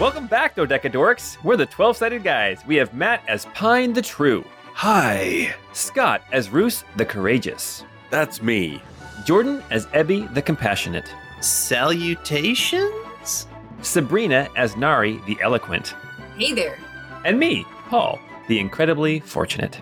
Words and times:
Welcome 0.00 0.26
back, 0.28 0.54
Dodecadorks. 0.54 1.42
We're 1.42 1.56
the 1.56 1.66
12 1.66 1.96
sided 1.96 2.22
guys. 2.22 2.60
We 2.66 2.76
have 2.76 2.94
Matt 2.94 3.22
as 3.26 3.46
Pine 3.46 3.92
the 3.92 4.02
True, 4.02 4.44
Hi, 4.74 5.52
Scott 5.72 6.22
as 6.30 6.50
Roos 6.50 6.84
the 6.96 7.04
Courageous, 7.04 7.84
that's 8.10 8.40
me. 8.40 8.80
Jordan 9.24 9.60
as 9.70 9.86
Ebby 9.86 10.32
the 10.34 10.42
Compassionate, 10.42 11.12
Salutations? 11.40 13.48
Sabrina 13.82 14.48
as 14.56 14.76
Nari 14.76 15.20
the 15.26 15.36
Eloquent, 15.42 15.94
Hey 16.36 16.52
there. 16.52 16.78
and 17.24 17.40
me, 17.40 17.66
Paul, 17.88 18.20
the 18.46 18.60
Incredibly 18.60 19.18
Fortunate. 19.18 19.80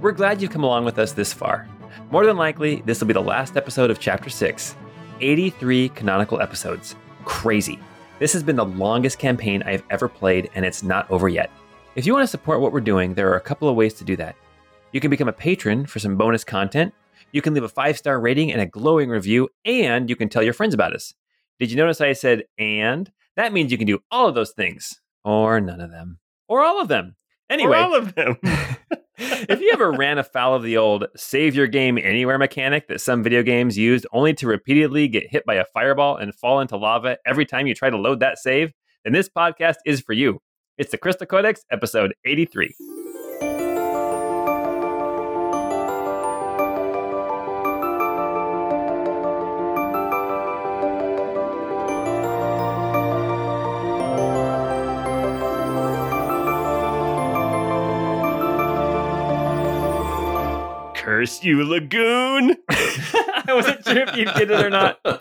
We're 0.00 0.12
glad 0.12 0.40
you've 0.40 0.52
come 0.52 0.64
along 0.64 0.86
with 0.86 0.98
us 0.98 1.12
this 1.12 1.34
far. 1.34 1.68
More 2.10 2.24
than 2.24 2.38
likely, 2.38 2.82
this 2.86 3.00
will 3.00 3.08
be 3.08 3.12
the 3.14 3.20
last 3.20 3.58
episode 3.58 3.90
of 3.90 4.00
Chapter 4.00 4.30
6 4.30 4.74
83 5.20 5.90
canonical 5.90 6.40
episodes. 6.40 6.96
Crazy. 7.26 7.78
This 8.20 8.34
has 8.34 8.42
been 8.42 8.56
the 8.56 8.66
longest 8.66 9.18
campaign 9.18 9.62
I've 9.62 9.82
ever 9.88 10.06
played, 10.06 10.50
and 10.54 10.62
it's 10.62 10.82
not 10.82 11.10
over 11.10 11.26
yet. 11.30 11.50
If 11.96 12.04
you 12.04 12.12
want 12.12 12.22
to 12.22 12.30
support 12.30 12.60
what 12.60 12.70
we're 12.70 12.82
doing, 12.82 13.14
there 13.14 13.32
are 13.32 13.36
a 13.36 13.40
couple 13.40 13.66
of 13.66 13.76
ways 13.76 13.94
to 13.94 14.04
do 14.04 14.14
that. 14.16 14.36
You 14.92 15.00
can 15.00 15.10
become 15.10 15.28
a 15.28 15.32
patron 15.32 15.86
for 15.86 16.00
some 16.00 16.18
bonus 16.18 16.44
content. 16.44 16.92
You 17.32 17.40
can 17.40 17.54
leave 17.54 17.62
a 17.62 17.68
five 17.68 17.96
star 17.96 18.20
rating 18.20 18.52
and 18.52 18.60
a 18.60 18.66
glowing 18.66 19.08
review, 19.08 19.48
and 19.64 20.10
you 20.10 20.16
can 20.16 20.28
tell 20.28 20.42
your 20.42 20.52
friends 20.52 20.74
about 20.74 20.94
us. 20.94 21.14
Did 21.58 21.70
you 21.70 21.78
notice 21.78 22.02
I 22.02 22.12
said 22.12 22.42
and? 22.58 23.10
That 23.36 23.54
means 23.54 23.72
you 23.72 23.78
can 23.78 23.86
do 23.86 24.00
all 24.10 24.28
of 24.28 24.34
those 24.34 24.50
things, 24.50 25.00
or 25.24 25.58
none 25.58 25.80
of 25.80 25.90
them, 25.90 26.18
or 26.46 26.62
all 26.62 26.78
of 26.78 26.88
them. 26.88 27.16
Anyway, 27.50 27.76
all 27.76 27.94
of 27.94 28.14
them. 28.14 28.36
if 29.18 29.60
you 29.60 29.70
ever 29.72 29.92
ran 29.92 30.18
afoul 30.18 30.54
of 30.54 30.62
the 30.62 30.76
old 30.76 31.06
save 31.16 31.54
your 31.54 31.66
game 31.66 31.98
anywhere 31.98 32.38
mechanic 32.38 32.88
that 32.88 33.00
some 33.00 33.22
video 33.22 33.42
games 33.42 33.76
used 33.76 34.06
only 34.12 34.32
to 34.32 34.46
repeatedly 34.46 35.08
get 35.08 35.28
hit 35.28 35.44
by 35.44 35.56
a 35.56 35.64
fireball 35.74 36.16
and 36.16 36.34
fall 36.34 36.60
into 36.60 36.76
lava 36.76 37.18
every 37.26 37.44
time 37.44 37.66
you 37.66 37.74
try 37.74 37.90
to 37.90 37.98
load 37.98 38.20
that 38.20 38.38
save, 38.38 38.72
then 39.04 39.12
this 39.12 39.28
podcast 39.28 39.76
is 39.84 40.00
for 40.00 40.12
you. 40.12 40.40
It's 40.78 40.92
the 40.92 40.98
Crystal 40.98 41.26
Codex, 41.26 41.64
episode 41.70 42.14
83. 42.24 42.99
Curse 61.20 61.44
you, 61.44 61.62
Lagoon. 61.64 62.56
I 62.70 63.44
wasn't 63.50 63.84
sure 63.84 63.98
if 64.08 64.16
you 64.16 64.24
did 64.24 64.50
it 64.50 64.64
or 64.64 64.70
not. 64.70 65.02
That 65.04 65.20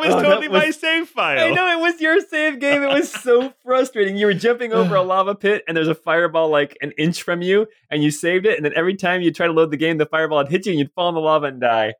was 0.00 0.08
Oh, 0.12 0.16
that 0.16 0.22
totally 0.24 0.48
my 0.48 0.70
save 0.72 1.08
file. 1.08 1.38
I 1.52 1.54
know 1.54 1.68
it 1.70 1.80
was 1.80 2.00
your 2.00 2.20
save 2.20 2.58
game. 2.58 2.82
It 2.82 2.88
was 2.88 3.12
so 3.12 3.52
frustrating. 3.64 4.16
You 4.16 4.26
were 4.26 4.34
jumping 4.34 4.72
over 4.72 4.96
a 4.96 5.02
lava 5.04 5.36
pit, 5.36 5.62
and 5.68 5.76
there's 5.76 5.86
a 5.86 5.94
fireball 5.94 6.48
like 6.48 6.76
an 6.82 6.90
inch 6.98 7.22
from 7.22 7.42
you, 7.42 7.68
and 7.90 8.02
you 8.02 8.10
saved 8.10 8.44
it. 8.44 8.56
And 8.56 8.64
then 8.64 8.72
every 8.74 8.96
time 8.96 9.22
you 9.22 9.30
try 9.32 9.46
to 9.46 9.52
load 9.52 9.70
the 9.70 9.76
game, 9.76 9.98
the 9.98 10.06
fireball 10.06 10.38
would 10.38 10.48
hit 10.48 10.66
you, 10.66 10.72
and 10.72 10.80
you'd 10.80 10.92
fall 10.94 11.08
in 11.10 11.14
the 11.14 11.20
lava 11.20 11.46
and 11.46 11.60
die. 11.60 11.94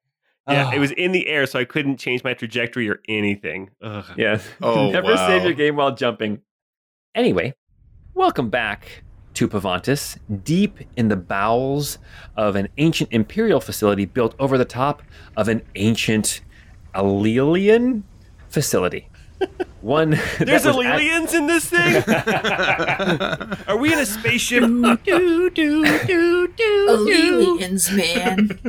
Yeah, 0.48 0.67
Ah. 0.67 0.72
it 0.75 0.81
was 0.81 0.91
in 0.91 1.12
the 1.12 1.28
air, 1.28 1.47
so 1.47 1.61
I 1.61 1.65
couldn't 1.65 1.98
change 1.98 2.25
my 2.25 2.34
trajectory 2.34 2.91
or 2.91 2.98
anything. 3.09 3.70
Ugh. 3.81 4.05
Yeah. 4.17 4.41
Oh, 4.61 4.91
Never 4.92 5.17
save 5.17 5.44
your 5.44 5.53
game 5.53 5.77
while 5.77 5.94
jumping. 5.94 6.41
Anyway, 7.15 7.55
welcome 8.12 8.50
back 8.50 9.05
to 9.34 9.48
Pavantis, 9.48 10.19
deep 10.45 10.78
in 10.97 11.09
the 11.09 11.17
bowels 11.17 11.98
of 12.36 12.56
an 12.56 12.69
ancient 12.78 13.11
imperial 13.12 13.61
facility 13.61 14.05
built 14.05 14.34
over 14.39 14.59
the 14.59 14.64
top 14.64 15.03
of 15.37 15.48
an 15.48 15.62
ancient 15.77 16.41
Alelian 16.95 18.03
facility. 18.48 19.09
One 19.81 20.19
There's 20.39 20.67
was 20.67 20.77
act- 20.84 21.00
aliens 21.00 21.33
in 21.33 21.47
this 21.47 21.64
thing? 21.70 22.03
Are 23.67 23.77
we 23.78 23.92
in 23.92 23.98
a 23.98 24.05
spaceship? 24.05 24.62
Aliens, 26.88 27.91
man. 27.91 28.60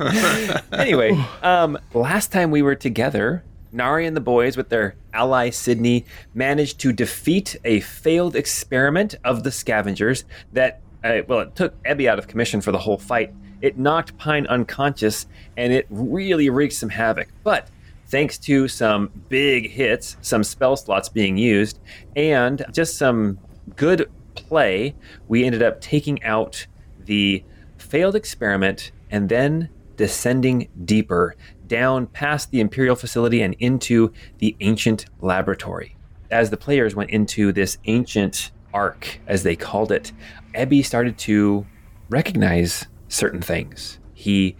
anyway, 0.72 1.20
um, 1.42 1.78
last 1.94 2.30
time 2.30 2.52
we 2.52 2.62
were 2.62 2.76
together, 2.76 3.42
Nari 3.72 4.06
and 4.06 4.16
the 4.16 4.20
boys, 4.20 4.56
with 4.56 4.68
their 4.68 4.94
ally 5.12 5.50
Sydney, 5.50 6.04
managed 6.34 6.78
to 6.80 6.92
defeat 6.92 7.56
a 7.64 7.80
failed 7.80 8.36
experiment 8.36 9.14
of 9.24 9.42
the 9.42 9.50
scavengers 9.50 10.24
that, 10.52 10.80
uh, 11.02 11.22
well, 11.26 11.40
it 11.40 11.56
took 11.56 11.82
Ebby 11.84 12.08
out 12.08 12.18
of 12.18 12.28
commission 12.28 12.60
for 12.60 12.72
the 12.72 12.78
whole 12.78 12.98
fight. 12.98 13.34
It 13.60 13.78
knocked 13.78 14.18
Pine 14.18 14.46
unconscious, 14.46 15.26
and 15.56 15.72
it 15.72 15.86
really 15.88 16.50
wreaked 16.50 16.74
some 16.74 16.90
havoc. 16.90 17.28
But 17.42 17.68
thanks 18.08 18.36
to 18.38 18.68
some 18.68 19.10
big 19.28 19.70
hits, 19.70 20.16
some 20.20 20.44
spell 20.44 20.76
slots 20.76 21.08
being 21.08 21.36
used, 21.36 21.78
and 22.14 22.64
just 22.72 22.98
some 22.98 23.38
good 23.76 24.10
play, 24.34 24.94
we 25.28 25.44
ended 25.44 25.62
up 25.62 25.80
taking 25.80 26.22
out 26.22 26.66
the 27.04 27.42
failed 27.78 28.16
experiment 28.16 28.92
and 29.10 29.28
then 29.28 29.68
descending 29.96 30.68
deeper 30.84 31.36
down 31.66 32.06
past 32.06 32.50
the 32.50 32.60
Imperial 32.60 32.96
facility 32.96 33.42
and 33.42 33.54
into 33.58 34.12
the 34.38 34.56
ancient 34.60 35.06
laboratory. 35.20 35.96
As 36.30 36.50
the 36.50 36.56
players 36.56 36.94
went 36.94 37.10
into 37.10 37.52
this 37.52 37.78
ancient 37.84 38.50
ark, 38.72 39.20
as 39.26 39.42
they 39.42 39.56
called 39.56 39.92
it, 39.92 40.12
Ebby 40.54 40.84
started 40.84 41.18
to 41.18 41.66
recognize 42.08 42.86
certain 43.08 43.42
things. 43.42 43.98
He 44.14 44.56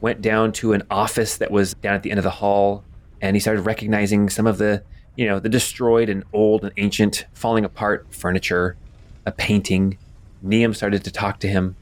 went 0.00 0.22
down 0.22 0.52
to 0.52 0.72
an 0.72 0.82
office 0.90 1.36
that 1.38 1.50
was 1.50 1.74
down 1.74 1.94
at 1.94 2.02
the 2.02 2.10
end 2.10 2.18
of 2.18 2.24
the 2.24 2.30
hall 2.30 2.84
and 3.20 3.34
he 3.34 3.40
started 3.40 3.62
recognizing 3.62 4.28
some 4.28 4.46
of 4.46 4.58
the, 4.58 4.82
you 5.16 5.26
know, 5.26 5.38
the 5.40 5.48
destroyed 5.48 6.08
and 6.08 6.22
old 6.32 6.64
and 6.64 6.72
ancient, 6.76 7.26
falling 7.32 7.64
apart 7.64 8.06
furniture, 8.10 8.76
a 9.24 9.32
painting. 9.32 9.96
Neum 10.44 10.74
started 10.74 11.02
to 11.04 11.10
talk 11.10 11.40
to 11.40 11.48
him 11.48 11.76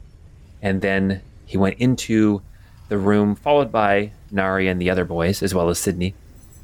and 0.62 0.80
then 0.80 1.20
he 1.44 1.58
went 1.58 1.78
into 1.78 2.42
the 2.88 2.98
room, 2.98 3.34
followed 3.34 3.72
by 3.72 4.12
Nari 4.34 4.68
and 4.68 4.80
the 4.80 4.90
other 4.90 5.04
boys, 5.04 5.42
as 5.42 5.54
well 5.54 5.68
as 5.68 5.78
Sydney. 5.78 6.14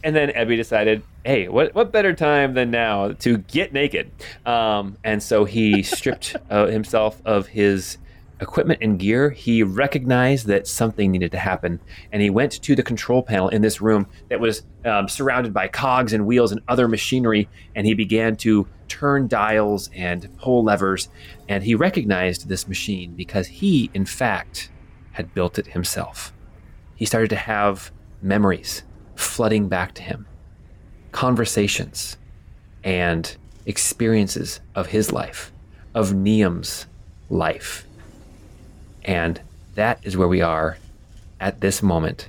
And 0.03 0.17
then 0.17 0.31
Ebby 0.31 0.57
decided, 0.57 1.03
hey, 1.25 1.49
what, 1.49 1.75
what 1.75 1.93
better 1.93 2.15
time 2.15 2.55
than 2.55 2.71
now 2.71 3.13
to 3.13 3.39
get 3.39 3.73
naked? 3.73 4.11
Um, 4.47 4.97
and 5.05 5.23
so 5.23 5.45
he 5.45 5.83
stripped 5.83 6.37
uh, 6.49 6.67
himself 6.67 7.21
of 7.25 7.49
his 7.49 7.99
equipment 8.41 8.81
and 8.83 8.99
gear. 8.99 9.31
He 9.31 9.63
recognized 9.63 10.47
that 10.47 10.67
something 10.67 11.11
needed 11.11 11.33
to 11.33 11.39
happen, 11.39 11.81
and 12.13 12.23
he 12.23 12.31
went 12.31 12.53
to 12.63 12.75
the 12.75 12.83
control 12.83 13.23
panel 13.23 13.49
in 13.49 13.63
this 13.63 13.81
room 13.81 14.07
that 14.29 14.41
was 14.41 14.63
um, 14.85 15.09
surrounded 15.09 15.53
by 15.53 15.69
cogs 15.69 16.13
and 16.13 16.27
wheels 16.27 16.53
and 16.53 16.61
other 16.69 16.89
machinery, 16.89 17.49
and 17.75 17.87
he 17.87 17.95
began 17.95 18.37
to 18.37 18.67
turn 18.89 19.29
dials 19.29 19.91
and 19.95 20.29
pull 20.39 20.65
levers. 20.65 21.09
And 21.49 21.63
he 21.63 21.75
recognized 21.75 22.49
this 22.49 22.67
machine 22.67 23.15
because 23.15 23.47
he, 23.47 23.91
in 23.95 24.07
fact, 24.07 24.71
had 25.13 25.35
built 25.35 25.59
it 25.59 25.69
himself. 25.69 26.33
He 27.01 27.07
started 27.07 27.31
to 27.31 27.37
have 27.37 27.91
memories 28.21 28.83
flooding 29.15 29.69
back 29.69 29.95
to 29.95 30.03
him, 30.03 30.27
conversations 31.13 32.19
and 32.85 33.35
experiences 33.65 34.61
of 34.75 34.89
his 34.89 35.11
life, 35.11 35.51
of 35.95 36.13
Neum's 36.13 36.85
life. 37.31 37.87
And 39.03 39.41
that 39.77 39.99
is 40.03 40.15
where 40.15 40.29
we 40.29 40.43
are 40.43 40.77
at 41.41 41.63
this 41.63 41.83
moment 41.83 42.29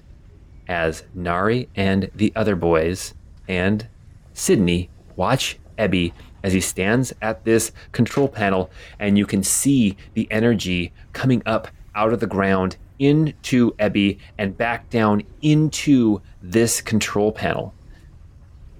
as 0.69 1.03
Nari 1.13 1.67
and 1.75 2.09
the 2.15 2.31
other 2.33 2.55
boys 2.55 3.13
and 3.49 3.85
Sydney 4.33 4.89
watch 5.17 5.59
Ebby 5.77 6.13
as 6.43 6.53
he 6.53 6.61
stands 6.61 7.13
at 7.21 7.43
this 7.43 7.73
control 7.91 8.29
panel 8.29 8.71
and 8.97 9.17
you 9.17 9.25
can 9.25 9.43
see 9.43 9.97
the 10.13 10.29
energy 10.31 10.93
coming 11.11 11.43
up 11.45 11.67
out 11.93 12.13
of 12.13 12.21
the 12.21 12.25
ground 12.25 12.77
into 13.01 13.71
Ebby 13.73 14.19
and 14.37 14.55
back 14.55 14.89
down 14.91 15.23
into 15.41 16.21
this 16.41 16.81
control 16.81 17.31
panel. 17.31 17.73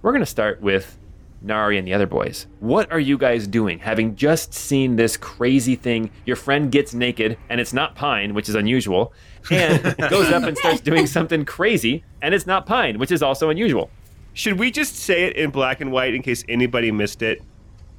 We're 0.04 0.12
going 0.12 0.22
to 0.22 0.28
start 0.28 0.62
with 0.62 0.98
Nari 1.42 1.80
and 1.80 1.88
the 1.88 1.94
other 1.94 2.06
boys. 2.06 2.46
What 2.60 2.92
are 2.92 3.00
you 3.00 3.18
guys 3.18 3.48
doing? 3.48 3.80
Having 3.80 4.16
just 4.16 4.54
seen 4.54 4.96
this 4.96 5.18
crazy 5.18 5.76
thing, 5.76 6.12
your 6.26 6.36
friend 6.36 6.72
gets 6.72 6.94
naked 6.94 7.38
and 7.50 7.60
it's 7.60 7.74
not 7.74 7.96
Pine, 7.96 8.36
which 8.36 8.48
is 8.48 8.54
unusual, 8.54 9.12
and 9.50 9.82
goes 10.10 10.32
up 10.32 10.44
and 10.44 10.56
starts 10.56 10.82
doing 10.82 11.08
something 11.08 11.44
crazy 11.44 12.04
and 12.22 12.36
it's 12.36 12.46
not 12.46 12.68
Pine, 12.68 13.00
which 13.00 13.12
is 13.12 13.24
also 13.24 13.50
unusual. 13.50 13.90
Should 14.34 14.60
we 14.60 14.70
just 14.70 14.96
say 14.96 15.24
it 15.24 15.36
in 15.36 15.50
black 15.50 15.82
and 15.82 15.92
white 15.92 16.14
in 16.14 16.22
case 16.22 16.46
anybody 16.48 16.92
missed 16.92 17.24
it? 17.24 17.42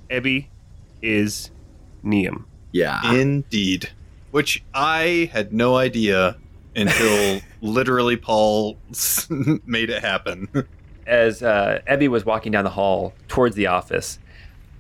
Ebby 0.08 0.46
is 1.02 1.50
Neum. 2.04 2.44
Yeah. 2.70 3.12
Indeed. 3.12 3.90
Which 4.32 4.64
I 4.74 5.30
had 5.32 5.52
no 5.52 5.76
idea 5.76 6.36
until 6.74 7.40
literally 7.60 8.16
Paul 8.16 8.76
made 9.64 9.90
it 9.90 10.02
happen. 10.02 10.48
as 11.06 11.42
uh, 11.42 11.80
Ebby 11.88 12.08
was 12.08 12.24
walking 12.24 12.50
down 12.50 12.64
the 12.64 12.70
hall 12.70 13.12
towards 13.28 13.54
the 13.56 13.66
office, 13.68 14.18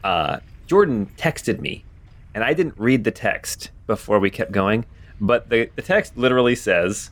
uh, 0.02 0.38
Jordan 0.66 1.06
texted 1.16 1.60
me, 1.60 1.84
and 2.34 2.42
I 2.42 2.54
didn't 2.54 2.74
read 2.78 3.04
the 3.04 3.10
text 3.10 3.70
before 3.86 4.18
we 4.18 4.30
kept 4.30 4.52
going, 4.52 4.84
but 5.20 5.48
the, 5.50 5.70
the 5.76 5.82
text 5.82 6.16
literally 6.16 6.54
says, 6.54 7.10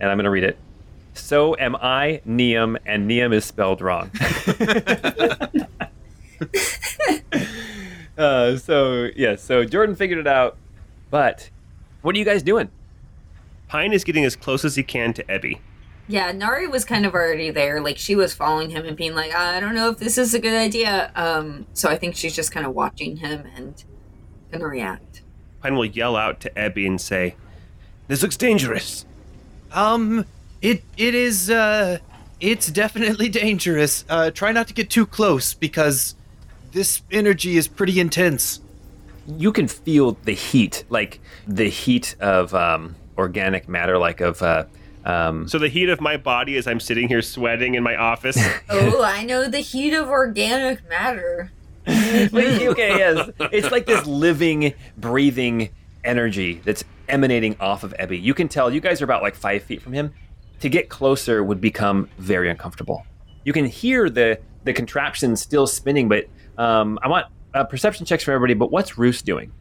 and 0.00 0.10
I'm 0.10 0.16
going 0.16 0.24
to 0.24 0.30
read 0.30 0.44
it. 0.44 0.58
So 1.12 1.54
am 1.58 1.76
I, 1.76 2.20
Neum, 2.26 2.76
and 2.86 3.08
Neum 3.08 3.32
is 3.32 3.44
spelled 3.44 3.80
wrong. 3.80 4.10
Uh, 8.16 8.56
so 8.56 9.08
yeah, 9.16 9.34
so 9.34 9.64
Jordan 9.64 9.96
figured 9.96 10.20
it 10.20 10.26
out, 10.28 10.56
but 11.10 11.50
what 12.04 12.14
are 12.14 12.18
you 12.18 12.24
guys 12.26 12.42
doing? 12.42 12.68
Pine 13.66 13.94
is 13.94 14.04
getting 14.04 14.26
as 14.26 14.36
close 14.36 14.62
as 14.62 14.76
he 14.76 14.82
can 14.82 15.14
to 15.14 15.24
Ebby. 15.24 15.60
Yeah, 16.06 16.32
Nari 16.32 16.66
was 16.66 16.84
kind 16.84 17.06
of 17.06 17.14
already 17.14 17.50
there. 17.50 17.80
Like 17.80 17.96
she 17.96 18.14
was 18.14 18.34
following 18.34 18.68
him 18.68 18.84
and 18.84 18.94
being 18.94 19.14
like, 19.14 19.34
I 19.34 19.58
don't 19.58 19.74
know 19.74 19.88
if 19.88 19.96
this 19.96 20.18
is 20.18 20.34
a 20.34 20.38
good 20.38 20.52
idea. 20.52 21.10
Um, 21.16 21.66
so 21.72 21.88
I 21.88 21.96
think 21.96 22.14
she's 22.14 22.36
just 22.36 22.52
kind 22.52 22.66
of 22.66 22.74
watching 22.74 23.16
him 23.16 23.46
and 23.56 23.82
gonna 24.52 24.68
react. 24.68 25.22
Pine 25.62 25.76
will 25.76 25.86
yell 25.86 26.14
out 26.14 26.40
to 26.40 26.50
Ebby 26.50 26.86
and 26.86 27.00
say, 27.00 27.36
This 28.06 28.20
looks 28.20 28.36
dangerous. 28.36 29.06
Um, 29.72 30.26
it 30.60 30.84
it 30.98 31.14
is 31.14 31.48
uh, 31.48 32.00
it's 32.38 32.66
definitely 32.70 33.30
dangerous. 33.30 34.04
Uh, 34.10 34.30
try 34.30 34.52
not 34.52 34.68
to 34.68 34.74
get 34.74 34.90
too 34.90 35.06
close 35.06 35.54
because 35.54 36.16
this 36.72 37.00
energy 37.10 37.56
is 37.56 37.66
pretty 37.66 37.98
intense. 37.98 38.60
You 39.26 39.52
can 39.52 39.68
feel 39.68 40.12
the 40.24 40.32
heat, 40.32 40.84
like 40.88 41.20
the 41.46 41.68
heat 41.68 42.16
of 42.20 42.54
um, 42.54 42.94
organic 43.16 43.68
matter, 43.68 43.98
like 43.98 44.20
of. 44.20 44.42
Uh, 44.42 44.64
um, 45.04 45.48
So 45.48 45.58
the 45.58 45.68
heat 45.68 45.88
of 45.88 46.00
my 46.00 46.16
body 46.16 46.56
as 46.56 46.66
I'm 46.66 46.80
sitting 46.80 47.08
here 47.08 47.22
sweating 47.22 47.74
in 47.74 47.82
my 47.82 47.96
office. 47.96 48.38
oh, 48.70 49.02
I 49.02 49.24
know 49.24 49.48
the 49.48 49.60
heat 49.60 49.94
of 49.94 50.08
organic 50.08 50.88
matter. 50.88 51.52
okay, 51.86 52.96
yes, 52.96 53.28
it's 53.52 53.70
like 53.70 53.84
this 53.84 54.06
living, 54.06 54.72
breathing 54.96 55.68
energy 56.02 56.60
that's 56.64 56.82
emanating 57.08 57.56
off 57.60 57.84
of 57.84 57.94
Ebby. 57.98 58.22
You 58.22 58.32
can 58.32 58.48
tell. 58.48 58.72
You 58.72 58.80
guys 58.80 59.02
are 59.02 59.04
about 59.04 59.22
like 59.22 59.34
five 59.34 59.62
feet 59.62 59.82
from 59.82 59.92
him. 59.92 60.14
To 60.60 60.68
get 60.70 60.88
closer 60.88 61.44
would 61.44 61.60
become 61.60 62.08
very 62.16 62.48
uncomfortable. 62.48 63.04
You 63.44 63.52
can 63.52 63.66
hear 63.66 64.08
the 64.08 64.40
the 64.64 64.72
contraption 64.72 65.36
still 65.36 65.66
spinning, 65.66 66.08
but 66.08 66.24
um, 66.56 66.98
I 67.02 67.08
want 67.08 67.26
uh, 67.54 67.64
perception 67.64 68.04
checks 68.04 68.24
for 68.24 68.32
everybody. 68.32 68.54
But 68.54 68.70
what's 68.70 68.98
Roos 68.98 69.22
doing? 69.22 69.52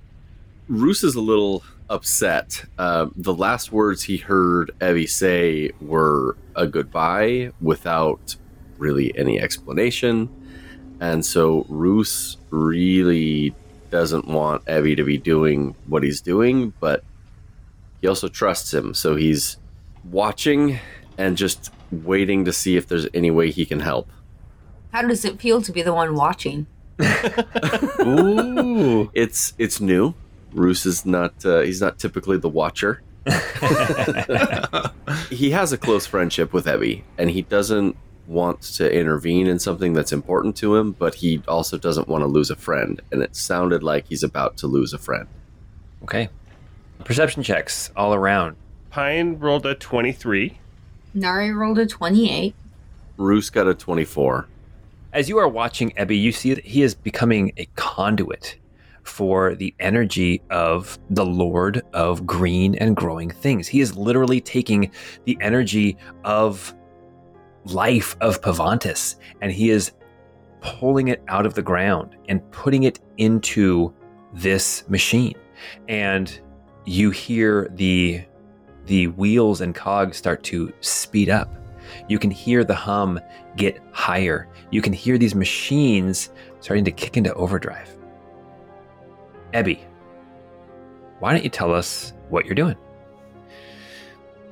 Roos 0.68 1.04
is 1.04 1.16
a 1.16 1.22
little 1.22 1.64
upset. 1.90 2.66
Uh, 2.78 3.08
the 3.16 3.34
last 3.34 3.72
words 3.72 4.04
he 4.04 4.18
heard 4.18 4.72
Ebby 4.80 5.08
say 5.08 5.72
were 5.82 6.38
a 6.56 6.66
goodbye 6.66 7.52
without 7.62 8.36
really 8.78 9.18
any 9.18 9.40
explanation. 9.40 10.30
And 11.00 11.26
so 11.26 11.66
Roos 11.70 12.38
really 12.50 13.54
doesn't 13.90 14.28
want 14.28 14.66
Ebby 14.66 14.96
to 14.98 15.04
be 15.04 15.18
doing 15.18 15.76
what 15.88 16.02
he's 16.02 16.22
doing, 16.22 16.74
but 16.80 17.04
he 18.02 18.08
also 18.08 18.28
trusts 18.28 18.74
him. 18.74 18.94
So 18.94 19.16
he's 19.16 19.58
watching 20.10 20.80
and 21.18 21.38
just 21.38 21.72
waiting 21.92 22.46
to 22.46 22.54
see 22.54 22.76
if 22.76 22.88
there's 22.88 23.08
any 23.14 23.32
way 23.32 23.52
he 23.52 23.66
can 23.66 23.82
help. 23.82 24.10
How 24.92 25.02
does 25.02 25.26
it 25.26 25.40
feel 25.40 25.62
to 25.62 25.72
be 25.72 25.82
the 25.82 25.94
one 25.94 26.16
watching? 26.16 26.68
Ooh. 28.02 29.10
It's 29.14 29.54
it's 29.58 29.80
new. 29.80 30.14
Roos 30.52 30.86
is 30.86 31.06
not 31.06 31.46
uh, 31.46 31.62
he's 31.62 31.82
not 31.82 32.00
typically 32.00 32.38
the 32.38 32.50
watcher. 32.50 33.02
he 35.30 35.52
has 35.52 35.72
a 35.72 35.78
close 35.78 36.06
friendship 36.06 36.52
with 36.52 36.66
Ebby, 36.66 37.04
and 37.18 37.30
he 37.30 37.42
doesn't 37.42 37.96
want 38.28 38.62
to 38.62 38.94
intervene 38.94 39.48
in 39.48 39.60
something 39.60 39.94
that's 39.94 40.12
important 40.12 40.56
to 40.58 40.76
him, 40.76 40.92
but 40.92 41.16
he 41.16 41.42
also 41.48 41.78
doesn't 41.78 42.08
want 42.08 42.22
to 42.22 42.28
lose 42.28 42.50
a 42.50 42.56
friend. 42.56 43.02
And 43.12 43.22
it 43.22 43.36
sounded 43.36 43.84
like 43.84 44.08
he's 44.08 44.24
about 44.24 44.58
to 44.58 44.68
lose 44.68 44.94
a 44.94 44.98
friend. 44.98 45.28
Okay, 46.04 46.30
perception 47.04 47.44
checks 47.44 47.92
all 47.96 48.14
around. 48.14 48.56
Pine 48.90 49.40
rolled 49.40 49.66
a 49.66 49.74
23. 49.74 50.58
Nari 51.14 51.52
rolled 51.52 51.80
a 51.80 51.86
28. 51.86 52.54
Roos 53.18 53.50
got 53.50 53.68
a 53.68 53.74
24. 53.74 54.48
As 55.14 55.30
you 55.30 55.38
are 55.38 55.48
watching 55.48 55.92
Ebby, 55.92 56.20
you 56.20 56.32
see 56.32 56.56
that 56.56 56.66
he 56.66 56.82
is 56.82 56.96
becoming 56.96 57.54
a 57.58 57.66
conduit 57.76 58.58
for 59.04 59.54
the 59.54 59.76
energy 59.80 60.42
of 60.50 60.98
the 61.12 61.26
Lord 61.26 61.84
of 61.94 62.26
green 62.26 62.74
and 62.76 62.96
growing 62.96 63.30
things. 63.30 63.68
He 63.68 63.80
is 63.80 63.96
literally 63.96 64.42
taking 64.42 64.90
the 65.26 65.38
energy 65.40 65.98
of 66.24 66.74
life 67.66 68.16
of 68.22 68.42
Pavantis 68.42 69.18
and 69.42 69.52
he 69.52 69.70
is 69.70 69.92
pulling 70.62 71.10
it 71.10 71.22
out 71.28 71.46
of 71.46 71.54
the 71.54 71.62
ground 71.62 72.16
and 72.28 72.42
putting 72.52 72.84
it 72.84 73.00
into 73.18 73.94
this 74.34 74.84
machine. 74.90 75.36
And 75.88 76.42
you 76.86 77.12
hear 77.12 77.70
the 77.76 78.26
the 78.86 79.08
wheels 79.08 79.62
and 79.62 79.76
cogs 79.76 80.18
start 80.18 80.44
to 80.46 80.74
speed 80.82 81.30
up. 81.30 81.54
You 82.10 82.20
can 82.20 82.32
hear 82.32 82.64
the 82.64 82.76
hum 82.76 83.20
get 83.56 83.80
higher. 83.92 84.50
You 84.74 84.82
can 84.82 84.92
hear 84.92 85.20
these 85.20 85.36
machines 85.36 86.32
starting 86.60 86.84
to 86.86 86.92
kick 86.92 87.16
into 87.16 87.32
overdrive. 87.36 87.96
Ebby, 89.54 89.80
why 91.20 91.32
don't 91.32 91.44
you 91.44 91.50
tell 91.52 91.72
us 91.72 92.12
what 92.30 92.48
you're 92.48 92.56
doing? 92.56 92.76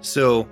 So, 0.01 0.47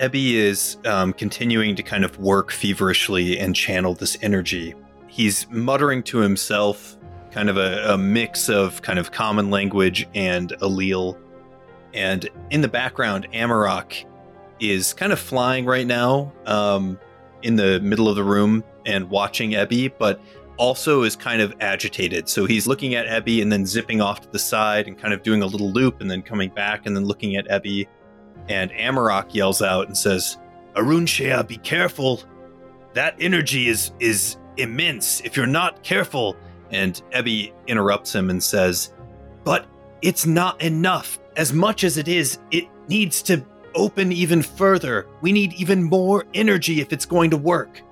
Ebby 0.00 0.32
is 0.32 0.78
um, 0.86 1.12
continuing 1.12 1.76
to 1.76 1.84
kind 1.84 2.04
of 2.04 2.18
work 2.18 2.50
feverishly 2.50 3.38
and 3.38 3.54
channel 3.54 3.94
this 3.94 4.18
energy. 4.22 4.74
He's 5.06 5.48
muttering 5.50 6.02
to 6.02 6.18
himself, 6.18 6.96
kind 7.30 7.48
of 7.48 7.56
a, 7.56 7.92
a 7.92 7.96
mix 7.96 8.48
of 8.48 8.82
kind 8.82 8.98
of 8.98 9.12
common 9.12 9.50
language 9.50 10.08
and 10.16 10.50
allele. 10.60 11.16
And 11.94 12.28
in 12.50 12.60
the 12.60 12.68
background, 12.68 13.28
Amarok 13.32 14.04
is 14.58 14.92
kind 14.94 15.12
of 15.12 15.20
flying 15.20 15.64
right 15.64 15.86
now 15.86 16.32
um, 16.44 16.98
in 17.42 17.54
the 17.54 17.78
middle 17.78 18.08
of 18.08 18.16
the 18.16 18.24
room 18.24 18.64
and 18.86 19.10
watching 19.10 19.50
Ebby, 19.50 19.92
but 19.98 20.20
also 20.56 21.02
is 21.02 21.16
kind 21.16 21.42
of 21.42 21.54
agitated. 21.60 22.28
So 22.28 22.46
he's 22.46 22.66
looking 22.66 22.94
at 22.94 23.06
Ebby 23.06 23.42
and 23.42 23.52
then 23.52 23.66
zipping 23.66 24.00
off 24.00 24.22
to 24.22 24.28
the 24.30 24.38
side 24.38 24.86
and 24.86 24.98
kind 24.98 25.12
of 25.12 25.22
doing 25.22 25.42
a 25.42 25.46
little 25.46 25.70
loop 25.70 26.00
and 26.00 26.10
then 26.10 26.22
coming 26.22 26.50
back 26.50 26.86
and 26.86 26.96
then 26.96 27.04
looking 27.04 27.36
at 27.36 27.46
Ebby. 27.48 27.86
And 28.48 28.70
Amarok 28.72 29.34
yells 29.34 29.60
out 29.60 29.86
and 29.86 29.96
says, 29.96 30.38
Arun 30.76 31.06
Shea, 31.06 31.42
be 31.42 31.58
careful. 31.58 32.22
That 32.94 33.16
energy 33.20 33.68
is 33.68 33.92
is 34.00 34.36
immense 34.56 35.20
if 35.20 35.36
you're 35.36 35.46
not 35.46 35.82
careful. 35.82 36.36
And 36.70 37.00
Ebby 37.12 37.52
interrupts 37.66 38.14
him 38.14 38.30
and 38.30 38.42
says, 38.42 38.92
But 39.44 39.66
it's 40.02 40.26
not 40.26 40.60
enough. 40.62 41.18
As 41.36 41.52
much 41.52 41.84
as 41.84 41.98
it 41.98 42.08
is, 42.08 42.38
it 42.50 42.64
needs 42.88 43.22
to 43.22 43.44
open 43.74 44.10
even 44.10 44.42
further. 44.42 45.06
We 45.20 45.32
need 45.32 45.52
even 45.54 45.82
more 45.82 46.24
energy 46.34 46.80
if 46.80 46.92
it's 46.92 47.04
going 47.04 47.30
to 47.30 47.36
work. 47.36 47.82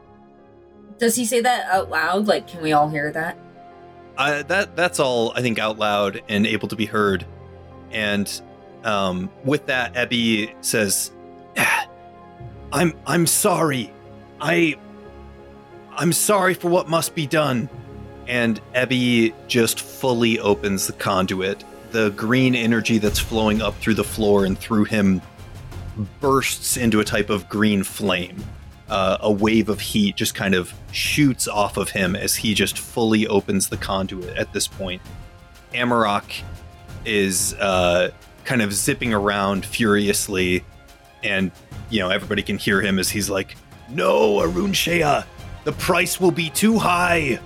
Does 0.98 1.16
he 1.16 1.24
say 1.24 1.40
that 1.40 1.66
out 1.66 1.90
loud? 1.90 2.26
Like, 2.26 2.46
can 2.46 2.62
we 2.62 2.72
all 2.72 2.88
hear 2.88 3.10
that? 3.12 3.36
Uh, 4.16 4.42
that 4.44 4.76
that's 4.76 5.00
all 5.00 5.32
I 5.34 5.42
think 5.42 5.58
out 5.58 5.78
loud 5.78 6.22
and 6.28 6.46
able 6.46 6.68
to 6.68 6.76
be 6.76 6.86
heard. 6.86 7.26
And 7.90 8.30
um, 8.84 9.30
with 9.44 9.66
that, 9.66 9.94
Ebby 9.94 10.54
says, 10.60 11.10
"Ah, 11.56 11.88
"I'm 12.72 12.94
I'm 13.06 13.26
sorry. 13.26 13.92
I 14.40 14.76
I'm 15.96 16.12
sorry 16.12 16.54
for 16.54 16.68
what 16.68 16.88
must 16.88 17.14
be 17.14 17.26
done." 17.26 17.68
And 18.28 18.60
Ebby 18.74 19.34
just 19.48 19.80
fully 19.80 20.38
opens 20.38 20.86
the 20.86 20.92
conduit. 20.94 21.64
The 21.90 22.10
green 22.10 22.54
energy 22.54 22.98
that's 22.98 23.18
flowing 23.18 23.62
up 23.62 23.76
through 23.76 23.94
the 23.94 24.04
floor 24.04 24.44
and 24.44 24.58
through 24.58 24.84
him 24.84 25.20
bursts 26.20 26.76
into 26.76 27.00
a 27.00 27.04
type 27.04 27.30
of 27.30 27.48
green 27.48 27.82
flame. 27.82 28.42
Uh, 28.88 29.16
a 29.20 29.32
wave 29.32 29.70
of 29.70 29.80
heat 29.80 30.14
just 30.14 30.34
kind 30.34 30.54
of 30.54 30.74
shoots 30.92 31.48
off 31.48 31.78
of 31.78 31.90
him 31.90 32.14
as 32.14 32.34
he 32.34 32.52
just 32.52 32.78
fully 32.78 33.26
opens 33.26 33.68
the 33.68 33.78
conduit 33.78 34.36
at 34.36 34.52
this 34.52 34.68
point. 34.68 35.00
Amarok 35.72 36.42
is 37.06 37.54
uh, 37.54 38.10
kind 38.44 38.60
of 38.60 38.72
zipping 38.74 39.14
around 39.14 39.64
furiously, 39.64 40.64
and 41.22 41.50
you 41.88 42.00
know 42.00 42.10
everybody 42.10 42.42
can 42.42 42.58
hear 42.58 42.80
him 42.80 42.98
as 42.98 43.08
he's 43.08 43.30
like, 43.30 43.56
"No, 43.88 44.40
Arun 44.40 44.72
Shea, 44.72 45.22
the 45.64 45.72
price 45.72 46.20
will 46.20 46.30
be 46.30 46.50
too 46.50 46.78
high." 46.78 47.40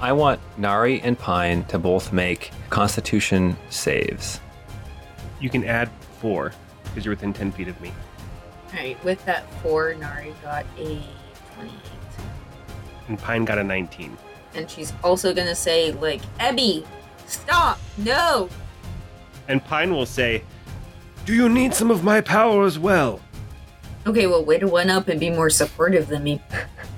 I 0.00 0.12
want 0.12 0.40
Nari 0.58 1.00
and 1.00 1.18
Pine 1.18 1.64
to 1.66 1.78
both 1.78 2.12
make 2.12 2.50
Constitution 2.68 3.56
saves. 3.70 4.40
You 5.40 5.48
can 5.48 5.64
add 5.64 5.90
four 6.20 6.52
because 6.84 7.04
you're 7.04 7.14
within 7.14 7.32
10 7.32 7.52
feet 7.52 7.68
of 7.68 7.80
me. 7.80 7.92
Alright, 8.74 9.04
with 9.04 9.24
that 9.24 9.48
four, 9.62 9.94
Nari 9.94 10.34
got 10.42 10.66
a 10.76 11.00
28. 11.54 11.70
And 13.06 13.18
Pine 13.20 13.44
got 13.44 13.58
a 13.58 13.62
19. 13.62 14.18
And 14.56 14.68
she's 14.68 14.92
also 15.04 15.32
gonna 15.32 15.54
say, 15.54 15.92
like, 15.92 16.20
Ebby, 16.38 16.84
stop! 17.26 17.78
No! 17.96 18.48
And 19.46 19.64
Pine 19.64 19.92
will 19.92 20.06
say, 20.06 20.42
Do 21.24 21.34
you 21.34 21.48
need 21.48 21.72
some 21.72 21.92
of 21.92 22.02
my 22.02 22.20
power 22.20 22.64
as 22.64 22.76
well? 22.76 23.20
Okay, 24.06 24.26
well, 24.26 24.44
way 24.44 24.58
to 24.58 24.68
one 24.68 24.90
up 24.90 25.08
and 25.08 25.18
be 25.18 25.30
more 25.30 25.48
supportive 25.48 26.08
than 26.08 26.24
me. 26.24 26.40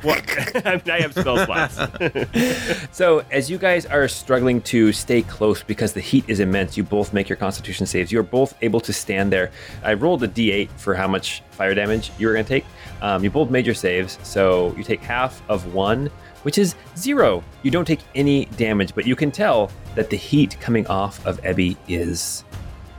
Well, 0.02 0.20
I 0.64 1.00
have 1.00 1.12
spell 1.12 1.44
slots. 1.44 1.78
So, 2.92 3.24
as 3.30 3.50
you 3.50 3.58
guys 3.58 3.86
are 3.86 4.08
struggling 4.08 4.60
to 4.62 4.92
stay 4.92 5.22
close 5.22 5.62
because 5.62 5.92
the 5.92 6.00
heat 6.00 6.24
is 6.28 6.40
immense, 6.40 6.76
you 6.76 6.82
both 6.82 7.12
make 7.12 7.28
your 7.28 7.36
constitution 7.36 7.86
saves. 7.86 8.10
You're 8.10 8.22
both 8.22 8.54
able 8.62 8.80
to 8.80 8.92
stand 8.92 9.32
there. 9.32 9.50
I 9.84 9.94
rolled 9.94 10.22
a 10.22 10.28
d8 10.28 10.70
for 10.70 10.94
how 10.94 11.06
much 11.06 11.42
fire 11.50 11.74
damage 11.74 12.10
you 12.18 12.26
were 12.26 12.32
going 12.32 12.44
to 12.44 12.48
take. 12.48 12.64
Um, 13.02 13.22
you 13.22 13.30
both 13.30 13.50
made 13.50 13.66
your 13.66 13.74
saves, 13.74 14.18
so 14.22 14.74
you 14.76 14.82
take 14.82 15.00
half 15.00 15.42
of 15.48 15.74
one, 15.74 16.10
which 16.42 16.58
is 16.58 16.74
zero. 16.96 17.44
You 17.62 17.70
don't 17.70 17.84
take 17.84 18.00
any 18.14 18.46
damage, 18.56 18.94
but 18.94 19.06
you 19.06 19.14
can 19.14 19.30
tell 19.30 19.70
that 19.94 20.10
the 20.10 20.16
heat 20.16 20.58
coming 20.60 20.86
off 20.86 21.24
of 21.26 21.40
Ebby 21.42 21.76
is 21.88 22.44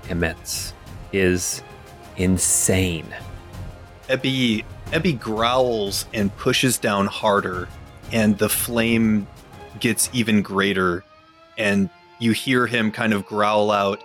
immense, 0.09 0.73
is 1.11 1.61
insane. 2.17 3.05
Ebby 4.09 4.63
Ebby 4.87 5.19
growls 5.19 6.05
and 6.13 6.35
pushes 6.37 6.77
down 6.77 7.07
harder, 7.07 7.67
and 8.11 8.37
the 8.37 8.49
flame 8.49 9.27
gets 9.79 10.09
even 10.13 10.41
greater, 10.41 11.03
and 11.57 11.89
you 12.19 12.31
hear 12.31 12.67
him 12.67 12.91
kind 12.91 13.13
of 13.13 13.25
growl 13.25 13.69
out, 13.69 14.01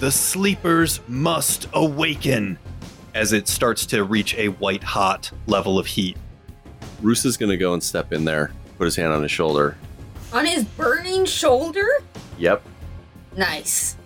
"The 0.00 0.10
sleepers 0.10 1.00
must 1.06 1.68
awaken!" 1.74 2.58
as 3.14 3.32
it 3.32 3.48
starts 3.48 3.86
to 3.86 4.04
reach 4.04 4.34
a 4.34 4.48
white 4.48 4.82
hot 4.82 5.30
level 5.46 5.78
of 5.78 5.86
heat. 5.86 6.16
Roos 7.00 7.24
is 7.24 7.36
going 7.36 7.50
to 7.50 7.56
go 7.56 7.72
and 7.72 7.82
step 7.82 8.12
in 8.12 8.24
there, 8.24 8.52
put 8.76 8.84
his 8.84 8.96
hand 8.96 9.12
on 9.12 9.22
his 9.22 9.30
shoulder. 9.30 9.76
On 10.32 10.44
his 10.44 10.64
burning 10.64 11.24
shoulder? 11.24 11.88
Yep. 12.38 12.62
Nice. 13.36 13.96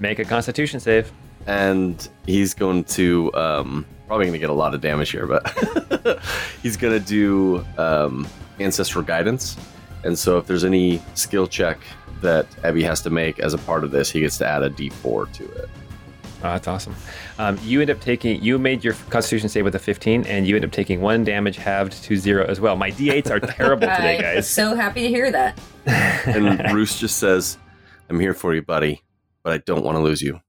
Make 0.00 0.18
a 0.18 0.24
constitution 0.24 0.80
save. 0.80 1.12
And 1.46 2.08
he's 2.26 2.52
going 2.52 2.84
to, 2.84 3.32
um, 3.34 3.86
probably 4.08 4.26
going 4.26 4.32
to 4.32 4.38
get 4.38 4.50
a 4.50 4.54
lot 4.54 4.74
of 4.74 4.80
damage 4.80 5.10
here, 5.10 5.26
but 5.26 6.20
he's 6.62 6.76
going 6.76 6.98
to 6.98 7.06
do 7.06 7.64
um, 7.76 8.26
Ancestral 8.58 9.04
Guidance. 9.04 9.56
And 10.02 10.18
so 10.18 10.38
if 10.38 10.46
there's 10.46 10.64
any 10.64 11.00
skill 11.14 11.46
check 11.46 11.78
that 12.22 12.46
Abby 12.64 12.82
has 12.82 13.00
to 13.02 13.10
make 13.10 13.38
as 13.38 13.54
a 13.54 13.58
part 13.58 13.84
of 13.84 13.90
this, 13.90 14.10
he 14.10 14.20
gets 14.20 14.38
to 14.38 14.46
add 14.46 14.62
a 14.62 14.70
d4 14.70 15.32
to 15.34 15.44
it. 15.44 15.68
Oh, 16.38 16.52
that's 16.52 16.68
awesome. 16.68 16.94
Um, 17.38 17.58
you 17.64 17.80
end 17.80 17.90
up 17.90 18.00
taking, 18.00 18.40
you 18.42 18.58
made 18.58 18.84
your 18.84 18.94
constitution 19.10 19.48
save 19.48 19.64
with 19.64 19.74
a 19.74 19.78
15, 19.78 20.24
and 20.24 20.46
you 20.46 20.54
end 20.54 20.64
up 20.64 20.70
taking 20.70 21.00
one 21.00 21.24
damage 21.24 21.56
halved 21.56 22.02
to 22.04 22.16
zero 22.16 22.46
as 22.46 22.60
well. 22.60 22.76
My 22.76 22.92
d8s 22.92 23.28
are 23.30 23.40
terrible 23.40 23.88
today, 23.88 24.16
I'm 24.18 24.22
guys. 24.36 24.48
so 24.48 24.74
happy 24.76 25.02
to 25.02 25.08
hear 25.08 25.32
that. 25.32 25.58
And 26.26 26.72
Roos 26.74 26.98
just 26.98 27.18
says, 27.18 27.58
I'm 28.08 28.20
here 28.20 28.34
for 28.34 28.54
you, 28.54 28.62
buddy, 28.62 29.02
but 29.42 29.52
I 29.52 29.58
don't 29.58 29.84
want 29.84 29.96
to 29.96 30.02
lose 30.02 30.22
you. 30.22 30.40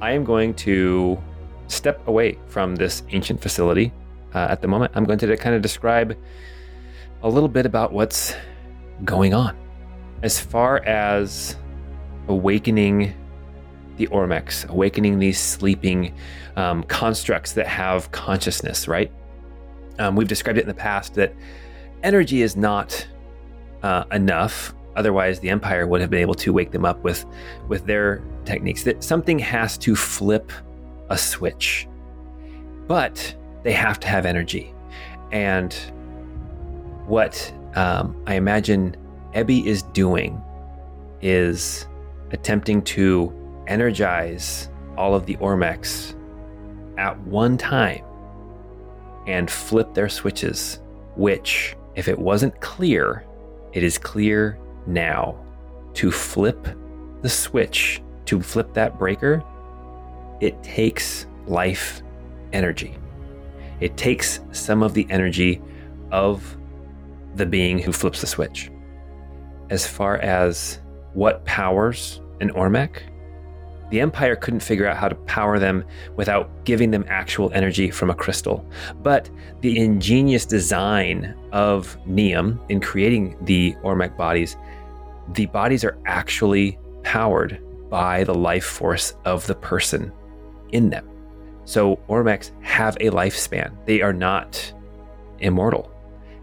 I 0.00 0.12
am 0.12 0.24
going 0.24 0.54
to 0.54 1.20
step 1.66 2.06
away 2.06 2.38
from 2.46 2.76
this 2.76 3.02
ancient 3.10 3.40
facility 3.40 3.92
uh, 4.34 4.46
at 4.50 4.62
the 4.62 4.68
moment. 4.68 4.92
I'm 4.94 5.04
going 5.04 5.18
to 5.18 5.36
kind 5.36 5.54
of 5.54 5.62
describe 5.62 6.16
a 7.22 7.28
little 7.28 7.48
bit 7.48 7.66
about 7.66 7.92
what's 7.92 8.34
going 9.04 9.34
on. 9.34 9.56
As 10.22 10.38
far 10.40 10.78
as 10.84 11.56
awakening 12.28 13.14
the 13.96 14.06
Ormex, 14.08 14.68
awakening 14.68 15.18
these 15.18 15.40
sleeping 15.40 16.14
um, 16.56 16.84
constructs 16.84 17.52
that 17.54 17.66
have 17.66 18.10
consciousness, 18.12 18.86
right? 18.86 19.10
Um, 19.98 20.14
we've 20.14 20.28
described 20.28 20.58
it 20.58 20.62
in 20.62 20.68
the 20.68 20.74
past 20.74 21.14
that 21.14 21.34
energy 22.04 22.42
is 22.42 22.56
not 22.56 23.06
uh, 23.82 24.04
enough. 24.12 24.74
Otherwise, 24.98 25.38
the 25.38 25.48
Empire 25.48 25.86
would 25.86 26.00
have 26.00 26.10
been 26.10 26.20
able 26.20 26.34
to 26.34 26.52
wake 26.52 26.72
them 26.72 26.84
up 26.84 27.00
with, 27.04 27.24
with 27.68 27.86
their 27.86 28.20
techniques. 28.44 28.82
That 28.82 29.04
something 29.04 29.38
has 29.38 29.78
to 29.78 29.94
flip 29.94 30.50
a 31.08 31.16
switch, 31.16 31.86
but 32.88 33.36
they 33.62 33.70
have 33.70 34.00
to 34.00 34.08
have 34.08 34.26
energy. 34.26 34.74
And 35.30 35.72
what 37.06 37.54
um, 37.76 38.20
I 38.26 38.34
imagine 38.34 38.96
Ebby 39.34 39.66
is 39.66 39.84
doing 39.84 40.42
is 41.22 41.86
attempting 42.32 42.82
to 42.82 43.32
energize 43.68 44.68
all 44.96 45.14
of 45.14 45.26
the 45.26 45.36
Ormex 45.36 46.16
at 46.98 47.16
one 47.20 47.56
time 47.56 48.04
and 49.28 49.48
flip 49.48 49.94
their 49.94 50.08
switches, 50.08 50.80
which, 51.14 51.76
if 51.94 52.08
it 52.08 52.18
wasn't 52.18 52.60
clear, 52.60 53.24
it 53.72 53.84
is 53.84 53.96
clear 53.96 54.58
now. 54.88 55.36
To 55.94 56.10
flip 56.10 56.66
the 57.22 57.28
switch, 57.28 58.02
to 58.26 58.40
flip 58.40 58.72
that 58.74 58.98
breaker, 58.98 59.42
it 60.40 60.62
takes 60.62 61.26
life 61.46 62.02
energy. 62.52 62.96
It 63.80 63.96
takes 63.96 64.40
some 64.52 64.82
of 64.82 64.94
the 64.94 65.06
energy 65.10 65.60
of 66.10 66.56
the 67.34 67.46
being 67.46 67.78
who 67.78 67.92
flips 67.92 68.20
the 68.20 68.26
switch. 68.26 68.70
As 69.70 69.86
far 69.86 70.16
as 70.18 70.80
what 71.14 71.44
powers 71.44 72.20
an 72.40 72.50
Ormec, 72.50 73.02
the 73.90 74.00
Empire 74.00 74.36
couldn't 74.36 74.60
figure 74.60 74.86
out 74.86 74.96
how 74.96 75.08
to 75.08 75.14
power 75.14 75.58
them 75.58 75.84
without 76.16 76.50
giving 76.64 76.90
them 76.90 77.04
actual 77.08 77.50
energy 77.54 77.90
from 77.90 78.10
a 78.10 78.14
crystal. 78.14 78.68
But 79.02 79.30
the 79.60 79.78
ingenious 79.78 80.44
design 80.44 81.34
of 81.52 81.96
Neum 82.06 82.60
in 82.68 82.80
creating 82.80 83.36
the 83.42 83.74
Ormec 83.82 84.16
bodies, 84.16 84.56
the 85.34 85.46
bodies 85.46 85.84
are 85.84 85.98
actually 86.06 86.78
powered 87.02 87.60
by 87.90 88.24
the 88.24 88.34
life 88.34 88.64
force 88.64 89.14
of 89.24 89.46
the 89.46 89.54
person 89.54 90.12
in 90.70 90.90
them. 90.90 91.08
So 91.64 91.96
Ormex 92.08 92.50
have 92.62 92.96
a 92.96 93.10
lifespan. 93.10 93.72
They 93.84 94.00
are 94.00 94.12
not 94.12 94.72
immortal. 95.40 95.90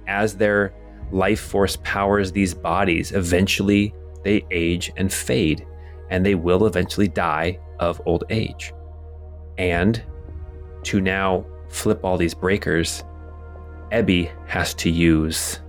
As 0.07 0.35
their 0.35 0.73
life 1.11 1.39
force 1.39 1.77
powers 1.83 2.31
these 2.31 2.53
bodies, 2.53 3.11
eventually 3.11 3.93
they 4.23 4.45
age 4.51 4.91
and 4.97 5.11
fade, 5.11 5.65
and 6.09 6.25
they 6.25 6.35
will 6.35 6.65
eventually 6.65 7.07
die 7.07 7.59
of 7.79 8.01
old 8.05 8.23
age. 8.29 8.73
And 9.57 10.01
to 10.83 11.01
now 11.01 11.45
flip 11.69 12.03
all 12.03 12.17
these 12.17 12.33
breakers, 12.33 13.03
Ebby 13.91 14.31
has 14.47 14.73
to 14.75 14.89
use 14.89 15.59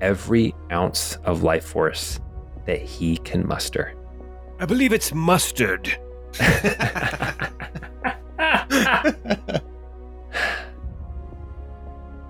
every 0.00 0.54
ounce 0.70 1.16
of 1.24 1.42
life 1.42 1.64
force 1.64 2.20
that 2.68 2.82
he 2.82 3.16
can 3.16 3.48
muster. 3.48 3.94
I 4.60 4.66
believe 4.66 4.92
it's 4.92 5.14
mustard. 5.14 5.98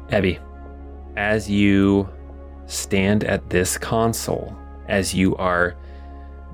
Ebby, 0.08 0.38
as 1.16 1.50
you 1.50 2.08
stand 2.66 3.24
at 3.24 3.50
this 3.50 3.76
console, 3.76 4.56
as 4.86 5.12
you 5.12 5.34
are 5.36 5.76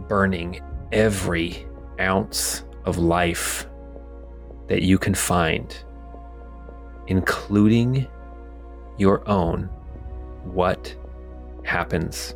burning 0.09 0.63
every 0.91 1.67
ounce 2.01 2.65
of 2.87 2.97
life 2.97 3.67
that 4.69 4.81
you 4.81 4.97
can 4.97 5.13
find, 5.13 5.77
including 7.07 8.07
your 8.97 9.29
own, 9.29 9.65
what 10.45 10.97
happens? 11.65 12.35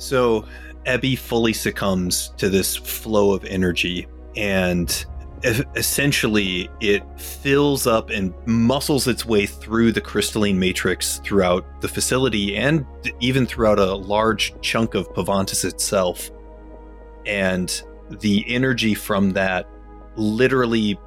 So 0.00 0.46
Ebby 0.86 1.16
fully 1.16 1.52
succumbs 1.52 2.32
to 2.38 2.48
this 2.48 2.74
flow 2.74 3.32
of 3.32 3.44
energy 3.44 4.06
and 4.34 5.04
essentially 5.42 6.68
it 6.80 7.02
fills 7.18 7.86
up 7.86 8.10
and 8.10 8.34
muscles 8.46 9.06
its 9.06 9.24
way 9.24 9.46
through 9.46 9.92
the 9.92 10.00
crystalline 10.00 10.58
matrix 10.58 11.18
throughout 11.18 11.64
the 11.80 11.88
facility 11.88 12.56
and 12.56 12.86
even 13.20 13.46
throughout 13.46 13.78
a 13.78 13.94
large 13.94 14.54
chunk 14.60 14.94
of 14.94 15.08
Pavantis 15.12 15.64
itself. 15.64 16.30
And 17.26 17.82
the 18.08 18.44
energy 18.48 18.94
from 18.94 19.30
that 19.32 19.68
literally 20.16 20.98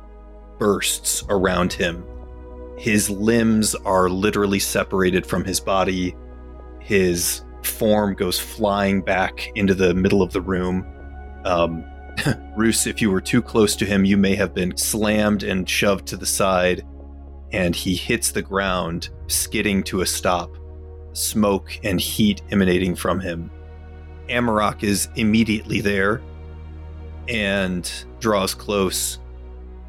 bursts 0.60 1.24
around 1.30 1.74
him. 1.74 2.04
His 2.78 3.10
limbs 3.10 3.76
are 3.76 4.10
literally 4.10 4.60
separated 4.60 5.26
from 5.26 5.44
his 5.44 5.60
body. 5.60 6.16
His 6.80 7.42
form 7.66 8.14
goes 8.14 8.40
flying 8.40 9.02
back 9.02 9.50
into 9.56 9.74
the 9.74 9.94
middle 9.94 10.22
of 10.22 10.34
the 10.34 10.42
room. 10.42 10.86
Um, 11.46 11.84
Roos, 12.56 12.86
if 12.88 13.02
you 13.02 13.12
were 13.12 13.22
too 13.22 13.42
close 13.42 13.76
to 13.78 13.86
him, 13.86 14.06
you 14.06 14.18
may 14.18 14.36
have 14.36 14.54
been 14.54 14.76
slammed 14.78 15.44
and 15.44 15.68
shoved 15.68 16.08
to 16.08 16.18
the 16.18 16.26
side, 16.26 16.86
and 17.52 17.76
he 17.76 17.96
hits 17.96 18.32
the 18.32 18.42
ground, 18.42 19.10
skidding 19.28 19.84
to 19.84 20.02
a 20.02 20.06
stop, 20.06 20.56
smoke 21.14 21.80
and 21.84 22.00
heat 22.00 22.42
emanating 22.52 22.96
from 22.96 23.20
him. 23.20 23.52
Amarok 24.30 24.84
is 24.84 25.10
immediately 25.16 25.82
there 25.82 26.22
and 27.28 27.92
draws 28.20 28.54
close 28.54 29.20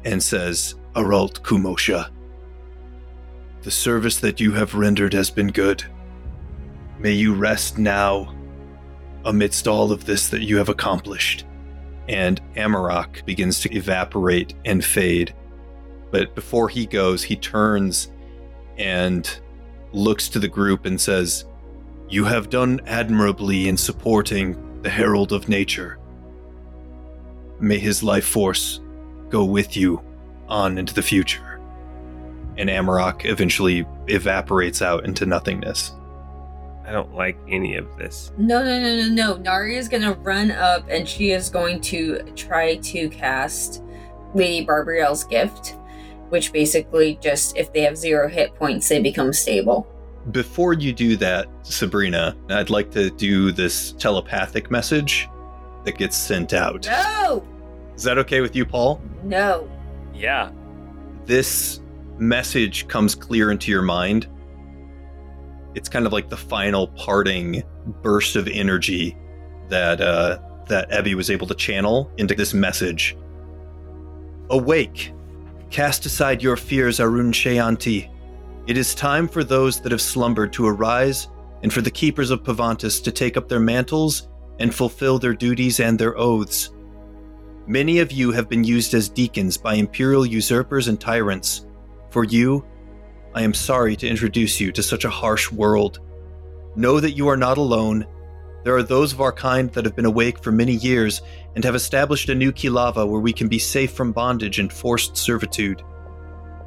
and 0.03 0.21
says, 0.21 0.75
Aralt 0.95 1.41
Kumosha, 1.41 2.09
the 3.63 3.71
service 3.71 4.19
that 4.19 4.39
you 4.39 4.51
have 4.51 4.75
rendered 4.75 5.13
has 5.13 5.29
been 5.29 5.47
good. 5.47 5.83
May 6.99 7.11
you 7.11 7.33
rest 7.33 7.77
now 7.77 8.33
amidst 9.25 9.67
all 9.67 9.91
of 9.91 10.05
this 10.05 10.29
that 10.29 10.43
you 10.43 10.57
have 10.57 10.69
accomplished. 10.69 11.45
and 12.07 12.39
Amarok 12.55 13.25
begins 13.25 13.59
to 13.61 13.73
evaporate 13.75 14.53
and 14.65 14.83
fade. 14.83 15.33
But 16.11 16.35
before 16.35 16.69
he 16.69 16.85
goes, 16.85 17.23
he 17.23 17.35
turns 17.35 18.11
and 18.77 19.39
looks 19.91 20.29
to 20.29 20.39
the 20.39 20.47
group 20.47 20.85
and 20.85 20.99
says, 20.99 21.45
You 22.09 22.25
have 22.25 22.49
done 22.49 22.79
admirably 22.85 23.67
in 23.67 23.77
supporting 23.77 24.81
the 24.81 24.89
Herald 24.89 25.31
of 25.31 25.49
Nature. 25.49 25.97
May 27.59 27.79
his 27.79 28.03
life 28.03 28.25
force 28.25 28.81
go 29.29 29.43
with 29.43 29.75
you 29.75 30.01
on 30.47 30.77
into 30.77 30.93
the 30.93 31.01
future. 31.01 31.59
And 32.57 32.69
Amarok 32.69 33.25
eventually 33.25 33.85
evaporates 34.07 34.81
out 34.81 35.05
into 35.05 35.25
nothingness. 35.25 35.91
I 36.87 36.91
don't 36.91 37.13
like 37.15 37.37
any 37.47 37.75
of 37.75 37.87
this. 37.97 38.31
No, 38.37 38.63
no, 38.63 38.79
no, 38.79 38.95
no, 39.03 39.09
no. 39.09 39.37
Nari 39.37 39.75
is 39.77 39.87
gonna 39.89 40.13
run 40.13 40.51
up 40.51 40.85
and 40.89 41.07
she 41.07 41.31
is 41.31 41.49
going 41.49 41.81
to 41.81 42.19
try 42.35 42.75
to 42.77 43.09
cast 43.09 43.81
Lady 44.33 44.65
Barbariel's 44.65 45.23
gift, 45.23 45.75
which 46.29 46.51
basically 46.53 47.17
just 47.21 47.57
if 47.57 47.73
they 47.73 47.81
have 47.81 47.97
zero 47.97 48.27
hit 48.27 48.53
points, 48.55 48.87
they 48.89 49.01
become 49.01 49.33
stable. 49.33 49.87
Before 50.31 50.73
you 50.73 50.91
do 50.93 51.15
that, 51.17 51.47
Sabrina, 51.63 52.35
I'd 52.49 52.69
like 52.69 52.91
to 52.91 53.09
do 53.11 53.51
this 53.51 53.91
telepathic 53.93 54.69
message 54.71 55.27
that 55.85 55.97
gets 55.97 56.17
sent 56.17 56.53
out. 56.53 56.87
No, 56.87 57.43
Is 57.95 58.03
that 58.03 58.17
okay 58.19 58.41
with 58.41 58.55
you, 58.55 58.65
Paul? 58.65 59.01
no. 59.23 59.69
Yeah. 60.13 60.51
This 61.25 61.81
message 62.17 62.87
comes 62.87 63.15
clear 63.15 63.51
into 63.51 63.69
your 63.71 63.81
mind. 63.81 64.27
It's 65.75 65.89
kind 65.89 66.05
of 66.05 66.13
like 66.13 66.29
the 66.29 66.37
final 66.37 66.87
parting 66.87 67.63
burst 68.01 68.35
of 68.35 68.47
energy 68.47 69.17
that 69.69 70.01
uh, 70.01 70.39
that 70.67 70.89
Ebby 70.89 71.13
was 71.13 71.29
able 71.29 71.47
to 71.47 71.55
channel 71.55 72.11
into 72.17 72.33
this 72.33 72.53
message. 72.53 73.15
Awake, 74.49 75.13
cast 75.69 76.05
aside 76.05 76.41
your 76.41 76.55
fears, 76.55 76.99
Arun 76.99 77.31
Shayanti. 77.31 78.09
It 78.67 78.77
is 78.77 78.95
time 78.95 79.27
for 79.27 79.43
those 79.43 79.79
that 79.81 79.91
have 79.91 80.01
slumbered 80.01 80.53
to 80.53 80.65
arise, 80.65 81.27
and 81.61 81.71
for 81.71 81.81
the 81.81 81.91
keepers 81.91 82.31
of 82.31 82.43
Pavantis 82.43 83.03
to 83.03 83.11
take 83.11 83.37
up 83.37 83.47
their 83.47 83.59
mantles 83.59 84.29
and 84.59 84.73
fulfill 84.73 85.19
their 85.19 85.33
duties 85.33 85.79
and 85.79 85.99
their 85.99 86.17
oaths. 86.17 86.71
Many 87.67 87.99
of 87.99 88.11
you 88.11 88.31
have 88.31 88.47
been 88.47 88.63
used 88.63 88.93
as 88.93 89.09
deacons 89.09 89.57
by 89.57 89.73
imperial 89.73 90.25
usurpers 90.25 90.87
and 90.87 90.99
tyrants. 90.99 91.65
For 92.11 92.23
you, 92.23 92.63
I 93.35 93.41
am 93.41 93.53
sorry 93.53 93.97
to 93.97 94.07
introduce 94.07 94.61
you 94.61 94.71
to 94.71 94.81
such 94.81 95.03
a 95.03 95.09
harsh 95.09 95.51
world. 95.51 95.99
Know 96.77 97.01
that 97.01 97.17
you 97.17 97.27
are 97.27 97.35
not 97.35 97.57
alone. 97.57 98.05
There 98.63 98.77
are 98.77 98.81
those 98.81 99.11
of 99.11 99.19
our 99.19 99.33
kind 99.33 99.69
that 99.73 99.83
have 99.83 99.93
been 99.93 100.05
awake 100.05 100.41
for 100.41 100.53
many 100.53 100.75
years 100.75 101.21
and 101.53 101.63
have 101.65 101.75
established 101.75 102.29
a 102.29 102.35
new 102.35 102.53
Kilava 102.53 103.05
where 103.05 103.19
we 103.19 103.33
can 103.33 103.49
be 103.49 103.59
safe 103.59 103.91
from 103.91 104.13
bondage 104.13 104.57
and 104.59 104.71
forced 104.71 105.17
servitude. 105.17 105.83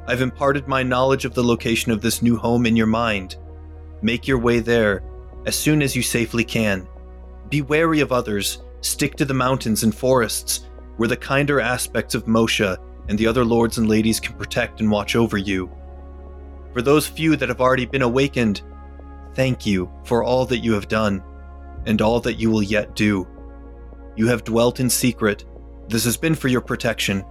I've 0.05 0.21
imparted 0.21 0.67
my 0.67 0.83
knowledge 0.83 1.25
of 1.25 1.33
the 1.33 1.43
location 1.43 1.91
of 1.91 2.01
this 2.01 2.21
new 2.21 2.37
home 2.37 2.67
in 2.67 2.75
your 2.75 2.85
mind. 2.85 3.37
Make 4.03 4.27
your 4.27 4.37
way 4.37 4.59
there 4.59 5.01
as 5.47 5.55
soon 5.55 5.81
as 5.81 5.95
you 5.95 6.03
safely 6.03 6.43
can. 6.43 6.87
Be 7.49 7.63
wary 7.63 7.99
of 8.01 8.11
others, 8.11 8.61
stick 8.81 9.15
to 9.15 9.25
the 9.25 9.33
mountains 9.33 9.81
and 9.81 9.93
forests, 9.93 10.67
where 10.97 11.09
the 11.09 11.17
kinder 11.17 11.59
aspects 11.59 12.13
of 12.13 12.25
Moshe 12.25 12.77
and 13.07 13.17
the 13.17 13.25
other 13.25 13.43
lords 13.43 13.79
and 13.79 13.89
ladies 13.89 14.19
can 14.19 14.35
protect 14.35 14.81
and 14.81 14.91
watch 14.91 15.15
over 15.15 15.39
you. 15.39 15.67
For 16.73 16.81
those 16.81 17.07
few 17.07 17.35
that 17.35 17.49
have 17.49 17.61
already 17.61 17.85
been 17.85 18.01
awakened, 18.01 18.61
thank 19.33 19.65
you 19.65 19.91
for 20.03 20.23
all 20.23 20.45
that 20.45 20.59
you 20.59 20.73
have 20.73 20.87
done, 20.87 21.23
and 21.85 22.01
all 22.01 22.19
that 22.21 22.39
you 22.39 22.51
will 22.51 22.63
yet 22.63 22.95
do. 22.95 23.27
You 24.15 24.27
have 24.27 24.43
dwelt 24.43 24.79
in 24.79 24.89
secret, 24.89 25.45
this 25.87 26.03
has 26.05 26.17
been 26.17 26.35
for 26.35 26.49
your 26.49 26.61
protection, 26.61 27.25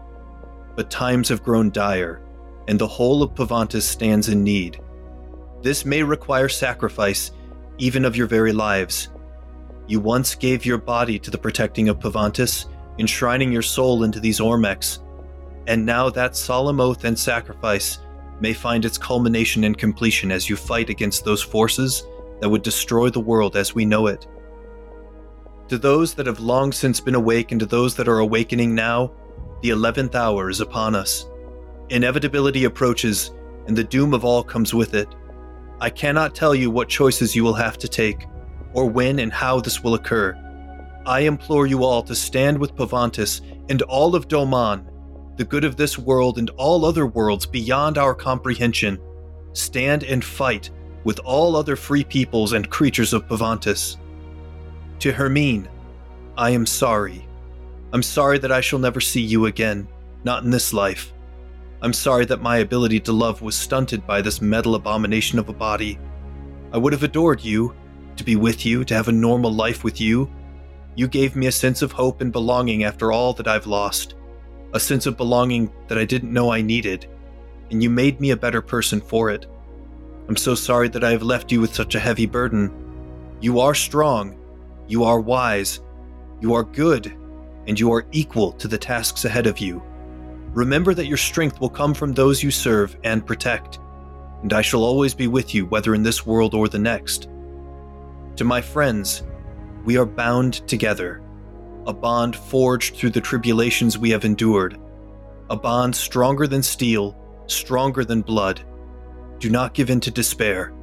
but 0.75 0.91
times 0.91 1.29
have 1.29 1.43
grown 1.43 1.71
dire, 1.71 2.21
and 2.67 2.79
the 2.79 2.89
whole 2.89 3.23
of 3.23 3.35
Pavantis 3.35 3.83
stands 3.83 4.29
in 4.29 4.43
need. 4.43 4.81
This 5.63 5.85
may 5.85 6.03
require 6.03 6.49
sacrifice, 6.49 7.31
even 7.79 8.05
of 8.05 8.17
your 8.17 8.27
very 8.27 8.53
lives. 8.53 9.09
You 9.87 10.01
once 10.01 10.35
gave 10.35 10.67
your 10.67 10.79
body 10.79 11.19
to 11.21 11.31
the 11.31 11.39
protecting 11.39 11.89
of 11.89 12.01
Pavantis, 12.01 12.67
enshrining 12.99 13.53
your 13.53 13.63
soul 13.63 14.03
into 14.03 14.19
these 14.19 14.41
Ormecs, 14.41 14.99
and 15.69 15.87
now 15.87 16.11
that 16.11 16.37
solemn 16.37 16.81
oath 16.81 17.05
and 17.05 17.19
sacrifice 17.19 17.99
may 18.41 18.53
find 18.53 18.85
its 18.85 18.99
culmination 18.99 19.65
and 19.65 19.77
completion 19.77 20.31
as 20.31 20.49
you 20.49 20.57
fight 20.57 20.91
against 20.91 21.25
those 21.25 21.43
forces 21.43 22.07
that 22.41 22.49
would 22.49 22.63
destroy 22.63 23.11
the 23.11 23.21
world 23.21 23.57
as 23.57 23.75
we 23.75 23.85
know 23.85 24.07
it. 24.07 24.27
To 25.69 25.79
those 25.79 26.15
that 26.15 26.27
have 26.27 26.41
long 26.41 26.73
since 26.73 27.01
been 27.01 27.15
awake 27.15 27.53
and 27.53 27.61
to 27.61 27.67
those 27.67 27.95
that 27.97 28.09
are 28.09 28.21
awakening 28.21 28.75
now, 28.75 29.13
the 29.61 29.71
eleventh 29.71 30.15
hour 30.15 30.49
is 30.49 30.61
upon 30.61 30.95
us. 30.95 31.27
Inevitability 31.91 32.65
approaches, 32.65 33.33
and 33.67 33.77
the 33.77 33.85
doom 33.85 34.15
of 34.15 34.25
all 34.25 34.43
comes 34.43 34.73
with 34.73 34.95
it. 34.95 35.09
I 35.81 35.91
cannot 35.91 36.35
tell 36.35 36.55
you 36.55 36.71
what 36.71 36.89
choices 36.89 37.37
you 37.37 37.45
will 37.45 37.55
have 37.55 37.77
to 37.79 37.89
take, 37.89 38.27
or 38.73 38.87
when 38.87 39.19
and 39.19 39.33
how 39.33 39.61
this 39.61 39.83
will 39.83 39.95
occur. 39.95 40.37
I 41.07 41.21
implore 41.21 41.67
you 41.67 41.85
all 41.85 42.03
to 42.03 42.15
stand 42.15 42.59
with 42.59 42.77
Pavantis 42.77 43.41
and 43.69 43.83
all 43.83 44.15
of 44.15 44.29
Doman, 44.29 44.89
the 45.39 45.45
good 45.45 45.65
of 45.65 45.77
this 45.77 45.97
world 45.97 46.37
and 46.37 46.51
all 46.57 46.85
other 46.85 47.07
worlds 47.07 47.47
beyond 47.47 47.97
our 47.97 48.13
comprehension. 48.13 48.99
Stand 49.53 50.03
and 50.03 50.23
fight 50.23 50.71
with 51.05 51.21
all 51.21 51.55
other 51.55 51.77
free 51.77 52.03
peoples 52.05 52.53
and 52.53 52.69
creatures 52.69 53.13
of 53.13 53.27
Pavantis. 53.29 53.97
To 54.99 55.13
Hermine, 55.13 55.69
I 56.37 56.51
am 56.51 56.67
sorry. 56.67 57.27
I'm 57.93 58.03
sorry 58.03 58.39
that 58.39 58.51
I 58.51 58.61
shall 58.61 58.81
never 58.81 59.01
see 59.01 59.21
you 59.21 59.47
again, 59.47 59.87
not 60.25 60.43
in 60.43 60.51
this 60.51 60.75
life. 60.75 61.13
I'm 61.83 61.93
sorry 61.93 62.25
that 62.27 62.43
my 62.43 62.59
ability 62.59 62.99
to 63.01 63.13
love 63.13 63.41
was 63.41 63.55
stunted 63.55 64.05
by 64.05 64.21
this 64.21 64.43
metal 64.43 64.75
abomination 64.75 65.39
of 65.39 65.49
a 65.49 65.53
body. 65.53 66.01
I 66.73 66.79
would 66.79 66.93
have 66.93 67.05
adored 67.05 67.43
you, 67.45 67.75
to 68.17 68.25
be 68.25 68.35
with 68.35 68.67
you, 68.67 68.85
to 68.85 68.95
have 68.95 69.07
a 69.07 69.13
normal 69.13 69.53
life 69.53 69.85
with 69.85 70.01
you. 70.01 70.29
You 70.97 71.07
gave 71.07 71.37
me 71.37 71.47
a 71.47 71.53
sense 71.53 71.81
of 71.81 71.93
hope 71.93 72.21
and 72.21 72.33
belonging 72.33 72.83
after 72.83 73.13
all 73.13 73.33
that 73.35 73.47
I've 73.47 73.69
lost, 73.69 74.17
a 74.73 74.81
sense 74.81 75.07
of 75.07 75.17
belonging 75.17 75.73
that 75.89 75.99
I 75.99 76.05
didn't 76.05 76.33
know 76.33 76.51
I 76.51 76.61
needed, 76.61 77.07
and 77.71 77.83
you 77.83 77.91
made 77.91 78.21
me 78.21 78.31
a 78.31 78.37
better 78.37 78.63
person 78.63 79.01
for 79.01 79.31
it. 79.31 79.47
I'm 80.29 80.37
so 80.37 80.55
sorry 80.55 80.89
that 80.89 81.05
I 81.05 81.11
have 81.11 81.23
left 81.23 81.51
you 81.51 81.61
with 81.61 81.75
such 81.75 81.95
a 81.95 82.01
heavy 82.01 82.27
burden. 82.27 82.71
You 83.41 83.61
are 83.61 83.75
strong, 83.75 84.39
you 84.87 85.05
are 85.05 85.21
wise, 85.21 85.81
you 86.41 86.55
are 86.55 86.65
good, 86.65 87.17
and 87.67 87.79
you 87.79 87.93
are 87.93 88.07
equal 88.13 88.53
to 88.53 88.69
the 88.69 88.79
tasks 88.79 89.25
ahead 89.25 89.47
of 89.47 89.59
you. 89.59 89.83
Remember 90.53 90.95
that 90.95 91.07
your 91.07 91.17
strength 91.17 91.61
will 91.61 91.69
come 91.69 91.95
from 91.95 92.13
those 92.13 92.43
you 92.43 92.51
serve 92.51 92.97
and 93.05 93.25
protect, 93.25 93.79
and 94.43 94.53
I 94.53 94.63
shall 94.63 94.85
always 94.85 95.15
be 95.15 95.27
with 95.29 95.55
you, 95.55 95.67
whether 95.67 95.95
in 95.95 96.03
this 96.03 96.27
world 96.27 96.55
or 96.55 96.69
the 96.69 96.79
next. 96.79 97.29
To 98.37 98.45
my 98.45 98.61
friends, 98.61 99.23
we 99.85 99.97
are 99.97 100.07
bound 100.07 100.67
together, 100.69 101.23
a 101.89 101.93
bond 101.93 102.37
forged 102.37 102.95
through 102.95 103.09
the 103.09 103.21
tribulations 103.21 103.97
we 103.97 104.11
have 104.11 104.27
endured, 104.27 104.79
a 105.49 105.57
bond 105.57 105.97
stronger 105.97 106.47
than 106.47 106.63
steel, 106.63 107.17
stronger 107.47 108.05
than 108.05 108.21
blood. 108.21 108.61
Do 109.39 109.49
not 109.49 109.73
give 109.73 109.89
in 109.89 109.99
to 110.01 110.11
despair. 110.11 110.75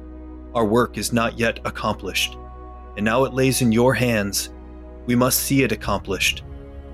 Our 0.52 0.66
work 0.66 0.98
is 0.98 1.12
not 1.12 1.38
yet 1.38 1.60
accomplished, 1.64 2.36
and 2.96 3.04
now 3.04 3.22
it 3.22 3.34
lays 3.34 3.62
in 3.62 3.70
your 3.70 3.94
hands. 3.94 4.50
We 5.06 5.14
must 5.14 5.44
see 5.44 5.62
it 5.62 5.70
accomplished. 5.70 6.42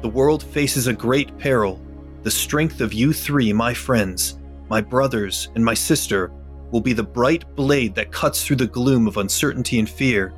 The 0.03 0.11
world 0.11 0.43
faces 0.43 0.89
a 0.89 0.93
great 0.93 1.39
peril. 1.39 1.81
The 2.23 2.31
strength 2.31 2.83
of 2.83 2.93
you 2.93 3.15
three, 3.15 3.51
my 3.51 3.73
friends, 3.73 4.39
my 4.69 4.83
brothers, 4.83 5.49
and 5.55 5.65
my 5.65 5.75
sister, 5.75 6.31
will 6.71 6.83
be 6.83 6.93
the 6.93 7.03
bright 7.03 7.47
blade 7.57 7.95
that 7.95 8.13
cuts 8.13 8.45
through 8.45 8.57
the 8.57 8.67
gloom 8.67 9.07
of 9.07 9.17
uncertainty 9.17 9.79
and 9.79 9.89
fear. 9.89 10.35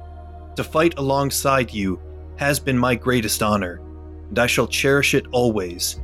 To 0.54 0.62
fight 0.62 0.94
alongside 0.96 1.74
you 1.74 2.00
has 2.44 2.60
been 2.60 2.78
my 2.78 2.94
greatest 2.94 3.42
honor, 3.42 3.80
and 4.28 4.38
I 4.38 4.46
shall 4.46 4.66
cherish 4.66 5.14
it 5.14 5.26
always. 5.32 6.00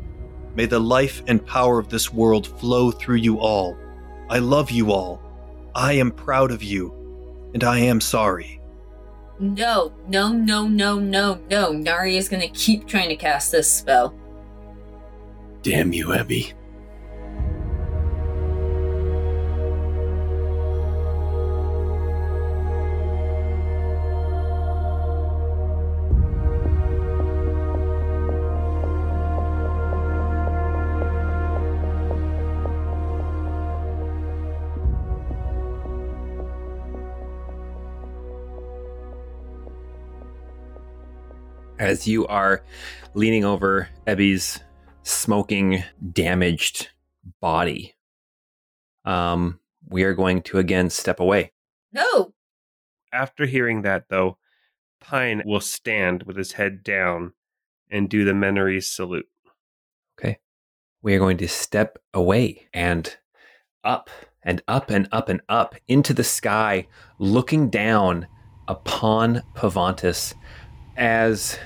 May 0.55 0.67
the 0.67 0.81
life 0.81 1.23
and 1.27 1.45
power 1.45 1.79
of 1.79 1.89
this 1.89 2.13
world 2.13 2.47
flow 2.59 2.91
through 2.91 3.17
you 3.17 3.39
all. 3.39 3.77
I 4.29 4.39
love 4.39 4.71
you 4.71 4.93
all. 4.93 5.23
I 5.75 5.93
am 5.95 6.11
proud 6.11 6.51
of 6.51 6.63
you, 6.63 7.51
and 7.55 7.65
I 7.65 7.79
am 7.79 8.01
sorry. 8.01 8.61
No, 9.39 9.93
no, 10.09 10.33
no, 10.33 10.69
no, 10.69 10.99
no, 10.99 11.41
no. 11.49 11.73
Nari 11.73 12.17
is 12.17 12.29
gonna 12.29 12.49
keep 12.49 12.87
trying 12.87 13.09
to 13.09 13.17
cast 13.17 13.53
this 13.53 13.73
spell. 13.73 14.15
Damn 15.63 15.93
you, 15.93 16.09
Ebby. 16.09 16.53
As 41.91 42.07
you 42.07 42.25
are 42.29 42.63
leaning 43.15 43.45
over 43.45 43.89
Ebby's 44.07 44.61
smoking, 45.03 45.83
damaged 46.13 46.91
body. 47.41 47.97
Um, 49.05 49.59
we 49.89 50.05
are 50.05 50.15
going 50.15 50.43
to 50.43 50.59
again 50.59 50.89
step 50.89 51.19
away. 51.19 51.53
No. 51.93 52.33
After 53.13 53.45
hearing 53.45 53.83
that, 53.83 54.05
though, 54.09 54.39
Pine 55.01 55.43
will 55.45 55.61
stand 55.61 56.23
with 56.23 56.37
his 56.37 56.53
head 56.53 56.85
down 56.85 57.33
and 57.91 58.09
do 58.09 58.25
the 58.25 58.33
Menorese 58.33 58.85
salute. 58.85 59.27
Okay. 60.17 60.39
We 61.03 61.17
are 61.17 61.19
going 61.19 61.39
to 61.39 61.49
step 61.49 61.99
away 62.15 62.69
and 62.73 63.17
up 63.83 64.11
and 64.45 64.63
up 64.69 64.91
and 64.91 65.09
up 65.11 65.29
and 65.29 65.41
up 65.49 65.75
into 65.89 66.15
the 66.15 66.23
sky, 66.23 66.87
looking 67.19 67.69
down 67.69 68.29
upon 68.69 69.43
Pavantis 69.57 70.35
as 70.97 71.59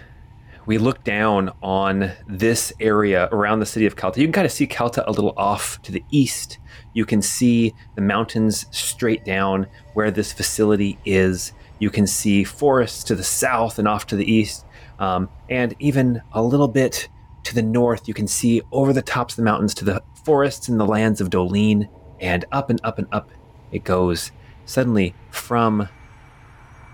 we 0.67 0.79
look 0.79 1.05
down 1.05 1.51
on 1.63 2.13
this 2.27 2.73
area 2.81 3.29
around 3.33 3.61
the 3.61 3.67
city 3.67 3.87
of 3.87 3.97
Calta. 3.97 4.21
You 4.21 4.27
can 4.27 4.33
kind 4.33 4.47
of 4.47 4.53
see 4.53 4.67
Calta 4.67 5.09
a 5.09 5.13
little 5.13 5.35
off 5.37 5.81
to 5.83 5.93
the 5.93 6.03
east. 6.11 6.59
You 6.95 7.05
can 7.05 7.21
see 7.21 7.75
the 7.97 8.01
mountains 8.01 8.67
straight 8.71 9.25
down 9.25 9.67
where 9.93 10.11
this 10.11 10.33
facility 10.33 10.99
is. 11.05 11.53
You 11.79 11.91
can 11.91 12.07
see 12.07 12.45
forests 12.45 13.05
to 13.05 13.15
the 13.15 13.25
south 13.25 13.79
and 13.79 13.87
off 13.87 14.07
to 14.07 14.17
the 14.17 14.31
east. 14.31 14.65
Um, 14.99 15.29
and 15.51 15.75
even 15.81 16.23
a 16.33 16.43
little 16.43 16.69
bit 16.69 17.09
to 17.45 17.55
the 17.55 17.63
north, 17.63 18.09
you 18.09 18.15
can 18.15 18.27
see 18.27 18.63
over 18.73 18.93
the 18.93 19.03
tops 19.03 19.35
of 19.35 19.37
the 19.37 19.43
mountains 19.43 19.75
to 19.75 19.85
the 19.85 20.03
forests 20.25 20.69
and 20.69 20.81
the 20.81 20.87
lands 20.87 21.21
of 21.21 21.31
Dolene. 21.31 21.89
And 22.21 22.45
up 22.53 22.71
and 22.71 22.81
up 22.85 22.99
and 22.99 23.09
up 23.13 23.31
it 23.71 23.85
goes. 23.85 24.31
Suddenly, 24.65 25.15
from 25.31 25.89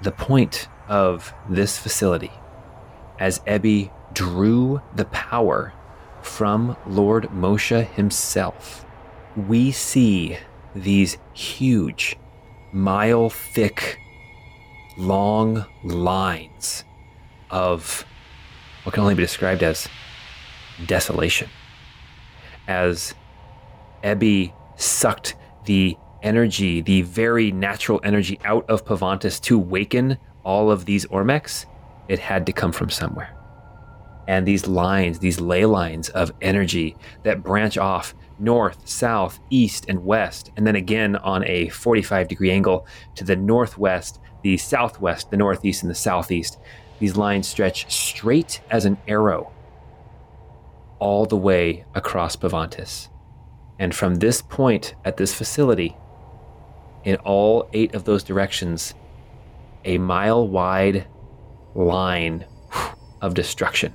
the 0.03 0.11
point 0.11 0.67
of 0.89 1.33
this 1.49 1.79
facility, 1.79 2.33
as 3.21 3.39
Ebby 3.41 3.91
drew 4.15 4.81
the 4.97 5.05
power 5.07 5.73
from 6.23 6.77
Lord 6.87 7.25
Moshe 7.25 7.87
himself, 7.93 8.85
we 9.37 9.71
see 9.71 10.39
these 10.75 11.19
huge, 11.35 12.17
mile 12.73 13.29
thick, 13.31 13.99
long 14.97 15.67
lines 15.85 16.85
of 17.51 18.05
what 18.83 18.95
can 18.95 19.03
only 19.03 19.15
be 19.15 19.23
described 19.23 19.63
as 19.63 19.89
desolation. 20.87 21.49
As 22.67 23.15
Ebby 24.03 24.53
sucked 24.77 25.37
the 25.67 25.97
energy, 26.23 26.81
the 26.81 27.03
very 27.03 27.53
natural 27.53 28.01
energy 28.03 28.39
out 28.45 28.69
of 28.69 28.85
Pavantis 28.85 29.41
to 29.43 29.59
waken 29.59 30.17
all 30.43 30.71
of 30.71 30.87
these 30.87 31.07
Ormex, 31.07 31.67
it 32.11 32.19
had 32.19 32.45
to 32.45 32.53
come 32.53 32.73
from 32.73 32.91
somewhere. 32.91 33.33
And 34.27 34.45
these 34.45 34.67
lines, 34.67 35.21
these 35.21 35.41
ley 35.41 35.65
lines 35.65 36.09
of 36.09 36.33
energy 36.43 36.97
that 37.23 37.45
branch 37.45 37.79
off 37.79 38.15
north, 38.41 38.89
south, 38.89 39.39
east, 39.51 39.87
and 39.89 40.05
west, 40.05 40.51
and 40.57 40.67
then 40.67 40.75
again 40.75 41.15
on 41.17 41.47
a 41.47 41.69
45 41.69 42.27
degree 42.27 42.51
angle 42.51 42.85
to 43.15 43.23
the 43.23 43.37
northwest, 43.37 44.19
the 44.43 44.57
southwest, 44.57 45.31
the 45.31 45.37
northeast, 45.37 45.83
and 45.83 45.91
the 45.91 45.95
southeast. 45.95 46.59
These 46.99 47.17
lines 47.17 47.47
stretch 47.47 47.91
straight 47.91 48.61
as 48.71 48.85
an 48.85 48.99
arrow 49.07 49.53
all 50.99 51.27
the 51.27 51.37
way 51.37 51.85
across 51.95 52.35
Pavantis. 52.35 53.09
And 53.79 53.95
from 53.95 54.17
this 54.17 54.43
point 54.43 54.97
at 55.05 55.17
this 55.17 55.33
facility, 55.33 55.97
in 57.05 57.17
all 57.17 57.69
eight 57.73 57.95
of 57.95 58.05
those 58.05 58.25
directions, 58.25 58.95
a 59.85 59.97
mile 59.99 60.47
wide 60.47 61.07
line 61.75 62.45
of 63.21 63.35
destruction 63.35 63.95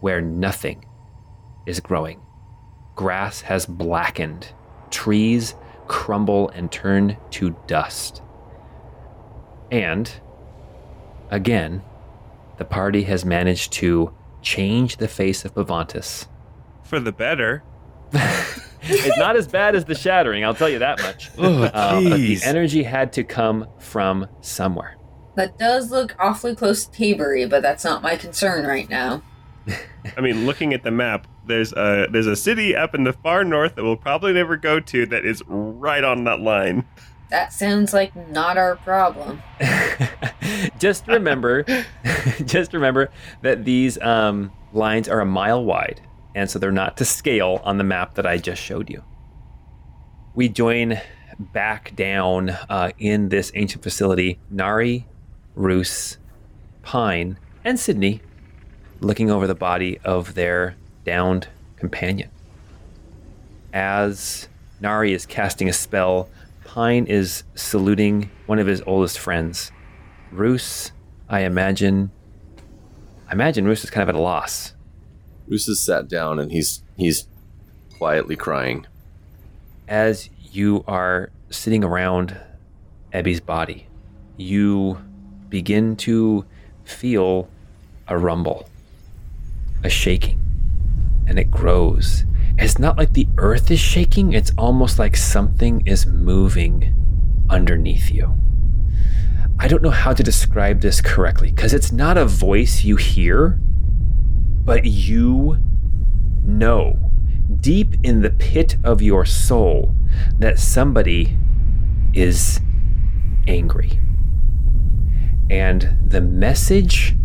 where 0.00 0.20
nothing 0.20 0.84
is 1.66 1.80
growing. 1.80 2.20
Grass 2.94 3.40
has 3.42 3.66
blackened, 3.66 4.52
trees 4.90 5.54
crumble 5.88 6.48
and 6.50 6.70
turn 6.70 7.16
to 7.30 7.56
dust. 7.66 8.22
And 9.70 10.10
again, 11.30 11.82
the 12.58 12.64
party 12.64 13.02
has 13.04 13.24
managed 13.24 13.72
to 13.74 14.14
change 14.42 14.98
the 14.98 15.08
face 15.08 15.44
of 15.44 15.54
Pavantis. 15.54 16.26
For 16.84 17.00
the 17.00 17.12
better. 17.12 17.64
it's 18.82 19.18
not 19.18 19.36
as 19.36 19.48
bad 19.48 19.74
as 19.74 19.84
the 19.86 19.94
shattering, 19.94 20.44
I'll 20.44 20.54
tell 20.54 20.68
you 20.68 20.78
that 20.78 21.00
much. 21.02 21.30
Oh, 21.38 21.64
Uh, 21.64 22.00
but 22.02 22.16
the 22.18 22.38
energy 22.44 22.82
had 22.82 23.12
to 23.14 23.24
come 23.24 23.66
from 23.78 24.28
somewhere. 24.40 24.93
That 25.36 25.58
does 25.58 25.90
look 25.90 26.14
awfully 26.18 26.54
close 26.54 26.86
to 26.86 26.96
Tabery, 26.96 27.48
but 27.48 27.62
that's 27.62 27.84
not 27.84 28.02
my 28.02 28.16
concern 28.16 28.66
right 28.66 28.88
now. 28.88 29.22
I 30.16 30.20
mean, 30.20 30.46
looking 30.46 30.74
at 30.74 30.82
the 30.82 30.90
map, 30.90 31.26
there's 31.46 31.72
a 31.72 32.06
there's 32.10 32.26
a 32.26 32.36
city 32.36 32.76
up 32.76 32.94
in 32.94 33.04
the 33.04 33.12
far 33.12 33.44
north 33.44 33.74
that 33.74 33.84
we'll 33.84 33.96
probably 33.96 34.32
never 34.32 34.56
go 34.56 34.80
to 34.80 35.06
that 35.06 35.24
is 35.24 35.42
right 35.46 36.04
on 36.04 36.24
that 36.24 36.40
line. 36.40 36.84
That 37.30 37.52
sounds 37.52 37.92
like 37.92 38.14
not 38.30 38.56
our 38.56 38.76
problem. 38.76 39.42
just 40.78 41.08
remember, 41.08 41.64
just 42.44 42.72
remember 42.72 43.10
that 43.42 43.64
these 43.64 43.98
um, 44.00 44.52
lines 44.72 45.08
are 45.08 45.20
a 45.20 45.26
mile 45.26 45.64
wide, 45.64 46.00
and 46.34 46.48
so 46.50 46.58
they're 46.58 46.70
not 46.70 46.96
to 46.98 47.04
scale 47.04 47.60
on 47.64 47.78
the 47.78 47.84
map 47.84 48.14
that 48.14 48.26
I 48.26 48.38
just 48.38 48.62
showed 48.62 48.90
you. 48.90 49.02
We 50.34 50.48
join 50.48 51.00
back 51.38 51.96
down 51.96 52.50
uh, 52.50 52.90
in 52.98 53.30
this 53.30 53.50
ancient 53.54 53.82
facility. 53.82 54.38
Nari, 54.50 55.06
Roos, 55.54 56.18
Pine, 56.82 57.38
and 57.64 57.78
Sydney 57.78 58.20
looking 59.00 59.30
over 59.30 59.46
the 59.46 59.54
body 59.54 59.98
of 60.04 60.34
their 60.34 60.76
downed 61.04 61.48
companion. 61.76 62.30
As 63.72 64.48
Nari 64.80 65.12
is 65.12 65.26
casting 65.26 65.68
a 65.68 65.72
spell, 65.72 66.28
Pine 66.64 67.06
is 67.06 67.44
saluting 67.54 68.30
one 68.46 68.58
of 68.58 68.66
his 68.66 68.82
oldest 68.86 69.18
friends. 69.18 69.70
Roos, 70.30 70.92
I 71.28 71.40
imagine. 71.40 72.10
I 73.28 73.32
imagine 73.32 73.64
Roos 73.64 73.84
is 73.84 73.90
kind 73.90 74.02
of 74.02 74.08
at 74.08 74.14
a 74.18 74.20
loss. 74.20 74.74
Roos 75.46 75.68
is 75.68 75.80
sat 75.80 76.08
down 76.08 76.38
and 76.38 76.50
he's 76.50 76.82
he's 76.96 77.26
quietly 77.98 78.36
crying. 78.36 78.86
As 79.86 80.30
you 80.52 80.84
are 80.86 81.30
sitting 81.50 81.84
around 81.84 82.36
Ebby's 83.12 83.40
body, 83.40 83.86
you 84.36 84.98
begin 85.54 85.94
to 85.94 86.44
feel 86.82 87.48
a 88.08 88.18
rumble, 88.18 88.68
a 89.84 89.88
shaking, 89.88 90.40
and 91.28 91.38
it 91.38 91.48
grows. 91.48 92.24
It's 92.58 92.80
not 92.80 92.98
like 92.98 93.12
the 93.12 93.28
earth 93.38 93.70
is 93.70 93.78
shaking, 93.78 94.32
it's 94.32 94.50
almost 94.58 94.98
like 94.98 95.16
something 95.16 95.86
is 95.86 96.06
moving 96.06 96.92
underneath 97.48 98.10
you. 98.10 98.34
I 99.56 99.68
don't 99.68 99.80
know 99.80 99.90
how 99.90 100.12
to 100.12 100.24
describe 100.24 100.80
this 100.80 101.00
correctly 101.00 101.52
because 101.52 101.72
it's 101.72 101.92
not 101.92 102.18
a 102.18 102.26
voice 102.26 102.82
you 102.82 102.96
hear, 102.96 103.60
but 104.64 104.84
you 104.84 105.58
know 106.42 106.98
deep 107.60 107.94
in 108.02 108.22
the 108.22 108.30
pit 108.30 108.76
of 108.82 109.02
your 109.02 109.24
soul 109.24 109.94
that 110.40 110.58
somebody 110.58 111.38
is 112.12 112.58
angry. 113.46 114.00
And 115.50 115.96
the 116.06 116.20
message 116.20 117.16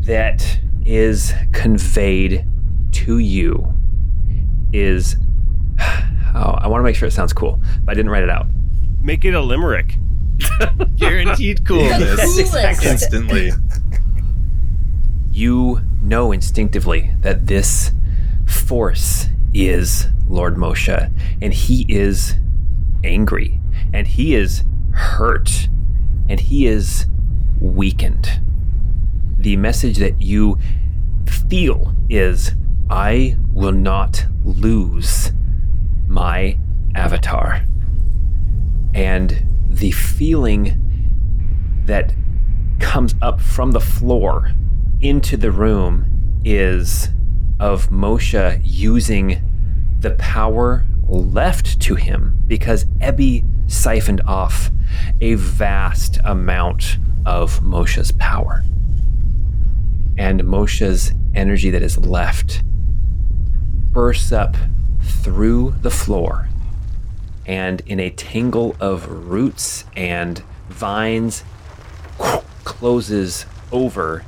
that 0.00 0.60
is 0.84 1.32
conveyed 1.52 2.46
to 2.92 3.18
you 3.18 3.72
is 4.72 5.16
oh, 5.80 6.56
I 6.58 6.68
want 6.68 6.80
to 6.80 6.84
make 6.84 6.96
sure 6.96 7.08
it 7.08 7.12
sounds 7.12 7.32
cool, 7.32 7.60
but 7.84 7.92
I 7.92 7.94
didn't 7.94 8.10
write 8.10 8.22
it 8.22 8.30
out. 8.30 8.46
Make 9.02 9.24
it 9.24 9.34
a 9.34 9.40
limerick. 9.40 9.96
Guaranteed 10.96 11.58
The 11.58 11.64
coolness 11.64 12.20
coolest. 12.20 12.84
instantly. 12.84 13.52
You 15.32 15.80
know 16.02 16.32
instinctively 16.32 17.12
that 17.20 17.46
this 17.46 17.92
force 18.46 19.28
is 19.54 20.08
Lord 20.28 20.56
Moshe, 20.56 21.10
and 21.40 21.52
he 21.54 21.86
is 21.88 22.34
angry, 23.04 23.60
and 23.92 24.06
he 24.06 24.34
is 24.34 24.64
hurt, 24.92 25.68
and 26.28 26.40
he 26.40 26.66
is 26.66 27.06
weakened. 27.60 28.40
The 29.38 29.56
message 29.56 29.98
that 29.98 30.20
you 30.20 30.58
feel 31.48 31.94
is 32.08 32.52
I 32.88 33.36
will 33.52 33.72
not 33.72 34.26
lose 34.44 35.32
my 36.06 36.58
avatar. 36.94 37.64
And 38.94 39.46
the 39.68 39.92
feeling 39.92 40.76
that 41.86 42.12
comes 42.80 43.14
up 43.22 43.40
from 43.40 43.70
the 43.70 43.80
floor 43.80 44.52
into 45.00 45.36
the 45.36 45.50
room 45.50 46.40
is 46.44 47.08
of 47.58 47.90
Moshe 47.90 48.60
using 48.64 49.42
the 50.00 50.10
power 50.12 50.84
left 51.08 51.80
to 51.80 51.94
him 51.94 52.38
because 52.46 52.84
Ebby 53.00 53.44
siphoned 53.70 54.22
off 54.26 54.70
a 55.20 55.34
vast 55.34 56.18
amount 56.24 56.98
of 57.26 57.62
Moshe's 57.62 58.12
power. 58.12 58.64
and 60.18 60.44
Moshe's 60.44 61.12
energy 61.34 61.70
that 61.70 61.82
is 61.82 61.96
left 61.96 62.62
bursts 63.90 64.32
up 64.32 64.54
through 65.02 65.74
the 65.80 65.90
floor 65.90 66.46
and 67.46 67.80
in 67.86 67.98
a 67.98 68.10
tangle 68.10 68.76
of 68.80 69.08
roots 69.08 69.84
and 69.96 70.42
vines 70.68 71.42
closes 72.64 73.46
over 73.72 74.24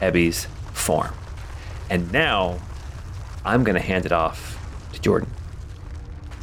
Ebby's 0.00 0.46
form. 0.72 1.14
And 1.88 2.12
now 2.12 2.58
I'm 3.44 3.64
going 3.64 3.76
to 3.76 3.80
hand 3.80 4.04
it 4.06 4.12
off 4.12 4.58
to 4.92 5.00
Jordan. 5.00 5.30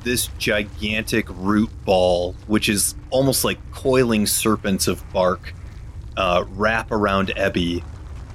This 0.04 0.28
gigantic 0.40 1.28
root 1.30 1.70
ball, 1.86 2.36
which 2.48 2.68
is 2.68 2.96
almost 3.12 3.44
like 3.46 3.60
coiling 3.72 4.26
serpents 4.26 4.88
of 4.88 5.08
bark, 5.14 5.54
uh, 6.18 6.46
wrap 6.52 6.92
around 6.92 7.30
Ebby 7.30 7.84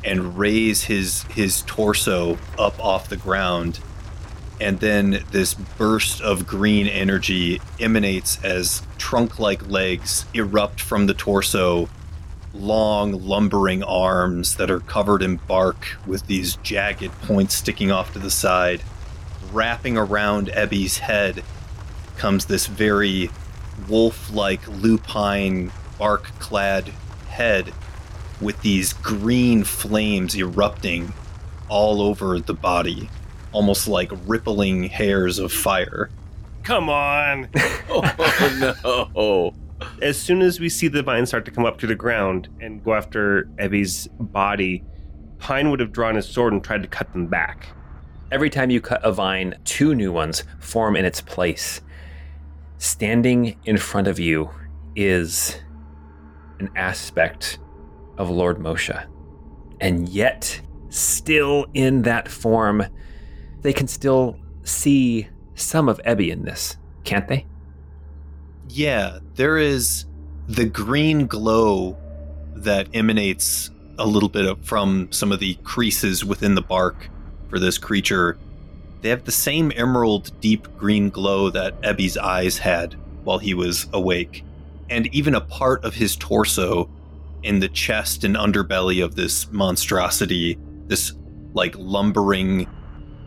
and 0.05 0.39
raise 0.39 0.85
his 0.85 1.23
his 1.25 1.63
torso 1.63 2.39
up 2.59 2.79
off 2.83 3.09
the 3.09 3.17
ground. 3.17 3.81
And 4.59 4.81
then 4.81 5.23
this 5.33 5.53
burst 5.53 6.23
of 6.23 6.47
green 6.47 6.87
energy 6.87 7.61
emanates 7.79 8.43
as 8.43 8.83
trunk 8.97 9.39
like 9.39 9.69
legs 9.69 10.25
erupt 10.33 10.81
from 10.81 11.07
the 11.07 11.15
torso 11.15 11.91
long, 12.55 13.13
lumbering 13.13 13.83
arms 13.83 14.57
that 14.57 14.71
are 14.71 14.81
covered 14.81 15.23
in 15.23 15.37
bark 15.37 15.87
with 16.07 16.27
these 16.27 16.57
jagged 16.57 17.13
points 17.23 17.55
sticking 17.55 17.91
off 17.91 18.15
to 18.15 18.19
the 18.19 18.31
side. 18.31 18.83
Wrapping 19.53 19.99
around 19.99 20.49
Ebby's 20.49 20.99
head 20.99 21.45
comes 22.17 22.47
this 22.47 22.67
very 22.67 23.31
wolf 23.89 24.33
like 24.33 24.67
lupine 24.69 25.71
bark 25.99 26.25
clad 26.39 26.91
head 27.37 27.73
with 28.41 28.61
these 28.63 28.93
green 28.93 29.63
flames 29.63 30.37
erupting 30.37 31.13
all 31.69 32.01
over 32.01 32.41
the 32.41 32.55
body, 32.55 33.09
almost 33.53 33.89
like 33.89 34.11
rippling 34.27 34.85
hairs 34.85 35.39
of 35.39 35.53
fire. 35.53 36.11
Come 36.63 36.89
on. 36.89 37.49
oh 37.91 39.11
no! 39.15 39.55
as 40.01 40.19
soon 40.19 40.41
as 40.41 40.59
we 40.59 40.69
see 40.69 40.89
the 40.89 41.03
vines 41.03 41.29
start 41.29 41.45
to 41.45 41.51
come 41.51 41.67
up 41.67 41.79
to 41.79 41.87
the 41.87 41.95
ground 41.95 42.49
and 42.61 42.83
go 42.83 42.95
after 42.95 43.45
Ebby's 43.59 44.09
body, 44.19 44.83
Pine 45.39 45.71
would 45.71 45.81
have 45.81 45.93
drawn 45.93 46.15
his 46.15 46.27
sword 46.27 46.53
and 46.53 46.65
tried 46.65 46.83
to 46.83 46.89
cut 46.89 47.13
them 47.13 47.27
back. 47.27 47.69
Every 48.33 48.51
time 48.51 48.71
you 48.71 48.81
cut 48.81 49.05
a 49.05 49.13
vine, 49.13 49.55
two 49.65 49.95
new 49.95 50.11
ones 50.11 50.45
form 50.59 50.97
in 50.97 51.05
its 51.05 51.21
place. 51.21 51.81
Standing 52.79 53.59
in 53.65 53.77
front 53.77 54.09
of 54.09 54.19
you 54.19 54.51
is 54.97 55.57
an 56.59 56.71
aspect 56.77 57.59
of 58.19 58.31
Lord 58.31 58.59
Moshe. 58.59 59.07
And 59.81 60.09
yet, 60.09 60.61
still 60.89 61.67
in 61.75 62.03
that 62.03 62.29
form, 62.29 62.85
they 63.63 63.73
can 63.73 63.89
still 63.89 64.39
see 64.63 65.29
some 65.55 65.89
of 65.89 66.01
Ebby 66.05 66.31
in 66.31 66.45
this, 66.45 66.77
can't 67.05 67.29
they? 67.29 67.47
Yeah, 68.69 69.19
there 69.35 69.59
is 69.59 70.07
the 70.49 70.65
green 70.65 71.27
glow 71.27 71.97
that 72.55 72.89
emanates 72.95 73.71
a 73.99 74.07
little 74.07 74.29
bit 74.29 74.65
from 74.65 75.09
some 75.11 75.33
of 75.33 75.41
the 75.41 75.55
creases 75.63 76.25
within 76.25 76.55
the 76.55 76.63
bark 76.63 77.09
for 77.49 77.59
this 77.59 77.79
creature. 77.79 78.39
They 79.03 79.09
have 79.11 79.25
the 79.25 79.33
same 79.33 79.73
emerald 79.77 80.33
deep 80.41 80.67
green 80.77 81.11
glow 81.11 81.51
that 81.51 81.81
Ebby's 81.83 82.17
eyes 82.17 82.59
had 82.59 82.95
while 83.25 83.39
he 83.39 83.55
was 83.55 83.87
awake, 83.93 84.45
and 84.91 85.07
even 85.15 85.35
a 85.35 85.41
part 85.41 85.85
of 85.85 85.95
his 85.95 86.17
torso 86.17 86.91
in 87.43 87.61
the 87.61 87.69
chest 87.69 88.25
and 88.25 88.37
underbelly 88.37 89.05
of 89.05 89.15
this 89.15 89.51
monstrosity, 89.53 90.59
this 90.87 91.13
like 91.55 91.75
lumbering 91.79 92.69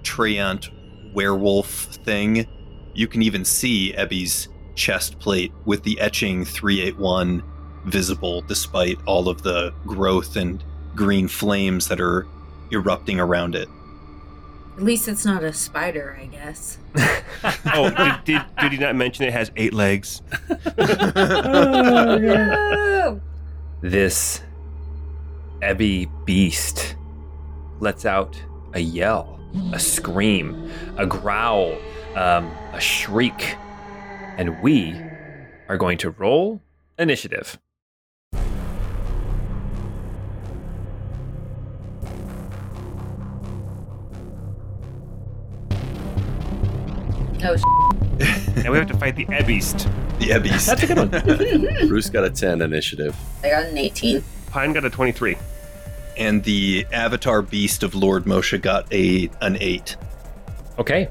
treant 0.03 0.69
werewolf 1.13 1.69
thing. 1.69 2.47
You 2.93 3.07
can 3.07 3.21
even 3.21 3.45
see 3.45 3.93
Ebby's 3.97 4.49
chest 4.75 5.19
plate 5.19 5.51
with 5.65 5.83
the 5.83 5.99
etching 5.99 6.45
381 6.45 7.43
visible 7.85 8.41
despite 8.41 8.97
all 9.05 9.29
of 9.29 9.41
the 9.41 9.73
growth 9.85 10.35
and 10.35 10.63
green 10.95 11.27
flames 11.27 11.87
that 11.87 11.99
are 11.99 12.27
erupting 12.71 13.19
around 13.19 13.55
it. 13.55 13.69
At 14.79 14.85
least 14.85 15.09
it's 15.09 15.25
not 15.25 15.43
a 15.43 15.51
spider, 15.51 16.17
I 16.17 16.27
guess. 16.27 16.77
Oh, 17.73 17.89
did, 17.89 18.23
did, 18.23 18.41
did 18.61 18.71
he 18.71 18.77
not 18.77 18.95
mention 18.95 19.25
it 19.25 19.33
has 19.33 19.51
eight 19.57 19.73
legs? 19.73 20.21
oh, 20.77 22.17
No! 22.17 23.21
This 23.81 24.41
Ebby 25.61 26.09
beast 26.25 26.95
lets 27.81 28.05
out 28.05 28.41
a 28.73 28.79
yell, 28.79 29.39
a 29.73 29.79
scream, 29.79 30.71
a 30.97 31.05
growl, 31.05 31.77
um, 32.15 32.49
a 32.71 32.79
shriek, 32.79 33.57
and 34.37 34.61
we 34.61 34.95
are 35.67 35.77
going 35.77 35.97
to 35.99 36.11
roll 36.11 36.61
initiative. 36.97 37.59
Oh, 47.43 47.55
sh- 47.55 47.63
And 48.57 48.69
we 48.69 48.77
have 48.77 48.87
to 48.87 48.97
fight 48.97 49.15
the 49.15 49.25
Ebbeast. 49.27 49.83
The 50.19 50.29
Ebbies. 50.29 50.65
That's 50.67 50.83
a 50.83 50.87
good 50.87 50.97
one. 50.97 51.89
Roos 51.89 52.09
got 52.09 52.25
a 52.25 52.29
10 52.29 52.61
initiative. 52.61 53.15
I 53.43 53.49
got 53.49 53.65
an 53.65 53.77
18. 53.77 54.21
Pine 54.47 54.73
got 54.73 54.83
a 54.83 54.89
23. 54.89 55.37
and 56.17 56.43
the 56.43 56.85
avatar 56.91 57.41
beast 57.41 57.81
of 57.83 57.95
Lord 57.95 58.25
Moshe 58.25 58.59
got 58.61 58.91
a 58.91 59.29
an 59.41 59.57
eight. 59.61 59.95
Okay. 60.77 61.07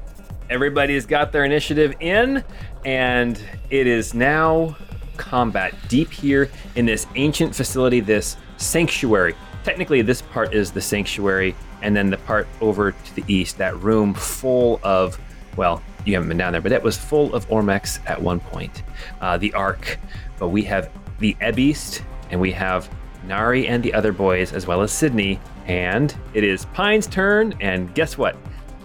Everybody's 0.51 1.05
got 1.05 1.31
their 1.31 1.45
initiative 1.45 1.95
in, 1.99 2.43
and 2.85 3.41
it 3.69 3.87
is 3.87 4.13
now 4.13 4.75
combat 5.17 5.73
deep 5.87 6.11
here 6.11 6.49
in 6.75 6.85
this 6.85 7.05
ancient 7.15 7.55
facility, 7.55 7.99
this 7.99 8.35
sanctuary. 8.57 9.35
Technically, 9.63 10.01
this 10.01 10.21
part 10.21 10.53
is 10.53 10.71
the 10.71 10.81
sanctuary, 10.81 11.55
and 11.81 11.95
then 11.95 12.09
the 12.09 12.17
part 12.17 12.47
over 12.61 12.91
to 12.93 13.15
the 13.15 13.23
east, 13.27 13.57
that 13.59 13.75
room 13.79 14.13
full 14.13 14.79
of, 14.83 15.19
well, 15.55 15.81
you 16.05 16.13
haven't 16.13 16.29
been 16.29 16.37
down 16.37 16.53
there, 16.53 16.61
but 16.61 16.71
it 16.71 16.81
was 16.81 16.97
full 16.97 17.33
of 17.33 17.47
Ormex 17.49 17.99
at 18.09 18.21
one 18.21 18.39
point. 18.39 18.83
Uh, 19.21 19.37
the 19.37 19.53
Ark, 19.53 19.99
but 20.37 20.49
we 20.49 20.63
have 20.63 20.89
the 21.19 21.35
Ebeast, 21.41 22.01
and 22.31 22.39
we 22.39 22.51
have 22.51 22.89
Nari 23.25 23.67
and 23.67 23.83
the 23.83 23.93
other 23.93 24.11
boys, 24.11 24.53
as 24.53 24.65
well 24.65 24.81
as 24.81 24.91
Sydney. 24.91 25.39
And 25.67 26.15
it 26.33 26.43
is 26.43 26.65
Pine's 26.67 27.07
turn, 27.07 27.53
and 27.59 27.93
guess 27.93 28.17
what? 28.17 28.35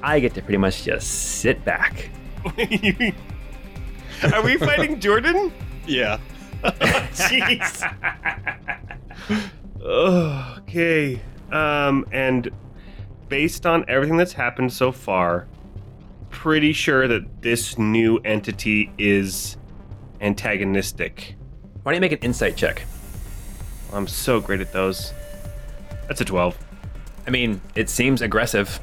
I 0.03 0.21
get 0.21 0.35
to 0.35 0.43
pretty 0.43 0.59
much 0.59 0.85
just 0.85 1.39
sit 1.41 1.65
back. 1.65 2.11
Are 4.33 4.43
we 4.43 4.57
fighting 4.59 5.01
Jordan? 5.01 5.53
Yeah. 5.87 6.19
Jeez. 6.63 7.91
Okay. 9.81 11.21
Um, 11.53 12.07
and 12.13 12.51
based 13.29 13.67
on 13.67 13.85
everything 13.89 14.17
that's 14.17 14.33
happened 14.33 14.73
so 14.73 14.93
far, 14.93 15.47
pretty 16.35 16.73
sure 16.73 17.07
that 17.07 17.43
this 17.43 17.79
new 17.79 18.19
entity 18.19 18.93
is 18.99 19.57
antagonistic. 20.21 21.37
Why 21.83 21.93
don't 21.93 21.95
you 21.95 22.01
make 22.01 22.13
an 22.13 22.19
insight 22.19 22.57
check? 22.57 22.85
I'm 23.93 24.09
so 24.09 24.41
great 24.41 24.61
at 24.61 24.73
those. 24.73 25.13
That's 26.09 26.21
a 26.21 26.25
12. 26.25 26.59
I 27.27 27.31
mean, 27.31 27.61
it 27.77 27.89
seems 27.89 28.21
aggressive. 28.21 28.81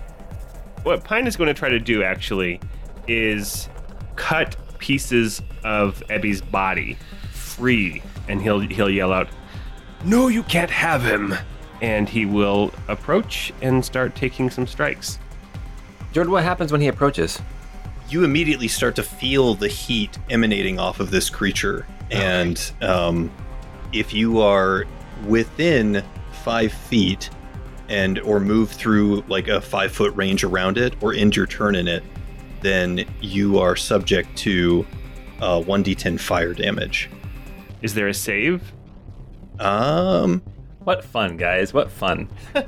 What 0.83 1.03
Pine 1.03 1.27
is 1.27 1.35
going 1.35 1.49
to 1.49 1.53
try 1.53 1.69
to 1.69 1.77
do 1.77 2.03
actually 2.03 2.59
is 3.07 3.67
cut 4.15 4.55
pieces 4.79 5.41
of 5.63 6.01
Ebby's 6.09 6.41
body 6.41 6.97
free, 7.31 8.01
and 8.29 8.41
he'll 8.41 8.61
he'll 8.61 8.89
yell 8.89 9.11
out, 9.11 9.27
"No, 10.05 10.29
you 10.29 10.41
can't 10.43 10.71
have 10.71 11.03
him!" 11.03 11.35
And 11.81 12.07
he 12.07 12.25
will 12.25 12.71
approach 12.87 13.51
and 13.61 13.83
start 13.83 14.15
taking 14.15 14.49
some 14.49 14.65
strikes. 14.65 15.19
Jordan, 16.11 16.31
what 16.31 16.43
happens 16.43 16.71
when 16.71 16.81
he 16.81 16.87
approaches? 16.87 17.41
You 18.09 18.23
immediately 18.23 18.67
start 18.67 18.95
to 18.97 19.03
feel 19.03 19.55
the 19.55 19.69
heat 19.69 20.17
emanating 20.29 20.79
off 20.79 20.99
of 20.99 21.11
this 21.11 21.29
creature, 21.29 21.85
and 22.09 22.71
um, 22.81 23.31
if 23.93 24.13
you 24.13 24.41
are 24.41 24.85
within 25.25 26.03
five 26.43 26.73
feet 26.73 27.29
and 27.87 28.19
or 28.19 28.39
move 28.39 28.71
through 28.71 29.23
like 29.27 29.47
a 29.47 29.61
five 29.61 29.91
foot 29.91 30.13
range 30.15 30.43
around 30.43 30.77
it 30.77 31.01
or 31.01 31.13
end 31.13 31.35
your 31.35 31.45
turn 31.45 31.75
in 31.75 31.87
it, 31.87 32.03
then 32.61 33.05
you 33.21 33.59
are 33.59 33.75
subject 33.75 34.35
to 34.37 34.85
uh, 35.41 35.59
1d10 35.61 36.19
fire 36.19 36.53
damage. 36.53 37.09
Is 37.81 37.93
there 37.93 38.07
a 38.07 38.13
save? 38.13 38.73
Um, 39.59 40.41
What 40.83 41.03
fun, 41.03 41.37
guys! 41.37 41.73
What 41.73 41.91
fun! 41.91 42.29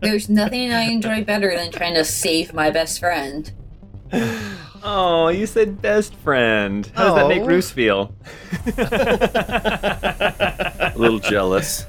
There's 0.00 0.28
nothing 0.28 0.72
I 0.72 0.82
enjoy 0.90 1.24
better 1.24 1.54
than 1.54 1.70
trying 1.70 1.94
to 1.94 2.04
save 2.04 2.52
my 2.52 2.70
best 2.70 2.98
friend. 3.00 3.50
Oh, 4.82 5.28
you 5.28 5.46
said 5.46 5.82
best 5.82 6.14
friend. 6.14 6.90
How 6.94 7.08
does 7.08 7.14
that 7.16 7.28
make 7.28 7.42
Oh. 7.42 7.44
Roos 7.44 7.70
feel? 7.70 8.14
A 8.78 9.92
little 10.96 11.18
jealous. 11.18 11.84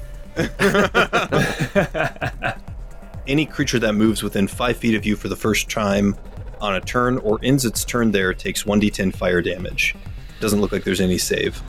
Any 3.26 3.46
creature 3.46 3.78
that 3.78 3.94
moves 3.94 4.22
within 4.22 4.46
five 4.46 4.76
feet 4.76 4.94
of 4.94 5.06
you 5.06 5.16
for 5.16 5.28
the 5.28 5.36
first 5.36 5.70
time 5.70 6.14
on 6.60 6.74
a 6.74 6.82
turn 6.82 7.16
or 7.18 7.40
ends 7.42 7.64
its 7.64 7.82
turn 7.82 8.10
there 8.10 8.34
takes 8.34 8.64
1d10 8.64 9.16
fire 9.16 9.40
damage. 9.40 9.94
Doesn't 10.40 10.60
look 10.60 10.70
like 10.72 10.84
there's 10.84 11.00
any 11.00 11.16
save. 11.16 11.62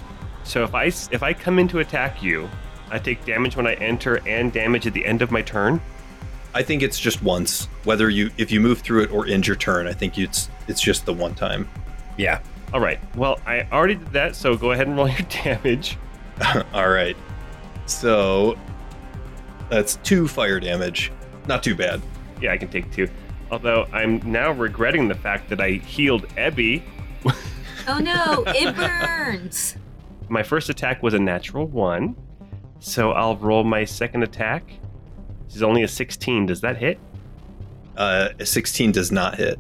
So 0.44 0.66
if 0.66 0.76
I 0.76 0.88
s- 0.88 1.08
if 1.14 1.24
I 1.24 1.32
come 1.32 1.58
in 1.58 1.70
to 1.70 1.80
attack 1.80 2.22
you, 2.22 2.50
I 2.94 3.00
take 3.00 3.26
damage 3.26 3.56
when 3.58 3.66
I 3.66 3.74
enter 3.76 4.26
and 4.28 4.54
damage 4.54 4.86
at 4.86 4.94
the 4.94 5.04
end 5.04 5.24
of 5.24 5.32
my 5.32 5.42
turn. 5.42 5.82
I 6.54 6.62
think 6.62 6.84
it's 6.84 7.00
just 7.00 7.24
once. 7.24 7.66
Whether 7.84 8.10
you 8.12 8.30
if 8.38 8.52
you 8.52 8.60
move 8.62 8.80
through 8.82 9.04
it 9.04 9.12
or 9.12 9.26
end 9.26 9.48
your 9.48 9.56
turn, 9.56 9.88
I 9.88 9.94
think 9.94 10.18
it's 10.20 10.50
it's 10.68 10.80
just 10.80 11.06
the 11.06 11.14
one 11.14 11.34
time. 11.34 11.68
yeah. 12.18 12.40
All 12.72 12.80
right. 12.80 13.00
Well, 13.16 13.40
I 13.46 13.68
already 13.72 13.96
did 13.96 14.12
that, 14.14 14.36
so 14.36 14.56
go 14.58 14.72
ahead 14.72 14.88
and 14.88 14.96
roll 14.98 15.08
your 15.18 15.28
damage. 15.44 15.98
All 16.74 16.90
right. 16.90 17.16
So 17.88 18.58
that's 19.70 19.96
two 19.98 20.28
fire 20.28 20.60
damage. 20.60 21.12
Not 21.48 21.62
too 21.64 21.76
bad. 21.76 22.02
Yeah, 22.42 22.52
I 22.54 22.58
can 22.58 22.70
take 22.70 22.92
two. 22.92 23.10
Although 23.52 23.88
I'm 23.92 24.20
now 24.32 24.52
regretting 24.52 25.08
the 25.08 25.16
fact 25.16 25.50
that 25.50 25.62
I 25.62 25.72
healed 25.72 26.28
Ebby. 26.30 26.82
Oh 27.88 28.00
no, 28.00 28.44
it 28.48 28.76
burns. 28.76 29.76
My 30.30 30.42
first 30.42 30.70
attack 30.70 31.04
was 31.04 31.14
a 31.14 31.20
natural 31.20 31.68
one, 31.68 32.16
so 32.84 33.12
I'll 33.12 33.38
roll 33.38 33.64
my 33.64 33.86
second 33.86 34.24
attack. 34.24 34.74
This 35.46 35.56
is 35.56 35.64
only 35.64 35.84
a 35.84 35.88
16. 35.88 36.48
Does 36.48 36.60
that 36.62 36.76
hit? 36.78 37.00
Uh, 37.96 38.30
a 38.40 38.46
16 38.46 38.92
does 38.92 39.10
not 39.10 39.36
hit. 39.36 39.58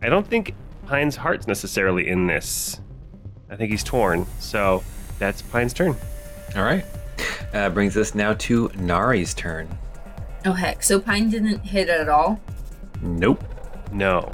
I 0.00 0.08
don't 0.08 0.26
think 0.26 0.54
Pine's 0.86 1.16
heart's 1.16 1.46
necessarily 1.46 2.08
in 2.08 2.26
this. 2.26 2.80
I 3.50 3.56
think 3.56 3.70
he's 3.70 3.84
torn. 3.84 4.26
So 4.38 4.82
that's 5.18 5.42
Pine's 5.42 5.74
turn. 5.74 5.94
All 6.56 6.64
right. 6.64 6.84
Uh, 7.52 7.68
brings 7.68 7.96
us 7.96 8.14
now 8.14 8.32
to 8.34 8.70
Nari's 8.76 9.34
turn. 9.34 9.68
Oh 10.46 10.52
heck, 10.52 10.82
so 10.82 11.00
Pine 11.00 11.28
didn't 11.28 11.58
hit 11.58 11.88
at 11.88 12.08
all? 12.08 12.40
Nope. 13.02 13.44
No. 13.92 14.30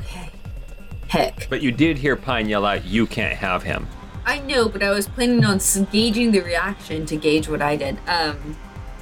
Okay. 0.00 0.30
Heck. 1.08 1.48
But 1.50 1.60
you 1.60 1.72
did 1.72 1.98
hear 1.98 2.16
Pine 2.16 2.48
yell 2.48 2.64
out, 2.64 2.84
"You 2.84 3.06
can't 3.06 3.36
have 3.36 3.62
him." 3.62 3.86
I 4.28 4.40
know, 4.40 4.68
but 4.68 4.82
I 4.82 4.90
was 4.90 5.08
planning 5.08 5.42
on 5.42 5.58
gauging 5.90 6.32
the 6.32 6.40
reaction 6.40 7.06
to 7.06 7.16
gauge 7.16 7.48
what 7.48 7.62
I 7.62 7.76
did. 7.76 7.96
Um, 8.06 8.58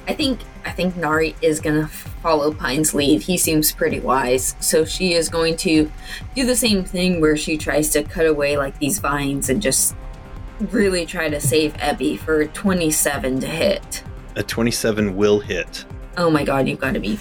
I 0.07 0.13
think 0.13 0.39
I 0.63 0.71
think 0.71 0.95
Nari 0.95 1.35
is 1.41 1.59
gonna 1.59 1.89
follow 1.89 2.53
Pine's 2.53 2.93
lead. 2.93 3.23
He 3.23 3.37
seems 3.37 3.73
pretty 3.73 3.99
wise, 3.99 4.55
so 4.61 4.85
she 4.85 5.15
is 5.15 5.27
going 5.27 5.57
to 5.57 5.91
do 6.33 6.45
the 6.45 6.55
same 6.55 6.85
thing 6.85 7.19
where 7.19 7.35
she 7.35 7.57
tries 7.57 7.89
to 7.89 8.03
cut 8.03 8.25
away 8.25 8.57
like 8.57 8.79
these 8.79 8.99
vines 8.99 9.49
and 9.49 9.61
just 9.61 9.97
really 10.71 11.05
try 11.05 11.27
to 11.27 11.41
save 11.41 11.73
Ebby 11.73 12.17
for 12.17 12.45
27 12.45 13.41
to 13.41 13.47
hit. 13.47 14.03
A 14.37 14.43
27 14.43 15.13
will 15.17 15.41
hit. 15.41 15.83
Oh 16.15 16.29
my 16.29 16.45
god, 16.45 16.69
you've 16.69 16.79
got 16.79 16.93
to 16.93 17.01
be 17.01 17.19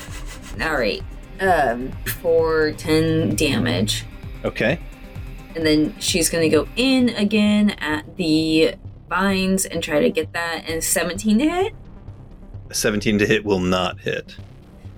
all 0.62 0.74
right. 0.74 1.02
Um, 1.40 1.90
for 2.04 2.70
10 2.70 3.34
damage. 3.34 4.04
Okay. 4.44 4.78
And 5.56 5.66
then 5.66 5.98
she's 5.98 6.28
gonna 6.30 6.48
go 6.48 6.68
in 6.76 7.08
again 7.10 7.70
at 7.78 8.16
the 8.16 8.74
vines 9.08 9.64
and 9.64 9.82
try 9.82 9.98
to 10.00 10.10
get 10.10 10.32
that 10.34 10.62
and 10.68 10.84
17 10.84 11.38
to 11.38 11.48
hit 11.48 11.72
17 12.72 13.18
to 13.18 13.26
hit 13.26 13.44
will 13.44 13.58
not 13.60 13.98
hit. 14.00 14.36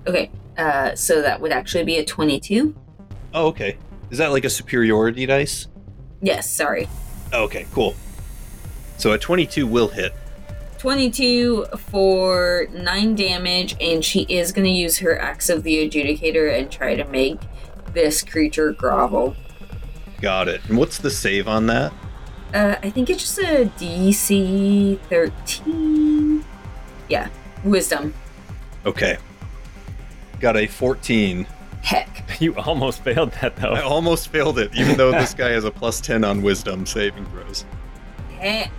okay 0.05 0.29
uh 0.57 0.93
so 0.95 1.21
that 1.21 1.39
would 1.41 1.51
actually 1.51 1.83
be 1.83 1.97
a 1.97 2.05
22 2.05 2.75
Oh, 3.31 3.45
okay. 3.49 3.77
Is 4.09 4.17
that 4.17 4.31
like 4.31 4.43
a 4.43 4.49
superiority 4.49 5.25
dice? 5.25 5.67
yes 6.21 6.51
sorry 6.51 6.87
Oh, 7.31 7.43
okay, 7.43 7.67
cool. 7.73 7.93
So 8.97 9.11
a 9.11 9.19
22 9.19 9.67
will 9.67 9.89
hit. 9.89 10.13
22 10.79 11.67
for 11.77 12.67
9 12.73 13.13
damage 13.15 13.75
and 13.79 14.03
she 14.03 14.21
is 14.21 14.51
gonna 14.51 14.67
use 14.69 14.97
her 14.97 15.19
axe 15.19 15.47
of 15.49 15.61
the 15.61 15.87
adjudicator 15.87 16.57
and 16.57 16.71
try 16.71 16.95
to 16.95 17.05
make 17.05 17.37
this 17.93 18.23
creature 18.23 18.71
grovel 18.71 19.35
Got 20.21 20.47
it. 20.47 20.61
And 20.67 20.77
what's 20.77 20.97
the 20.97 21.09
save 21.11 21.47
on 21.47 21.67
that? 21.67 21.93
uh 22.51 22.75
i 22.81 22.89
think 22.89 23.11
it's 23.11 23.21
just 23.21 23.37
a 23.37 23.71
dc 23.77 24.99
13 25.01 26.43
yeah 27.07 27.27
wisdom 27.63 28.11
Okay. 28.85 29.17
Got 30.39 30.55
a 30.57 30.65
14. 30.65 31.45
heck 31.83 32.23
You 32.41 32.55
almost 32.55 33.03
failed 33.03 33.31
that 33.41 33.55
though. 33.57 33.73
I 33.73 33.81
almost 33.81 34.29
failed 34.29 34.57
it, 34.57 34.73
even 34.73 34.97
though 34.97 35.11
this 35.11 35.33
guy 35.41 35.49
has 35.49 35.63
a 35.65 35.69
plus 35.71 36.01
10 36.01 36.23
on 36.23 36.41
wisdom 36.41 36.85
saving 36.87 37.25
throws. 37.27 37.65
heck 38.39 38.71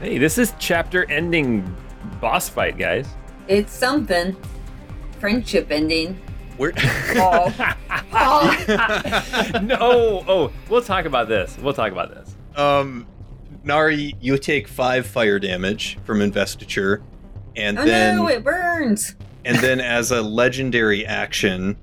Hey, 0.00 0.16
this 0.16 0.38
is 0.38 0.54
chapter-ending 0.58 1.76
boss 2.22 2.48
fight, 2.48 2.78
guys. 2.78 3.06
it's 3.48 3.72
something 3.72 4.34
friendship 5.18 5.70
ending 5.70 6.18
Where 6.60 6.72
Paul. 6.72 7.50
Paul. 8.10 8.52
no. 9.62 10.22
Oh, 10.28 10.52
we'll 10.68 10.82
talk 10.82 11.06
about 11.06 11.26
this. 11.26 11.56
We'll 11.56 11.72
talk 11.72 11.90
about 11.90 12.14
this. 12.14 12.34
um 12.54 13.06
Nari, 13.64 14.14
you 14.20 14.36
take 14.36 14.68
5 14.68 15.06
fire 15.06 15.38
damage 15.38 15.98
from 16.04 16.20
investiture 16.20 17.02
and 17.56 17.78
Oh 17.78 17.84
then 17.86 18.16
no, 18.16 18.26
it 18.28 18.44
burns. 18.44 19.16
and 19.46 19.56
then 19.58 19.80
as 19.80 20.10
a 20.12 20.20
legendary 20.20 21.06
action, 21.06 21.78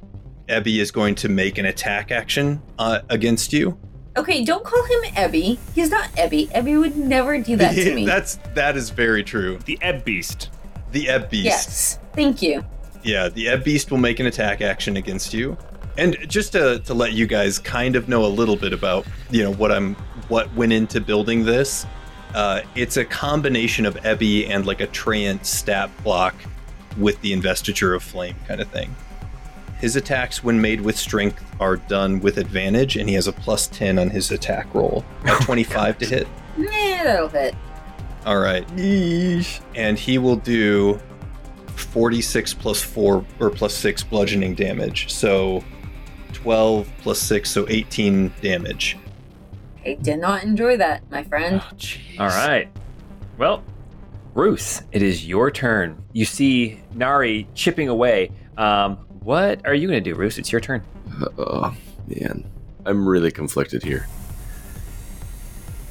Ebby 0.47 0.77
is 0.79 0.91
going 0.91 1.15
to 1.15 1.27
make 1.29 1.57
an 1.57 1.65
attack 1.65 2.11
action 2.11 2.61
uh, 2.77 2.99
against 3.09 3.53
you. 3.53 3.77
Okay, 4.15 4.43
don't 4.43 4.63
call 4.63 4.83
him 4.85 5.03
Ebby. 5.15 5.57
He's 5.73 5.89
not 5.89 6.09
Ebby. 6.11 6.49
Ebby 6.51 6.79
would 6.79 6.95
never 6.97 7.39
do 7.39 7.55
that 7.57 7.73
to 7.73 7.95
me. 7.95 8.05
That's 8.05 8.35
that 8.53 8.77
is 8.77 8.91
very 8.91 9.23
true. 9.23 9.57
The 9.65 9.79
Ebb 9.81 10.03
Beast. 10.05 10.49
The 10.91 11.09
Ebb 11.09 11.31
Beast. 11.31 11.45
yes. 11.45 11.99
Thank 12.13 12.41
you. 12.43 12.63
Yeah, 13.07 13.29
the 13.29 13.47
Ebb 13.47 13.63
Beast 13.63 13.89
will 13.89 13.97
make 13.97 14.19
an 14.19 14.25
attack 14.25 14.61
action 14.61 14.97
against 14.97 15.33
you. 15.33 15.57
And 15.97 16.17
just 16.27 16.51
to, 16.51 16.79
to 16.79 16.93
let 16.93 17.13
you 17.13 17.25
guys 17.25 17.57
kind 17.57 17.95
of 17.95 18.09
know 18.09 18.25
a 18.25 18.27
little 18.27 18.57
bit 18.57 18.73
about, 18.73 19.07
you 19.31 19.43
know, 19.43 19.53
what 19.53 19.71
I'm 19.71 19.95
what 20.27 20.53
went 20.55 20.73
into 20.73 20.99
building 20.99 21.45
this, 21.45 21.85
uh, 22.35 22.61
it's 22.75 22.97
a 22.97 23.05
combination 23.05 23.85
of 23.85 23.95
Ebby 23.95 24.49
and 24.49 24.65
like 24.65 24.81
a 24.81 24.87
Treant 24.87 25.45
stat 25.45 25.89
block 26.03 26.35
with 26.97 27.19
the 27.21 27.31
investiture 27.31 27.93
of 27.93 28.03
flame 28.03 28.35
kind 28.45 28.59
of 28.59 28.69
thing. 28.71 28.93
His 29.79 29.95
attacks, 29.95 30.43
when 30.43 30.59
made 30.59 30.81
with 30.81 30.97
strength, 30.97 31.41
are 31.61 31.77
done 31.77 32.19
with 32.19 32.37
advantage, 32.37 32.97
and 32.97 33.07
he 33.07 33.15
has 33.15 33.27
a 33.27 33.31
plus 33.31 33.67
10 33.67 33.99
on 33.99 34.09
his 34.09 34.31
attack 34.31 34.73
roll. 34.73 35.05
A 35.23 35.35
25 35.43 35.97
to 35.99 36.05
hit. 36.05 36.27
Yeah, 36.57 37.03
that'll 37.05 37.29
hit. 37.29 37.55
All 38.25 38.39
right. 38.39 38.69
And 39.75 39.97
he 39.97 40.17
will 40.17 40.35
do 40.35 40.99
46 41.79 42.53
plus 42.53 42.81
4 42.81 43.25
or 43.39 43.49
plus 43.49 43.73
6 43.73 44.03
bludgeoning 44.03 44.55
damage. 44.55 45.11
So 45.11 45.63
12 46.33 46.89
plus 46.99 47.19
6, 47.19 47.49
so 47.49 47.65
18 47.69 48.33
damage. 48.41 48.97
I 49.85 49.93
did 49.95 50.19
not 50.19 50.43
enjoy 50.43 50.77
that, 50.77 51.09
my 51.09 51.23
friend. 51.23 51.61
All 52.19 52.27
right. 52.27 52.69
Well, 53.37 53.63
Bruce, 54.33 54.81
it 54.91 55.01
is 55.01 55.25
your 55.25 55.49
turn. 55.49 56.03
You 56.13 56.25
see 56.25 56.81
Nari 56.93 57.47
chipping 57.53 57.87
away. 57.87 58.31
Um, 58.57 58.97
what 59.21 59.65
are 59.65 59.73
you 59.73 59.87
going 59.87 60.03
to 60.03 60.09
do, 60.09 60.15
Bruce? 60.15 60.37
It's 60.37 60.51
your 60.51 60.61
turn. 60.61 60.83
Oh, 61.37 61.75
man. 62.07 62.49
I'm 62.85 63.07
really 63.07 63.31
conflicted 63.31 63.83
here. 63.83 64.07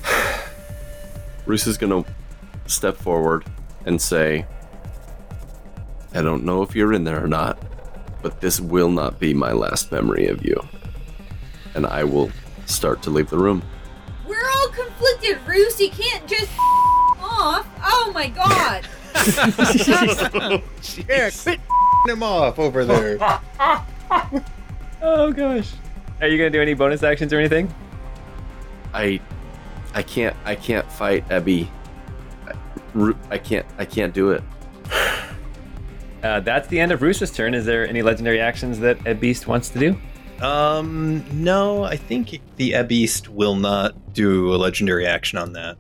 Roos 1.46 1.66
is 1.66 1.76
going 1.76 2.04
to 2.04 2.10
step 2.66 2.96
forward 2.96 3.44
and 3.84 4.00
say, 4.00 4.46
I 6.16 6.22
don't 6.22 6.44
know 6.44 6.62
if 6.62 6.74
you're 6.74 6.94
in 6.94 7.04
there 7.04 7.22
or 7.22 7.28
not, 7.28 7.58
but 8.22 8.40
this 8.40 8.58
will 8.58 8.88
not 8.88 9.20
be 9.20 9.34
my 9.34 9.52
last 9.52 9.92
memory 9.92 10.28
of 10.28 10.42
you. 10.42 10.58
And 11.74 11.86
I 11.86 12.04
will 12.04 12.30
start 12.64 13.02
to 13.02 13.10
leave 13.10 13.28
the 13.28 13.36
room. 13.36 13.62
We're 14.26 14.48
all 14.56 14.68
conflicted, 14.68 15.38
Roos. 15.46 15.78
You 15.78 15.90
can't 15.90 16.26
just 16.26 16.50
off. 17.20 17.66
Oh 17.84 18.10
my 18.14 18.28
god. 18.28 18.86
Yeah, 21.08 21.30
quit 21.30 21.60
him 22.06 22.22
off 22.22 22.58
over 22.58 22.84
there. 22.84 23.18
Oh 25.02 25.32
gosh. 25.32 25.72
Are 26.20 26.28
you 26.28 26.38
going 26.38 26.50
to 26.50 26.58
do 26.58 26.62
any 26.62 26.74
bonus 26.74 27.02
actions 27.02 27.32
or 27.32 27.38
anything? 27.38 27.72
I 28.94 29.20
I 29.94 30.02
can't 30.02 30.34
I 30.44 30.54
can't 30.54 30.90
fight 30.92 31.28
Ebby. 31.28 31.68
Ru- 32.94 33.18
I 33.30 33.36
can't 33.38 33.66
I 33.78 33.84
can't 33.84 34.14
do 34.14 34.30
it. 34.30 34.42
Uh, 36.22 36.40
that's 36.40 36.68
the 36.68 36.80
end 36.80 36.92
of 36.92 37.00
Bruce's 37.00 37.30
turn. 37.30 37.54
Is 37.54 37.64
there 37.64 37.86
any 37.86 38.02
legendary 38.02 38.40
actions 38.40 38.78
that 38.80 38.98
Ebb 39.06 39.20
Beast 39.20 39.46
wants 39.46 39.68
to 39.70 39.78
do? 39.78 39.98
Um, 40.44 41.24
no, 41.32 41.84
I 41.84 41.96
think 41.96 42.40
the 42.56 42.74
Ebb 42.74 42.88
Beast 42.88 43.28
will 43.28 43.54
not 43.54 44.12
do 44.12 44.54
a 44.54 44.56
legendary 44.56 45.06
action 45.06 45.38
on 45.38 45.52
that. 45.54 45.76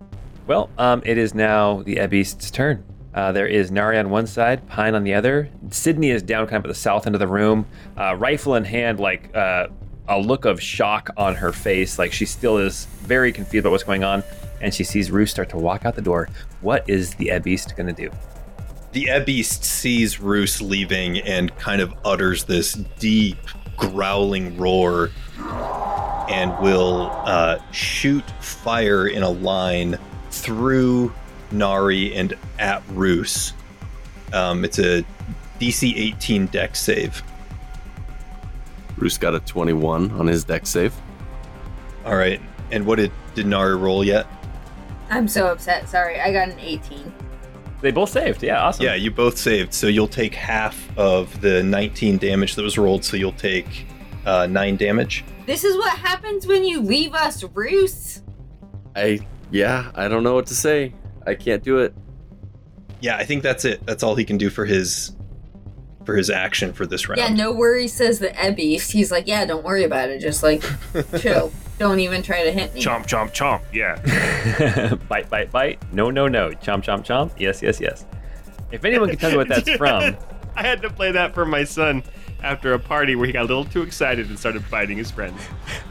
Well, 0.46 0.70
um, 0.78 1.02
it 1.04 1.18
is 1.18 1.34
now 1.34 1.82
the 1.82 1.98
Ebb 1.98 2.10
Beast's 2.10 2.50
turn. 2.50 2.84
Uh, 3.14 3.32
there 3.32 3.46
is 3.46 3.70
Nari 3.70 3.98
on 3.98 4.10
one 4.10 4.26
side, 4.26 4.66
Pine 4.68 4.94
on 4.94 5.02
the 5.02 5.14
other. 5.14 5.48
Sydney 5.70 6.10
is 6.10 6.22
down 6.22 6.46
kind 6.46 6.58
of 6.58 6.66
at 6.66 6.68
the 6.68 6.74
south 6.74 7.06
end 7.06 7.14
of 7.14 7.18
the 7.18 7.26
room, 7.26 7.66
uh, 7.96 8.14
rifle 8.14 8.54
in 8.54 8.64
hand, 8.64 9.00
like 9.00 9.34
uh, 9.34 9.68
a 10.08 10.18
look 10.18 10.44
of 10.44 10.60
shock 10.60 11.10
on 11.16 11.34
her 11.34 11.52
face. 11.52 11.98
Like 11.98 12.12
she 12.12 12.26
still 12.26 12.58
is 12.58 12.84
very 13.00 13.32
confused 13.32 13.64
about 13.64 13.72
what's 13.72 13.84
going 13.84 14.04
on. 14.04 14.22
And 14.60 14.72
she 14.72 14.84
sees 14.84 15.10
Roos 15.10 15.30
start 15.30 15.50
to 15.50 15.58
walk 15.58 15.84
out 15.84 15.96
the 15.96 16.02
door. 16.02 16.28
What 16.60 16.88
is 16.88 17.14
the 17.14 17.30
Ebb 17.30 17.44
Beast 17.44 17.76
going 17.76 17.86
to 17.86 17.92
do? 17.92 18.10
The 18.96 19.08
Ebeast 19.10 19.62
sees 19.62 20.20
Roos 20.20 20.62
leaving 20.62 21.18
and 21.18 21.54
kind 21.58 21.82
of 21.82 21.92
utters 22.02 22.44
this 22.44 22.72
deep, 22.98 23.36
growling 23.76 24.56
roar 24.56 25.10
and 26.30 26.58
will 26.60 27.10
uh, 27.12 27.58
shoot 27.72 28.24
fire 28.40 29.08
in 29.08 29.22
a 29.22 29.28
line 29.28 29.98
through 30.30 31.12
Nari 31.52 32.14
and 32.14 32.38
at 32.58 32.82
Roos. 32.88 33.52
Um, 34.32 34.64
it's 34.64 34.78
a 34.78 35.04
DC 35.60 35.94
18 35.94 36.46
Dex 36.46 36.80
save. 36.80 37.22
Bruce 38.96 39.18
got 39.18 39.34
a 39.34 39.40
21 39.40 40.10
on 40.12 40.26
his 40.26 40.42
Dex 40.42 40.70
save. 40.70 40.94
All 42.06 42.16
right. 42.16 42.40
And 42.70 42.86
what 42.86 42.96
did, 42.96 43.12
did 43.34 43.46
Nari 43.46 43.76
roll 43.76 44.02
yet? 44.02 44.26
I'm 45.10 45.28
so 45.28 45.48
upset. 45.48 45.86
Sorry, 45.86 46.18
I 46.18 46.32
got 46.32 46.48
an 46.48 46.58
18. 46.58 47.12
They 47.86 47.92
both 47.92 48.10
saved. 48.10 48.42
Yeah, 48.42 48.64
awesome. 48.64 48.84
Yeah, 48.84 48.96
you 48.96 49.12
both 49.12 49.38
saved. 49.38 49.72
So 49.72 49.86
you'll 49.86 50.08
take 50.08 50.34
half 50.34 50.76
of 50.98 51.40
the 51.40 51.62
19 51.62 52.18
damage 52.18 52.56
that 52.56 52.62
was 52.62 52.76
rolled. 52.76 53.04
So 53.04 53.16
you'll 53.16 53.30
take 53.30 53.86
uh, 54.24 54.48
9 54.48 54.76
damage. 54.76 55.24
This 55.46 55.62
is 55.62 55.76
what 55.76 55.96
happens 55.96 56.48
when 56.48 56.64
you 56.64 56.80
leave 56.80 57.14
us, 57.14 57.44
Roos. 57.44 58.22
I 58.96 59.20
yeah, 59.52 59.92
I 59.94 60.08
don't 60.08 60.24
know 60.24 60.34
what 60.34 60.46
to 60.46 60.54
say. 60.56 60.94
I 61.28 61.36
can't 61.36 61.62
do 61.62 61.78
it. 61.78 61.94
Yeah, 63.00 63.18
I 63.18 63.24
think 63.24 63.44
that's 63.44 63.64
it. 63.64 63.86
That's 63.86 64.02
all 64.02 64.16
he 64.16 64.24
can 64.24 64.36
do 64.36 64.50
for 64.50 64.64
his 64.64 65.14
for 66.04 66.16
his 66.16 66.28
action 66.28 66.72
for 66.72 66.86
this 66.86 67.08
round. 67.08 67.20
Yeah, 67.20 67.28
no 67.28 67.52
worries, 67.52 67.92
says 67.92 68.18
the 68.18 68.30
Ebby. 68.30 68.80
He's 68.90 69.12
like, 69.12 69.28
yeah, 69.28 69.44
don't 69.44 69.62
worry 69.62 69.84
about 69.84 70.10
it. 70.10 70.18
Just 70.18 70.42
like, 70.42 70.64
chill. 71.20 71.52
Don't 71.78 72.00
even 72.00 72.22
try 72.22 72.44
to 72.44 72.50
hit 72.52 72.74
me. 72.74 72.80
Chomp, 72.82 73.06
chomp, 73.06 73.32
chomp. 73.34 73.62
Yeah. 73.72 74.94
bite, 75.08 75.28
bite, 75.28 75.50
bite. 75.52 75.92
No, 75.92 76.10
no, 76.10 76.26
no. 76.26 76.50
Chomp, 76.52 76.82
chomp, 76.82 77.04
chomp. 77.04 77.32
Yes, 77.38 77.60
yes, 77.62 77.80
yes. 77.80 78.06
If 78.72 78.84
anyone 78.84 79.10
can 79.10 79.18
tell 79.18 79.30
me 79.30 79.36
what 79.36 79.48
that's 79.48 79.68
from, 79.76 80.16
I 80.54 80.62
had 80.62 80.80
to 80.82 80.90
play 80.90 81.12
that 81.12 81.34
for 81.34 81.44
my 81.44 81.64
son 81.64 82.02
after 82.42 82.72
a 82.72 82.78
party 82.78 83.14
where 83.14 83.26
he 83.26 83.32
got 83.32 83.40
a 83.42 83.48
little 83.48 83.64
too 83.64 83.82
excited 83.82 84.28
and 84.28 84.38
started 84.38 84.64
biting 84.70 84.96
his 84.96 85.10
friends. 85.10 85.40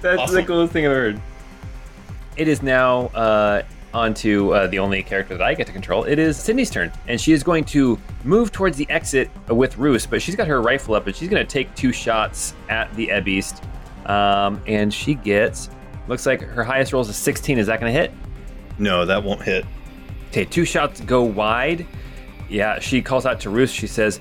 That's 0.00 0.20
Awesome. 0.20 0.34
the 0.36 0.44
coolest 0.46 0.72
thing 0.72 0.86
I've 0.86 0.92
heard. 0.92 1.20
It 2.36 2.48
is 2.48 2.62
now 2.62 3.06
uh, 3.08 3.62
on 3.94 4.14
to 4.14 4.52
uh, 4.52 4.66
the 4.66 4.78
only 4.78 5.02
character 5.02 5.36
that 5.36 5.44
I 5.44 5.54
get 5.54 5.66
to 5.66 5.72
control. 5.72 6.04
It 6.04 6.18
is 6.18 6.36
Sydney's 6.36 6.70
turn, 6.70 6.92
and 7.06 7.20
she 7.20 7.32
is 7.32 7.42
going 7.42 7.64
to 7.66 7.98
move 8.24 8.52
towards 8.52 8.76
the 8.76 8.88
exit 8.90 9.30
with 9.48 9.78
Roos, 9.78 10.06
but 10.06 10.20
she's 10.20 10.36
got 10.36 10.46
her 10.46 10.60
rifle 10.60 10.94
up, 10.94 11.06
and 11.06 11.16
she's 11.16 11.28
going 11.28 11.44
to 11.44 11.50
take 11.50 11.74
two 11.74 11.92
shots 11.92 12.54
at 12.68 12.92
the 12.94 13.08
Ebeast. 13.08 13.64
Um, 14.08 14.62
and 14.66 14.92
she 14.92 15.14
gets, 15.14 15.70
looks 16.06 16.26
like 16.26 16.40
her 16.40 16.64
highest 16.64 16.92
roll 16.92 17.02
is 17.02 17.08
a 17.08 17.14
16. 17.14 17.58
Is 17.58 17.66
that 17.66 17.80
going 17.80 17.92
to 17.92 17.98
hit? 17.98 18.12
No, 18.78 19.04
that 19.04 19.22
won't 19.22 19.42
hit. 19.42 19.66
Okay, 20.30 20.44
two 20.44 20.64
shots 20.64 21.00
go 21.00 21.22
wide. 21.22 21.86
Yeah, 22.48 22.78
she 22.78 23.02
calls 23.02 23.26
out 23.26 23.40
to 23.40 23.50
Roos. 23.50 23.70
She 23.70 23.86
says, 23.86 24.20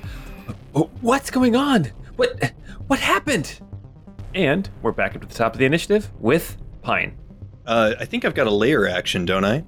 "Oh, 0.74 0.89
"What's 1.01 1.30
going 1.30 1.55
on? 1.55 1.86
What 2.15 2.53
what 2.88 2.99
happened?" 2.99 3.59
And 4.34 4.70
we're 4.82 4.91
back 4.91 5.15
up 5.15 5.22
to 5.22 5.28
the 5.28 5.34
top 5.34 5.53
of 5.53 5.59
the 5.59 5.65
initiative 5.65 6.11
with 6.20 6.57
Pine. 6.82 7.18
Uh, 7.68 7.95
I 7.99 8.05
think 8.05 8.24
I've 8.24 8.34
got 8.34 8.47
a 8.47 8.51
lair 8.51 8.88
action, 8.88 9.26
don't 9.26 9.43
I? 9.43 9.63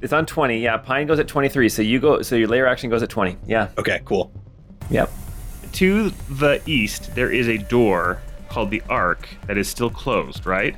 It's 0.00 0.12
on 0.12 0.26
20. 0.26 0.58
Yeah, 0.58 0.76
Pine 0.76 1.06
goes 1.06 1.20
at 1.20 1.28
23. 1.28 1.68
So 1.68 1.80
you 1.80 2.00
go 2.00 2.20
so 2.22 2.34
your 2.34 2.48
lair 2.48 2.66
action 2.66 2.90
goes 2.90 3.02
at 3.02 3.08
20. 3.08 3.38
Yeah. 3.46 3.68
Okay, 3.78 4.00
cool. 4.04 4.32
Yep. 4.90 5.08
To 5.74 6.10
the 6.10 6.60
east, 6.66 7.14
there 7.14 7.30
is 7.30 7.48
a 7.48 7.56
door 7.56 8.20
called 8.48 8.70
the 8.70 8.82
Ark 8.90 9.28
that 9.46 9.56
is 9.56 9.68
still 9.68 9.88
closed, 9.88 10.44
right? 10.44 10.76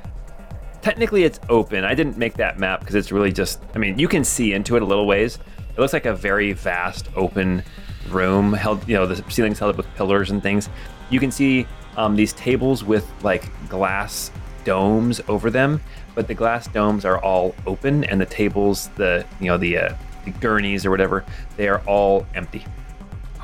Technically 0.83 1.23
it's 1.23 1.39
open. 1.49 1.83
I 1.83 1.95
didn't 1.95 2.17
make 2.17 2.35
that 2.35 2.59
map 2.59 2.81
because 2.81 2.93
it's 2.93 3.11
really 3.11 3.31
just 3.31 3.59
I 3.73 3.79
mean, 3.79 3.97
you 3.97 4.07
can 4.07 4.23
see 4.23 4.53
into 4.53 4.75
it 4.75 4.83
a 4.83 4.85
little 4.85 5.07
ways. 5.07 5.39
It 5.75 5.79
looks 5.79 5.93
like 5.93 6.05
a 6.05 6.15
very 6.15 6.53
vast 6.53 7.09
open 7.15 7.63
room 8.09 8.53
held, 8.53 8.87
you 8.87 8.95
know, 8.95 9.07
the 9.07 9.29
ceiling's 9.31 9.57
held 9.57 9.71
up 9.71 9.77
with 9.77 9.87
pillars 9.95 10.29
and 10.29 10.43
things. 10.43 10.69
You 11.09 11.19
can 11.19 11.31
see 11.31 11.65
um, 11.97 12.15
these 12.15 12.33
tables 12.33 12.83
with 12.83 13.11
like 13.23 13.49
glass 13.67 14.29
domes 14.63 15.21
over 15.27 15.49
them, 15.49 15.81
but 16.15 16.27
the 16.27 16.33
glass 16.33 16.67
domes 16.67 17.05
are 17.05 17.19
all 17.19 17.53
open 17.67 18.03
and 18.05 18.19
the 18.19 18.25
tables, 18.25 18.89
the, 18.95 19.25
you 19.39 19.47
know, 19.47 19.57
the, 19.57 19.77
uh, 19.77 19.95
the 20.23 20.31
gurneys 20.31 20.85
or 20.85 20.89
whatever, 20.89 21.23
they 21.57 21.67
are 21.67 21.81
all 21.81 22.25
empty. 22.33 22.65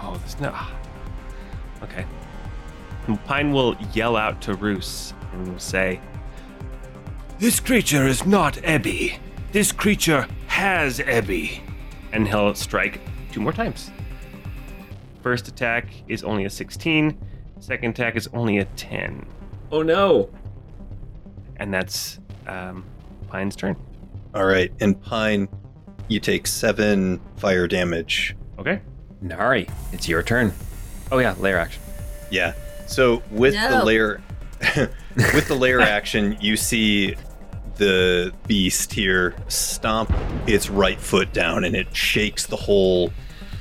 Oh, 0.01 0.15
there's 0.17 0.39
no. 0.39 0.55
Okay. 1.83 2.05
And 3.07 3.23
Pine 3.25 3.51
will 3.51 3.75
yell 3.93 4.15
out 4.15 4.41
to 4.43 4.55
Roos 4.55 5.13
and 5.33 5.51
will 5.51 5.59
say, 5.59 5.99
This 7.39 7.59
creature 7.59 8.07
is 8.07 8.25
not 8.25 8.55
Ebby. 8.55 9.19
This 9.51 9.71
creature 9.71 10.27
has 10.47 10.99
Ebby. 10.99 11.61
And 12.13 12.27
he'll 12.27 12.55
strike 12.55 13.01
two 13.31 13.41
more 13.41 13.53
times. 13.53 13.91
First 15.21 15.47
attack 15.47 15.87
is 16.07 16.23
only 16.23 16.45
a 16.45 16.49
16, 16.49 17.17
second 17.59 17.91
attack 17.91 18.15
is 18.15 18.27
only 18.33 18.57
a 18.57 18.65
10. 18.65 19.25
Oh 19.71 19.83
no. 19.83 20.29
And 21.57 21.71
that's 21.71 22.19
um, 22.47 22.85
Pine's 23.27 23.55
turn. 23.55 23.75
All 24.33 24.45
right, 24.45 24.71
and 24.79 25.01
Pine, 25.01 25.47
you 26.07 26.19
take 26.19 26.47
seven 26.47 27.19
fire 27.37 27.67
damage. 27.67 28.35
Okay. 28.59 28.81
Nari, 29.21 29.67
it's 29.91 30.07
your 30.07 30.23
turn. 30.23 30.53
Oh 31.11 31.19
yeah, 31.19 31.35
lair 31.39 31.59
action. 31.59 31.81
Yeah. 32.29 32.53
So 32.87 33.21
with 33.31 33.53
the 33.53 33.83
lair, 33.83 34.21
with 35.15 35.47
the 35.47 35.55
lair 35.55 35.79
action, 35.81 36.37
you 36.39 36.57
see 36.57 37.15
the 37.75 38.33
beast 38.47 38.93
here 38.93 39.35
stomp 39.47 40.11
its 40.47 40.69
right 40.69 40.99
foot 40.99 41.33
down, 41.33 41.63
and 41.63 41.75
it 41.75 41.95
shakes 41.95 42.45
the 42.45 42.55
whole 42.55 43.11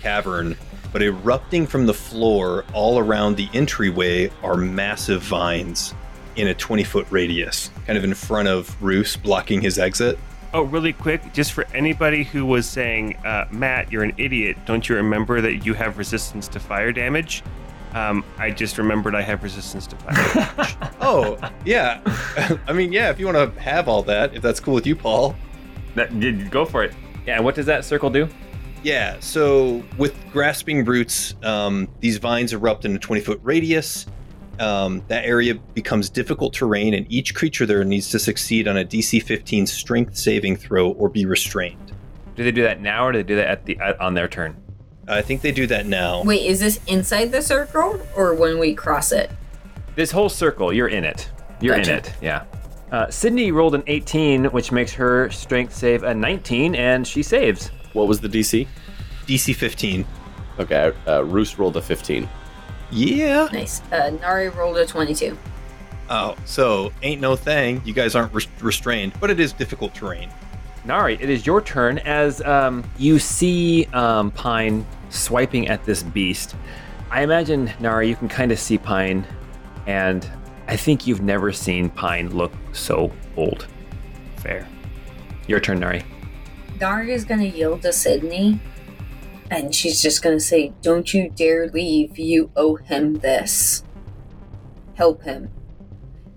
cavern. 0.02 0.56
But 0.92 1.02
erupting 1.02 1.66
from 1.66 1.86
the 1.86 1.94
floor 1.94 2.64
all 2.72 2.98
around 2.98 3.36
the 3.36 3.48
entryway 3.54 4.30
are 4.42 4.56
massive 4.56 5.22
vines 5.22 5.94
in 6.36 6.48
a 6.48 6.54
20 6.54 6.84
foot 6.84 7.06
radius, 7.10 7.70
kind 7.86 7.96
of 7.96 8.04
in 8.04 8.14
front 8.14 8.48
of 8.48 8.80
Roos, 8.82 9.16
blocking 9.16 9.60
his 9.60 9.78
exit. 9.78 10.18
Oh, 10.52 10.62
really 10.62 10.92
quick, 10.92 11.32
just 11.32 11.52
for 11.52 11.64
anybody 11.74 12.24
who 12.24 12.44
was 12.44 12.68
saying, 12.68 13.16
uh, 13.18 13.46
Matt, 13.50 13.92
you're 13.92 14.02
an 14.02 14.14
idiot. 14.16 14.56
Don't 14.66 14.88
you 14.88 14.96
remember 14.96 15.40
that 15.40 15.64
you 15.64 15.74
have 15.74 15.96
resistance 15.96 16.48
to 16.48 16.58
fire 16.58 16.90
damage? 16.90 17.44
Um, 17.92 18.24
I 18.38 18.50
just 18.50 18.78
remembered 18.78 19.14
I 19.14 19.22
have 19.22 19.42
resistance 19.42 19.86
to 19.88 19.96
fire 19.96 20.34
damage. 20.56 20.76
Oh, 21.00 21.38
yeah. 21.64 22.00
I 22.66 22.72
mean, 22.72 22.92
yeah, 22.92 23.10
if 23.10 23.20
you 23.20 23.26
want 23.26 23.54
to 23.54 23.60
have 23.60 23.88
all 23.88 24.02
that, 24.04 24.34
if 24.34 24.42
that's 24.42 24.58
cool 24.58 24.74
with 24.74 24.86
you, 24.86 24.96
Paul. 24.96 25.36
That, 25.94 26.50
go 26.50 26.64
for 26.64 26.82
it. 26.84 26.94
Yeah, 27.26 27.36
and 27.36 27.44
what 27.44 27.54
does 27.54 27.66
that 27.66 27.84
circle 27.84 28.10
do? 28.10 28.28
Yeah, 28.82 29.16
so 29.20 29.84
with 29.98 30.16
grasping 30.32 30.84
roots, 30.84 31.34
um, 31.42 31.86
these 32.00 32.16
vines 32.16 32.52
erupt 32.52 32.84
in 32.84 32.96
a 32.96 32.98
20 32.98 33.20
foot 33.20 33.40
radius. 33.42 34.06
Um, 34.60 35.02
that 35.08 35.24
area 35.24 35.54
becomes 35.54 36.10
difficult 36.10 36.52
terrain, 36.52 36.94
and 36.94 37.10
each 37.10 37.34
creature 37.34 37.66
there 37.66 37.82
needs 37.82 38.10
to 38.10 38.18
succeed 38.18 38.68
on 38.68 38.76
a 38.76 38.84
DC 38.84 39.22
15 39.22 39.66
strength 39.66 40.16
saving 40.16 40.56
throw 40.56 40.92
or 40.92 41.08
be 41.08 41.24
restrained. 41.24 41.92
Do 42.36 42.44
they 42.44 42.52
do 42.52 42.62
that 42.62 42.80
now, 42.80 43.06
or 43.06 43.12
do 43.12 43.18
they 43.18 43.24
do 43.24 43.36
that 43.36 43.48
at 43.48 43.64
the 43.64 43.78
at, 43.78 44.00
on 44.00 44.14
their 44.14 44.28
turn? 44.28 44.56
I 45.08 45.22
think 45.22 45.40
they 45.40 45.50
do 45.50 45.66
that 45.66 45.86
now. 45.86 46.22
Wait, 46.22 46.46
is 46.46 46.60
this 46.60 46.78
inside 46.86 47.32
the 47.32 47.42
circle 47.42 48.00
or 48.14 48.34
when 48.34 48.58
we 48.58 48.74
cross 48.74 49.12
it? 49.12 49.30
This 49.96 50.10
whole 50.10 50.28
circle, 50.28 50.72
you're 50.72 50.88
in 50.88 51.04
it. 51.04 51.30
You're 51.60 51.76
in 51.76 51.88
it. 51.88 52.14
Yeah. 52.20 52.44
Uh, 52.92 53.10
Sydney 53.10 53.52
rolled 53.52 53.74
an 53.74 53.82
18, 53.86 54.46
which 54.46 54.72
makes 54.72 54.92
her 54.92 55.30
strength 55.30 55.74
save 55.74 56.02
a 56.02 56.14
19, 56.14 56.74
and 56.74 57.06
she 57.06 57.22
saves. 57.22 57.68
What 57.92 58.08
was 58.08 58.20
the 58.20 58.28
DC? 58.28 58.66
DC 59.26 59.54
15. 59.54 60.04
Okay, 60.58 60.92
uh, 61.06 61.24
Roos 61.24 61.58
rolled 61.58 61.76
a 61.76 61.82
15. 61.82 62.28
Yeah. 62.90 63.48
Nice. 63.52 63.82
Uh, 63.92 64.10
Nari 64.20 64.48
rolled 64.48 64.78
a 64.78 64.86
22. 64.86 65.36
Oh, 66.08 66.36
so 66.44 66.92
ain't 67.02 67.20
no 67.20 67.36
thing. 67.36 67.80
You 67.84 67.92
guys 67.94 68.14
aren't 68.14 68.34
res- 68.34 68.48
restrained, 68.60 69.12
but 69.20 69.30
it 69.30 69.38
is 69.38 69.52
difficult 69.52 69.94
terrain. 69.94 70.28
Nari, 70.84 71.14
it 71.20 71.30
is 71.30 71.46
your 71.46 71.60
turn 71.60 71.98
as 71.98 72.40
um, 72.42 72.82
you 72.98 73.18
see 73.18 73.86
um, 73.92 74.30
Pine 74.32 74.84
swiping 75.10 75.68
at 75.68 75.84
this 75.84 76.02
beast. 76.02 76.56
I 77.10 77.22
imagine, 77.22 77.72
Nari, 77.80 78.08
you 78.08 78.16
can 78.16 78.28
kind 78.28 78.50
of 78.50 78.58
see 78.58 78.78
Pine, 78.78 79.26
and 79.86 80.28
I 80.68 80.76
think 80.76 81.06
you've 81.06 81.22
never 81.22 81.52
seen 81.52 81.90
Pine 81.90 82.30
look 82.30 82.52
so 82.72 83.12
old. 83.36 83.66
Fair. 84.36 84.66
Your 85.46 85.60
turn, 85.60 85.80
Nari. 85.80 86.02
Nari 86.80 87.12
is 87.12 87.24
gonna 87.24 87.44
yield 87.44 87.82
to 87.82 87.92
Sydney, 87.92 88.58
and 89.50 89.74
she's 89.74 90.00
just 90.00 90.22
gonna 90.22 90.40
say, 90.40 90.72
"Don't 90.82 91.12
you 91.12 91.30
dare 91.30 91.68
leave! 91.68 92.18
You 92.18 92.50
owe 92.56 92.76
him 92.76 93.14
this. 93.14 93.82
Help 94.94 95.22
him." 95.22 95.50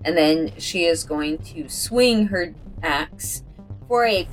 And 0.05 0.17
then 0.17 0.51
she 0.57 0.85
is 0.85 1.03
going 1.03 1.37
to 1.53 1.69
swing 1.69 2.27
her 2.27 2.53
axe 2.81 3.43
for 3.87 4.05
a 4.05 4.27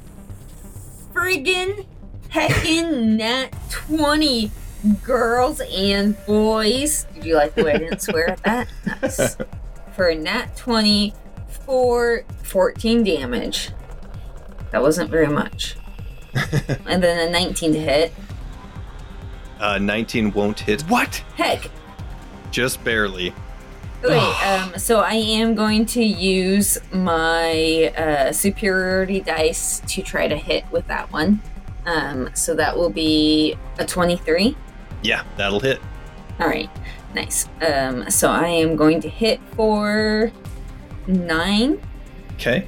friggin' 1.13 1.87
heckin' 2.31 3.17
nat 3.17 3.51
twenty, 3.71 4.51
girls 5.03 5.61
and 5.61 6.17
boys. 6.27 7.07
Did 7.15 7.25
you 7.25 7.37
like 7.37 7.55
the 7.55 7.65
way 7.65 7.75
I 7.75 7.79
didn't 7.79 8.03
swear 8.03 8.31
at 8.31 8.43
that? 8.45 8.69
Nice. 9.03 9.37
For 9.95 10.09
a 10.09 10.15
nat 10.15 10.57
twenty 10.57 11.15
for 11.67 12.25
fourteen 12.43 13.05
damage. 13.05 13.71
that 14.73 14.81
wasn't 14.83 15.11
very 15.11 15.27
much. 15.27 15.77
and 16.87 17.03
then 17.03 17.29
a 17.29 17.31
19 17.31 17.73
to 17.73 17.81
hit. 17.81 18.13
Uh, 19.61 19.79
19 19.79 20.33
won't 20.33 20.59
hit. 20.61 20.83
What? 20.83 21.23
Heck. 21.37 21.71
Just 22.51 22.83
barely. 22.83 23.33
Okay, 24.03 24.17
um, 24.19 24.73
so 24.79 25.01
I 25.01 25.13
am 25.13 25.55
going 25.55 25.85
to 25.87 26.03
use 26.03 26.79
my 26.91 27.93
uh, 27.99 28.33
superiority 28.33 29.21
dice 29.21 29.81
to 29.89 30.01
try 30.03 30.27
to 30.27 30.37
hit 30.37 30.65
with 30.73 30.87
that 30.87 31.13
one. 31.13 31.43
Um, 31.85 32.31
so 32.33 32.55
that 32.55 32.75
will 32.75 32.89
be 32.89 33.57
a 33.79 33.85
23. 33.85 34.57
Yeah, 35.03 35.23
that'll 35.37 35.61
hit. 35.61 35.81
All 36.39 36.47
right, 36.49 36.71
nice. 37.15 37.47
Um, 37.61 38.11
so 38.11 38.31
I 38.31 38.47
am 38.49 38.75
going 38.75 39.03
to 39.03 39.09
hit 39.11 39.39
for 39.55 40.33
nine, 41.07 41.79
Okay. 42.37 42.67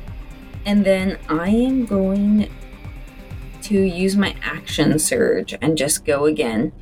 and 0.66 0.84
then 0.84 1.18
I 1.30 1.48
am 1.48 1.86
going 1.86 2.50
to 3.62 3.74
use 3.80 4.16
my 4.16 4.34
action 4.42 4.98
surge 4.98 5.54
and 5.62 5.78
just 5.78 6.04
go 6.04 6.26
again, 6.26 6.72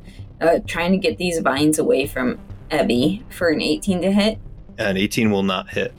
uh, 0.41 0.59
trying 0.65 0.91
to 0.91 0.97
get 0.97 1.17
these 1.17 1.39
vines 1.39 1.79
away 1.79 2.07
from 2.07 2.39
Ebby 2.69 3.21
for 3.31 3.49
an 3.49 3.61
18 3.61 4.01
to 4.01 4.11
hit. 4.11 4.39
And 4.77 4.97
18 4.97 5.31
will 5.31 5.43
not 5.43 5.69
hit. 5.69 5.93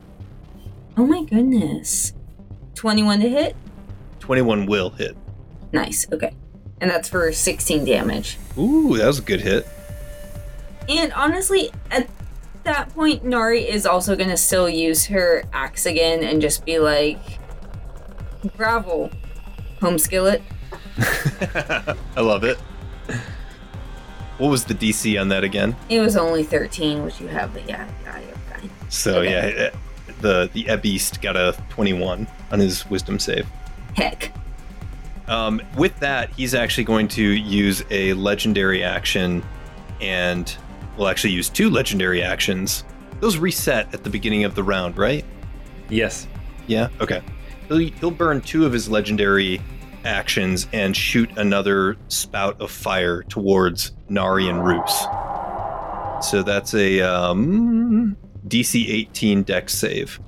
Oh 0.97 1.07
my 1.07 1.25
goodness. 1.25 2.13
21 2.75 3.21
to 3.21 3.29
hit? 3.29 3.57
21 4.21 4.67
will 4.67 4.91
hit. 4.91 5.17
Nice, 5.73 6.07
okay. 6.13 6.35
And 6.81 6.91
that's 6.91 7.09
for 7.09 7.33
16 7.33 7.85
damage. 7.85 8.39
Ooh, 8.59 8.97
that 8.99 9.07
was 9.07 9.19
a 9.19 9.23
good 9.23 9.41
hit. 9.41 9.67
And 10.89 11.13
honestly, 11.13 11.71
at 11.91 12.09
that 12.65 12.91
point, 12.91 13.25
Nari 13.25 13.69
is 13.69 13.87
also 13.87 14.17
gonna 14.17 14.37
still 14.37 14.69
use 14.69 15.07
her 15.07 15.45
axe 15.53 15.87
again 15.87 16.23
and 16.23 16.43
just 16.43 16.65
be 16.65 16.79
like, 16.79 17.21
gravel, 18.57 19.11
home 19.81 19.99
skillet. 19.99 20.43
I 20.99 22.21
love 22.21 22.45
it. 22.45 22.59
What 24.43 24.51
was 24.51 24.65
the 24.65 24.75
DC 24.75 25.21
on 25.21 25.29
that 25.29 25.45
again? 25.45 25.77
It 25.89 26.01
was 26.01 26.17
only 26.17 26.43
13, 26.43 27.05
which 27.05 27.21
you 27.21 27.29
have, 27.29 27.55
but 27.55 27.65
yeah, 27.69 27.87
yeah, 28.03 28.19
you're 28.19 28.35
fine. 28.51 28.71
So 28.89 29.21
Okay. 29.21 29.31
yeah, 29.31 29.67
eh, 29.67 29.71
the 30.21 30.51
the 30.53 30.65
Ebeast 30.65 31.23
got 31.23 31.37
a 31.37 31.55
21 31.69 32.27
on 32.51 32.59
his 32.59 32.85
Wisdom 32.91 33.21
save. 33.21 33.47
Heck. 33.95 34.33
Um, 35.29 35.63
with 35.77 35.97
that, 36.01 36.31
he's 36.31 36.57
actually 36.57 36.83
going 36.83 37.07
to 37.09 37.23
use 37.23 37.85
a 37.93 38.15
legendary 38.15 38.83
action, 38.83 39.45
and 40.01 40.53
will 40.97 41.07
actually 41.07 41.35
use 41.35 41.49
two 41.49 41.71
legendary 41.71 42.21
actions. 42.21 42.83
Those 43.21 43.37
reset 43.37 43.95
at 43.95 44.03
the 44.03 44.11
beginning 44.11 44.43
of 44.43 44.57
the 44.57 44.65
round, 44.65 44.99
right? 44.99 45.25
Yes. 45.89 46.27
Yeah. 46.67 46.89
Okay. 47.01 47.23
He'll, 47.69 47.79
he'll 47.79 48.11
burn 48.11 48.41
two 48.41 48.67
of 48.67 48.73
his 48.73 48.89
legendary 48.89 49.61
actions 50.05 50.67
and 50.73 50.97
shoot 50.97 51.31
another 51.37 51.97
spout 52.09 52.61
of 52.61 52.71
fire 52.71 53.23
towards 53.25 53.93
Nari 54.09 54.49
and 54.49 54.65
Roos. 54.65 54.93
So 56.23 56.43
that's 56.45 56.75
a 56.75 57.01
um, 57.01 58.17
DC 58.49 58.89
18 58.89 59.43
Dex 59.43 59.75
save. 59.75 60.21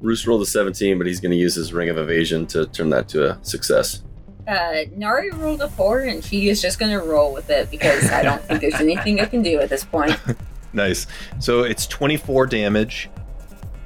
Roos 0.00 0.26
rolled 0.26 0.42
a 0.42 0.46
17, 0.46 0.98
but 0.98 1.06
he's 1.06 1.20
going 1.20 1.32
to 1.32 1.36
use 1.36 1.54
his 1.54 1.72
Ring 1.72 1.88
of 1.88 1.98
Evasion 1.98 2.46
to 2.48 2.66
turn 2.66 2.90
that 2.90 3.08
to 3.10 3.30
a 3.30 3.44
success. 3.44 4.02
Uh, 4.46 4.84
Nari 4.94 5.30
rolled 5.30 5.62
a 5.62 5.68
4, 5.68 6.00
and 6.00 6.24
she 6.24 6.48
is 6.50 6.60
just 6.60 6.78
gonna 6.78 7.02
roll 7.02 7.32
with 7.32 7.48
it 7.48 7.70
because 7.70 8.10
I 8.10 8.22
don't 8.22 8.42
think 8.42 8.60
there's 8.60 8.74
anything 8.74 9.18
I 9.18 9.24
can 9.24 9.42
do 9.42 9.58
at 9.60 9.70
this 9.70 9.84
point. 9.84 10.18
Nice. 10.74 11.06
So 11.38 11.62
it's 11.62 11.86
24 11.86 12.46
damage. 12.46 13.08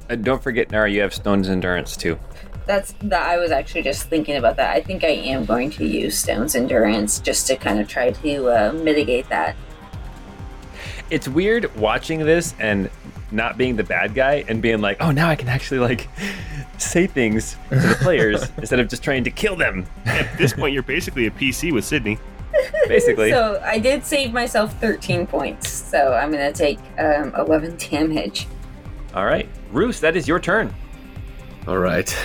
Uh, 0.09 0.15
don't 0.15 0.41
forget, 0.41 0.71
Nari, 0.71 0.95
you 0.95 1.01
have 1.01 1.13
Stone's 1.13 1.47
Endurance 1.47 1.95
too. 1.95 2.17
That's 2.69 2.91
that. 3.01 3.27
I 3.27 3.37
was 3.37 3.49
actually 3.49 3.81
just 3.81 4.09
thinking 4.09 4.35
about 4.35 4.55
that. 4.57 4.75
I 4.75 4.79
think 4.79 5.03
I 5.03 5.07
am 5.07 5.43
going 5.43 5.71
to 5.71 5.83
use 5.87 6.19
Stone's 6.19 6.53
Endurance 6.53 7.19
just 7.19 7.47
to 7.47 7.55
kind 7.55 7.79
of 7.79 7.87
try 7.87 8.11
to 8.11 8.47
uh, 8.47 8.73
mitigate 8.73 9.27
that. 9.29 9.55
It's 11.09 11.27
weird 11.27 11.75
watching 11.75 12.19
this 12.19 12.53
and 12.59 12.91
not 13.31 13.57
being 13.57 13.75
the 13.75 13.83
bad 13.83 14.13
guy 14.13 14.45
and 14.47 14.61
being 14.61 14.81
like, 14.81 14.97
oh, 14.99 15.09
now 15.09 15.29
I 15.29 15.35
can 15.35 15.47
actually 15.47 15.79
like 15.79 16.09
say 16.77 17.07
things 17.07 17.57
to 17.69 17.79
the 17.79 17.97
players 18.01 18.47
instead 18.59 18.79
of 18.79 18.87
just 18.87 19.01
trying 19.01 19.23
to 19.23 19.31
kill 19.31 19.55
them. 19.55 19.83
At 20.05 20.37
this 20.37 20.53
point, 20.53 20.75
you're 20.75 20.83
basically 20.83 21.25
a 21.25 21.31
PC 21.31 21.73
with 21.73 21.85
Sydney. 21.85 22.19
Basically. 22.87 23.31
So 23.31 23.59
I 23.65 23.79
did 23.79 24.05
save 24.05 24.31
myself 24.31 24.79
13 24.79 25.25
points. 25.25 25.71
So 25.71 26.13
I'm 26.13 26.29
gonna 26.29 26.53
take 26.53 26.77
um, 26.99 27.33
11 27.35 27.77
damage. 27.77 28.47
All 29.15 29.25
right, 29.25 29.49
Roos, 29.71 29.99
that 30.01 30.15
is 30.15 30.27
your 30.27 30.39
turn. 30.39 30.71
All 31.67 31.79
right. 31.79 32.15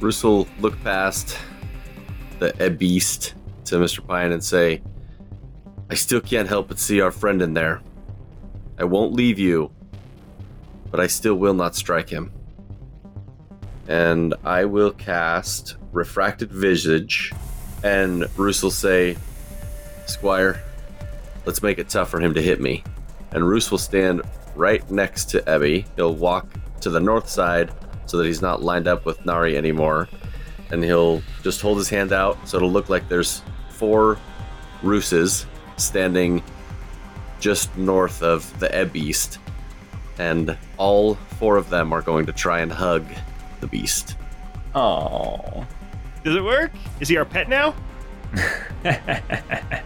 Roos 0.00 0.22
will 0.22 0.46
look 0.60 0.80
past 0.82 1.38
the 2.38 2.70
Beast 2.70 3.34
to 3.64 3.76
Mr. 3.76 4.06
Pine 4.06 4.32
and 4.32 4.44
say, 4.44 4.82
I 5.90 5.94
still 5.94 6.20
can't 6.20 6.48
help 6.48 6.68
but 6.68 6.78
see 6.78 7.00
our 7.00 7.10
friend 7.10 7.40
in 7.40 7.54
there. 7.54 7.80
I 8.78 8.84
won't 8.84 9.14
leave 9.14 9.38
you, 9.38 9.70
but 10.90 11.00
I 11.00 11.06
still 11.06 11.36
will 11.36 11.54
not 11.54 11.74
strike 11.74 12.10
him. 12.10 12.30
And 13.88 14.34
I 14.44 14.64
will 14.64 14.90
cast 14.90 15.76
Refracted 15.92 16.52
Visage, 16.52 17.32
and 17.82 18.26
Roos 18.36 18.62
will 18.62 18.70
say, 18.70 19.16
Squire, 20.06 20.62
let's 21.46 21.62
make 21.62 21.78
it 21.78 21.88
tough 21.88 22.10
for 22.10 22.20
him 22.20 22.34
to 22.34 22.42
hit 22.42 22.60
me. 22.60 22.84
And 23.30 23.48
Roos 23.48 23.70
will 23.70 23.78
stand 23.78 24.22
right 24.54 24.88
next 24.90 25.30
to 25.30 25.40
Ebby. 25.42 25.86
He'll 25.96 26.14
walk 26.14 26.48
to 26.80 26.90
the 26.90 27.00
north 27.00 27.28
side 27.28 27.70
so 28.06 28.16
that 28.16 28.26
he's 28.26 28.42
not 28.42 28.62
lined 28.62 28.88
up 28.88 29.04
with 29.04 29.24
Nari 29.26 29.56
anymore. 29.56 30.08
And 30.70 30.82
he'll 30.82 31.22
just 31.42 31.60
hold 31.60 31.78
his 31.78 31.88
hand 31.88 32.12
out 32.12 32.36
so 32.48 32.56
it'll 32.56 32.70
look 32.70 32.88
like 32.88 33.08
there's 33.08 33.42
four 33.70 34.18
Rooses 34.82 35.46
standing 35.76 36.42
just 37.40 37.76
north 37.76 38.22
of 38.22 38.58
the 38.58 38.74
Ebb 38.74 38.92
Beast. 38.92 39.38
And 40.18 40.56
all 40.78 41.14
four 41.38 41.56
of 41.56 41.68
them 41.68 41.92
are 41.92 42.02
going 42.02 42.26
to 42.26 42.32
try 42.32 42.60
and 42.60 42.72
hug 42.72 43.04
the 43.60 43.66
beast. 43.66 44.16
Oh. 44.74 45.66
Does 46.24 46.34
it 46.34 46.42
work? 46.42 46.72
Is 47.00 47.08
he 47.08 47.16
our 47.16 47.24
pet 47.24 47.48
now? 47.48 47.74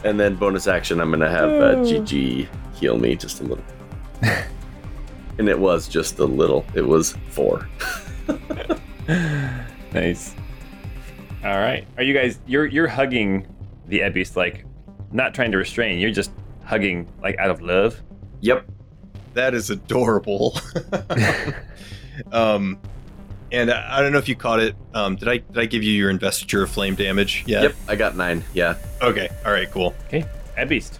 And 0.02 0.18
then 0.18 0.34
bonus 0.34 0.66
action, 0.66 1.00
I'm 1.00 1.08
going 1.10 1.20
to 1.20 1.30
have 1.30 1.50
uh, 1.50 1.84
Gigi 1.84 2.48
heal 2.74 2.98
me 2.98 3.16
just 3.16 3.40
a 3.40 3.44
little. 3.44 3.64
and 5.40 5.48
it 5.48 5.58
was 5.58 5.88
just 5.88 6.18
a 6.18 6.24
little. 6.24 6.66
It 6.74 6.86
was 6.86 7.16
four. 7.30 7.66
nice. 9.94 10.34
All 11.42 11.58
right. 11.58 11.88
Are 11.96 12.02
you 12.02 12.12
guys? 12.12 12.38
You're 12.46 12.66
you're 12.66 12.86
hugging 12.86 13.46
the 13.86 14.00
Ebeast 14.00 14.36
like, 14.36 14.66
not 15.12 15.32
trying 15.32 15.50
to 15.52 15.56
restrain. 15.56 15.98
You're 15.98 16.10
just 16.10 16.30
hugging 16.62 17.10
like 17.22 17.38
out 17.38 17.50
of 17.50 17.62
love. 17.62 18.02
Yep. 18.42 18.66
That 19.32 19.54
is 19.54 19.70
adorable. 19.70 20.58
um, 22.32 22.78
and 23.50 23.70
I, 23.70 23.98
I 23.98 24.02
don't 24.02 24.12
know 24.12 24.18
if 24.18 24.28
you 24.28 24.36
caught 24.36 24.60
it. 24.60 24.76
Um, 24.92 25.16
did 25.16 25.26
I 25.26 25.38
did 25.38 25.58
I 25.58 25.64
give 25.64 25.82
you 25.82 25.92
your 25.92 26.10
investiture 26.10 26.64
of 26.64 26.70
flame 26.70 26.96
damage? 26.96 27.44
Yeah. 27.46 27.62
Yep. 27.62 27.76
I 27.88 27.96
got 27.96 28.14
nine. 28.14 28.44
Yeah. 28.52 28.74
Okay. 29.00 29.30
All 29.46 29.52
right. 29.52 29.70
Cool. 29.70 29.94
Okay, 30.04 30.26
Ebeast. 30.58 30.98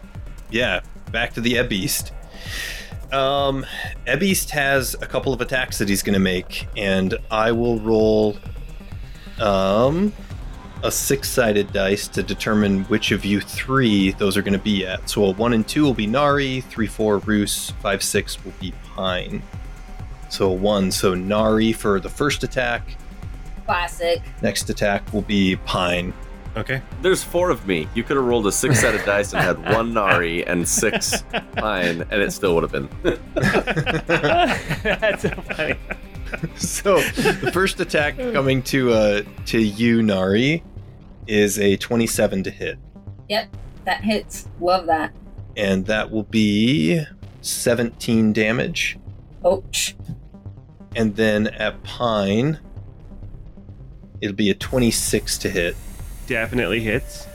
Yeah. 0.51 0.81
Back 1.13 1.35
to 1.35 1.43
the 1.43 1.57
Ebeast. 1.57 2.13
Um, 3.13 3.67
Ebeast 4.07 4.51
has 4.51 4.95
a 4.95 5.07
couple 5.07 5.33
of 5.33 5.41
attacks 5.41 5.79
that 5.79 5.89
he's 5.89 6.03
going 6.03 6.15
to 6.15 6.21
make, 6.21 6.69
and 6.77 7.15
I 7.31 7.53
will 7.53 7.79
roll 7.81 8.37
um 9.41 10.13
a 10.83 10.91
six-sided 10.91 11.73
dice 11.75 12.09
to 12.09 12.23
determine 12.23 12.85
which 12.85 13.13
of 13.13 13.23
you 13.23 13.41
three 13.41 14.13
those 14.13 14.37
are 14.37 14.43
going 14.43 14.55
to 14.55 14.59
be 14.59 14.87
at. 14.87 15.11
So 15.11 15.25
a 15.25 15.33
one 15.33 15.53
and 15.53 15.67
two 15.67 15.83
will 15.83 15.95
be 15.95 16.07
Nari, 16.07 16.63
three, 16.63 16.87
four, 16.87 17.19
Roos, 17.19 17.71
five, 17.83 18.03
six 18.03 18.43
will 18.45 18.55
be 18.61 18.73
Pine. 18.95 19.43
So 20.31 20.49
a 20.51 20.55
one, 20.55 20.91
so 20.91 21.15
Nari 21.15 21.73
for 21.73 22.01
the 22.01 22.09
first 22.09 22.45
attack. 22.45 22.97
Classic. 23.67 24.23
Next 24.41 24.71
attack 24.71 25.13
will 25.13 25.23
be 25.23 25.57
Pine. 25.57 26.15
Okay. 26.57 26.83
There's 27.01 27.23
four 27.23 27.51
of 27.51 27.67
me. 27.67 27.89
You 27.95 28.03
could 28.03 28.17
have 28.17 28.27
rolled 28.27 28.47
a 28.47 28.53
six 28.53 28.81
set 28.81 28.95
of 28.95 29.05
dice 29.05 29.33
and 29.33 29.41
had 29.43 29.73
one 29.75 29.95
Nari 29.95 30.45
and 30.47 30.67
six 30.69 31.23
Pine, 31.57 32.03
and 32.11 32.21
it 32.23 32.33
still 32.33 32.55
would 32.57 32.65
have 32.65 32.73
been. 32.73 32.89
That's 34.05 35.23
so 35.23 35.31
funny. 35.31 35.75
so 36.57 37.01
the 37.01 37.51
first 37.53 37.81
attack 37.81 38.17
coming 38.17 38.63
to 38.63 38.93
uh 38.93 39.23
to 39.47 39.59
you 39.61 40.03
Nari 40.03 40.63
is 41.27 41.59
a 41.59 41.77
27 41.77 42.45
to 42.45 42.51
hit 42.51 42.79
Yep, 43.29 43.57
that 43.85 44.03
hits. 44.05 44.49
Love 44.61 44.87
that. 44.87 45.13
and 45.57 45.87
that 45.87 46.11
will 46.11 46.23
be 46.25 47.05
17 47.43 48.33
damage 48.33 48.97
Ouch. 49.45 49.97
and 50.95 51.17
then 51.17 51.49
at 51.49 51.83
Pine 51.83 52.61
it'll 54.21 54.37
be 54.37 54.51
a 54.51 54.55
26 54.55 55.39
to 55.39 55.51
hit 55.51 55.77
Definitely 56.31 56.79
hits. 56.79 57.27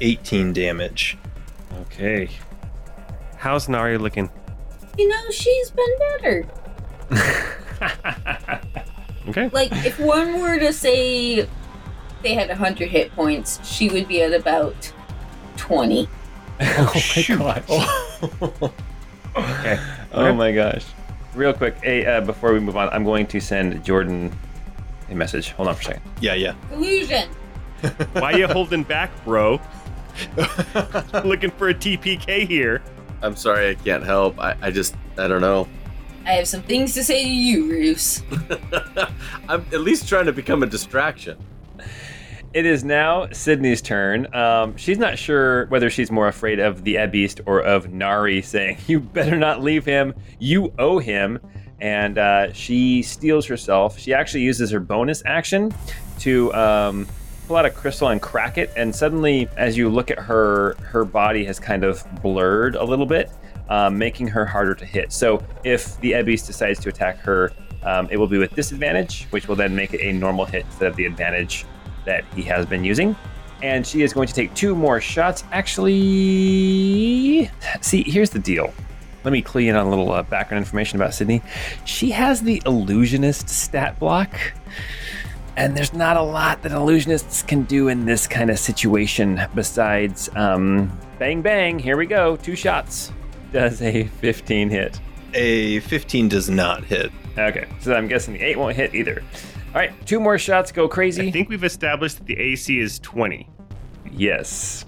18 0.00 0.54
damage 0.54 1.18
Okay. 1.82 2.30
How's 3.36 3.68
Nari 3.68 3.98
looking? 3.98 4.30
You 4.96 5.06
know, 5.06 5.30
she's 5.30 5.70
been 5.70 5.98
better. 5.98 6.48
Okay. 9.28 9.48
Like, 9.50 9.70
if 9.86 10.00
one 10.00 10.40
were 10.40 10.58
to 10.58 10.72
say 10.72 11.46
they 12.22 12.34
had 12.34 12.48
100 12.48 12.88
hit 12.88 13.14
points, 13.14 13.64
she 13.64 13.88
would 13.88 14.08
be 14.08 14.20
at 14.20 14.32
about 14.32 14.92
20. 15.58 16.08
oh 16.60 16.92
my 17.38 17.62
gosh. 17.68 18.70
Okay. 19.36 19.78
Oh 20.12 20.32
my 20.32 20.50
gosh. 20.50 20.84
Real 21.34 21.52
quick, 21.52 21.76
hey, 21.84 22.04
uh, 22.04 22.20
before 22.20 22.52
we 22.52 22.58
move 22.58 22.76
on, 22.76 22.88
I'm 22.88 23.04
going 23.04 23.26
to 23.28 23.40
send 23.40 23.84
Jordan 23.84 24.36
a 25.08 25.14
message. 25.14 25.50
Hold 25.50 25.68
on 25.68 25.74
for 25.76 25.82
a 25.82 25.84
second. 25.84 26.02
Yeah, 26.20 26.34
yeah. 26.34 26.54
Illusion! 26.72 27.28
Why 28.12 28.32
you 28.32 28.46
holding 28.46 28.82
back, 28.82 29.10
bro? 29.24 29.60
Looking 31.24 31.50
for 31.50 31.70
a 31.70 31.74
TPK 31.74 32.46
here. 32.46 32.82
I'm 33.22 33.36
sorry, 33.36 33.70
I 33.70 33.74
can't 33.74 34.04
help. 34.04 34.38
I, 34.38 34.56
I 34.60 34.70
just, 34.70 34.94
I 35.16 35.28
don't 35.28 35.40
know. 35.40 35.68
I 36.24 36.32
have 36.32 36.46
some 36.46 36.62
things 36.62 36.94
to 36.94 37.04
say 37.04 37.24
to 37.24 37.30
you, 37.30 37.70
Roos. 37.70 38.22
I'm 39.48 39.66
at 39.72 39.80
least 39.80 40.08
trying 40.08 40.26
to 40.26 40.32
become 40.32 40.62
a 40.62 40.66
distraction. 40.66 41.38
It 42.54 42.66
is 42.66 42.84
now 42.84 43.28
Sydney's 43.32 43.80
turn. 43.80 44.32
Um, 44.34 44.76
she's 44.76 44.98
not 44.98 45.18
sure 45.18 45.66
whether 45.66 45.88
she's 45.88 46.10
more 46.10 46.28
afraid 46.28 46.60
of 46.60 46.84
the 46.84 47.04
Beast 47.06 47.40
or 47.46 47.60
of 47.60 47.90
Nari 47.90 48.42
saying, 48.42 48.78
You 48.86 49.00
better 49.00 49.36
not 49.36 49.62
leave 49.62 49.84
him. 49.84 50.14
You 50.38 50.72
owe 50.78 50.98
him. 50.98 51.40
And 51.80 52.18
uh, 52.18 52.52
she 52.52 53.02
steels 53.02 53.46
herself. 53.46 53.98
She 53.98 54.14
actually 54.14 54.42
uses 54.42 54.70
her 54.70 54.78
bonus 54.78 55.22
action 55.26 55.74
to 56.20 56.52
um, 56.54 57.08
pull 57.52 57.58
out 57.58 57.66
a 57.66 57.70
crystal 57.70 58.08
and 58.08 58.22
crack 58.22 58.56
it. 58.56 58.72
And 58.78 58.96
suddenly, 58.96 59.46
as 59.58 59.76
you 59.76 59.90
look 59.90 60.10
at 60.10 60.18
her, 60.18 60.74
her 60.84 61.04
body 61.04 61.44
has 61.44 61.60
kind 61.60 61.84
of 61.84 62.02
blurred 62.22 62.76
a 62.76 62.82
little 62.82 63.04
bit, 63.04 63.30
um, 63.68 63.98
making 63.98 64.28
her 64.28 64.46
harder 64.46 64.74
to 64.74 64.86
hit. 64.86 65.12
So 65.12 65.44
if 65.62 66.00
the 66.00 66.22
Beast 66.22 66.46
decides 66.46 66.80
to 66.80 66.88
attack 66.88 67.18
her, 67.18 67.52
um, 67.82 68.08
it 68.10 68.16
will 68.16 68.26
be 68.26 68.38
with 68.38 68.54
disadvantage, 68.54 69.26
which 69.32 69.48
will 69.48 69.56
then 69.56 69.76
make 69.76 69.92
it 69.92 70.00
a 70.00 70.14
normal 70.14 70.46
hit 70.46 70.64
instead 70.64 70.88
of 70.88 70.96
the 70.96 71.04
advantage 71.04 71.66
that 72.06 72.24
he 72.34 72.40
has 72.44 72.64
been 72.64 72.84
using. 72.84 73.14
And 73.62 73.86
she 73.86 74.00
is 74.00 74.14
going 74.14 74.28
to 74.28 74.34
take 74.34 74.54
two 74.54 74.74
more 74.74 74.98
shots. 74.98 75.44
Actually, 75.52 77.50
see, 77.82 78.02
here's 78.02 78.30
the 78.30 78.38
deal. 78.38 78.72
Let 79.24 79.32
me 79.32 79.42
clue 79.42 79.68
in 79.68 79.76
on 79.76 79.88
a 79.88 79.90
little 79.90 80.10
uh, 80.10 80.22
background 80.22 80.64
information 80.64 80.98
about 80.98 81.12
Sydney. 81.12 81.42
She 81.84 82.12
has 82.12 82.40
the 82.40 82.62
illusionist 82.64 83.50
stat 83.50 83.98
block. 83.98 84.40
And 85.56 85.76
there's 85.76 85.92
not 85.92 86.16
a 86.16 86.22
lot 86.22 86.62
that 86.62 86.72
illusionists 86.72 87.46
can 87.46 87.64
do 87.64 87.88
in 87.88 88.06
this 88.06 88.26
kind 88.26 88.50
of 88.50 88.58
situation 88.58 89.40
besides 89.54 90.30
um, 90.34 90.98
bang, 91.18 91.42
bang. 91.42 91.78
Here 91.78 91.96
we 91.96 92.06
go. 92.06 92.36
Two 92.36 92.56
shots. 92.56 93.12
Does 93.52 93.82
a 93.82 94.04
15 94.04 94.70
hit? 94.70 94.98
A 95.34 95.80
15 95.80 96.28
does 96.28 96.48
not 96.48 96.84
hit. 96.84 97.12
Okay, 97.36 97.66
so 97.80 97.94
I'm 97.94 98.08
guessing 98.08 98.34
the 98.34 98.40
8 98.42 98.58
won't 98.58 98.76
hit 98.76 98.94
either. 98.94 99.22
All 99.68 99.80
right, 99.80 99.92
two 100.06 100.20
more 100.20 100.38
shots. 100.38 100.72
Go 100.72 100.88
crazy. 100.88 101.28
I 101.28 101.30
think 101.30 101.48
we've 101.48 101.64
established 101.64 102.18
that 102.18 102.26
the 102.26 102.38
AC 102.38 102.78
is 102.78 102.98
20. 102.98 103.48
Yes. 104.10 104.84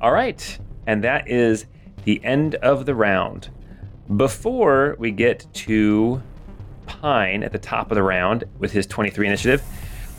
All 0.00 0.12
right. 0.12 0.58
And 0.86 1.04
that 1.04 1.28
is 1.28 1.66
the 2.04 2.24
end 2.24 2.56
of 2.56 2.86
the 2.86 2.94
round. 2.94 3.50
Before 4.16 4.96
we 4.98 5.10
get 5.10 5.46
to 5.54 6.22
Pine 6.86 7.44
at 7.44 7.52
the 7.52 7.58
top 7.58 7.90
of 7.92 7.94
the 7.94 8.02
round 8.02 8.44
with 8.58 8.72
his 8.72 8.86
23 8.86 9.26
initiative, 9.26 9.62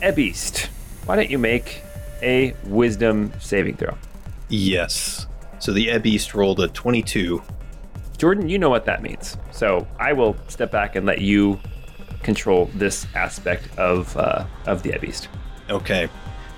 Ebeast, 0.02 0.66
why 1.06 1.14
don't 1.14 1.30
you 1.30 1.38
make 1.38 1.82
a 2.22 2.54
wisdom 2.64 3.32
saving 3.38 3.76
throw? 3.76 3.96
Yes. 4.48 5.26
So 5.60 5.72
the 5.72 5.96
Beast 5.98 6.34
rolled 6.34 6.58
a 6.60 6.68
22. 6.68 7.40
Jordan, 8.18 8.48
you 8.48 8.58
know 8.58 8.68
what 8.68 8.84
that 8.86 9.00
means. 9.00 9.36
So 9.52 9.86
I 10.00 10.12
will 10.12 10.36
step 10.48 10.72
back 10.72 10.96
and 10.96 11.06
let 11.06 11.20
you 11.20 11.60
control 12.22 12.68
this 12.74 13.06
aspect 13.14 13.68
of 13.78 14.16
uh, 14.16 14.44
of 14.66 14.82
the 14.82 14.96
Beast. 14.98 15.28
Okay. 15.70 16.08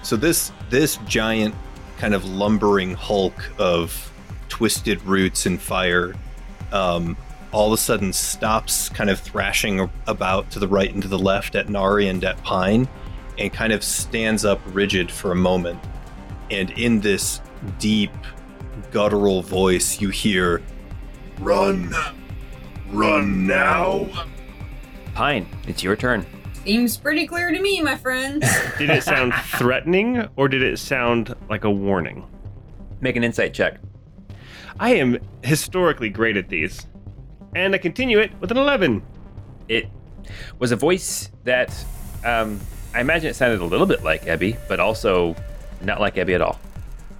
So 0.02 0.16
this 0.16 0.50
this 0.70 0.96
giant 1.06 1.54
kind 1.98 2.14
of 2.14 2.24
lumbering 2.24 2.94
hulk 2.94 3.50
of 3.58 4.10
twisted 4.48 5.02
roots 5.02 5.46
and 5.46 5.60
fire 5.60 6.14
um, 6.72 7.16
all 7.52 7.68
of 7.68 7.72
a 7.72 7.76
sudden 7.76 8.12
stops 8.12 8.88
kind 8.88 9.08
of 9.08 9.20
thrashing 9.20 9.88
about 10.06 10.50
to 10.50 10.58
the 10.58 10.66
right 10.66 10.92
and 10.92 11.02
to 11.02 11.08
the 11.08 11.18
left 11.18 11.54
at 11.54 11.68
Nari 11.68 12.08
and 12.08 12.24
at 12.24 12.36
Pine 12.42 12.88
and 13.38 13.52
kind 13.52 13.72
of 13.72 13.82
stands 13.82 14.44
up 14.44 14.60
rigid 14.66 15.10
for 15.10 15.32
a 15.32 15.36
moment. 15.36 15.78
And 16.50 16.70
in 16.70 17.00
this 17.00 17.40
deep, 17.78 18.12
guttural 18.90 19.42
voice, 19.42 20.00
you 20.00 20.10
hear, 20.10 20.62
Run! 21.40 21.92
Run 22.90 23.46
now! 23.46 24.08
Pine, 25.14 25.46
it's 25.66 25.82
your 25.82 25.96
turn. 25.96 26.26
Seems 26.64 26.96
pretty 26.96 27.26
clear 27.26 27.50
to 27.50 27.60
me, 27.60 27.82
my 27.82 27.96
friends. 27.96 28.46
Did 28.78 28.90
it 28.90 29.02
sound 29.02 29.34
threatening 29.34 30.26
or 30.36 30.48
did 30.48 30.62
it 30.62 30.78
sound 30.78 31.34
like 31.50 31.64
a 31.64 31.70
warning? 31.70 32.26
Make 33.00 33.16
an 33.16 33.24
insight 33.24 33.52
check. 33.52 33.80
I 34.80 34.94
am 34.94 35.18
historically 35.42 36.08
great 36.08 36.36
at 36.36 36.48
these. 36.48 36.86
And 37.54 37.74
I 37.74 37.78
continue 37.78 38.18
it 38.18 38.32
with 38.40 38.50
an 38.50 38.56
11. 38.56 39.02
It 39.68 39.88
was 40.58 40.72
a 40.72 40.76
voice 40.76 41.30
that 41.44 41.72
um, 42.24 42.58
I 42.94 43.00
imagine 43.00 43.28
it 43.28 43.34
sounded 43.34 43.60
a 43.60 43.64
little 43.64 43.86
bit 43.86 44.04
like 44.04 44.22
Ebby, 44.22 44.56
but 44.68 44.78
also 44.78 45.34
not 45.82 46.00
like 46.00 46.14
Ebby 46.14 46.34
at 46.34 46.40
all. 46.40 46.60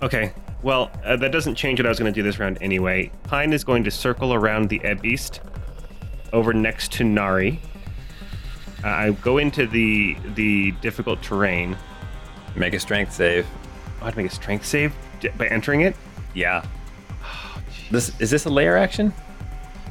Okay. 0.02 0.32
Well, 0.62 0.90
uh, 1.04 1.16
that 1.16 1.32
doesn't 1.32 1.56
change 1.56 1.78
what 1.80 1.86
I 1.86 1.88
was 1.88 1.98
going 1.98 2.12
to 2.12 2.18
do 2.18 2.22
this 2.22 2.38
round 2.38 2.58
anyway. 2.60 3.10
Pine 3.24 3.52
is 3.52 3.64
going 3.64 3.84
to 3.84 3.90
circle 3.90 4.32
around 4.32 4.68
the 4.70 4.82
Ebb 4.84 5.02
Beast 5.02 5.40
over 6.32 6.52
next 6.54 6.92
to 6.92 7.04
Nari. 7.04 7.60
Uh, 8.82 8.88
I 8.88 9.10
go 9.10 9.38
into 9.38 9.66
the 9.66 10.16
the 10.34 10.72
difficult 10.80 11.22
terrain. 11.22 11.76
Make 12.54 12.72
a 12.74 12.80
strength 12.80 13.12
save. 13.12 13.46
I 14.00 14.04
have 14.06 14.14
to 14.14 14.22
make 14.22 14.30
a 14.30 14.34
strength 14.34 14.64
save 14.64 14.94
d- 15.20 15.28
by 15.36 15.48
entering 15.48 15.80
it. 15.82 15.96
Yeah. 16.34 16.64
This 17.90 18.18
is 18.20 18.30
this 18.30 18.46
a 18.46 18.50
lair 18.50 18.76
action? 18.76 19.12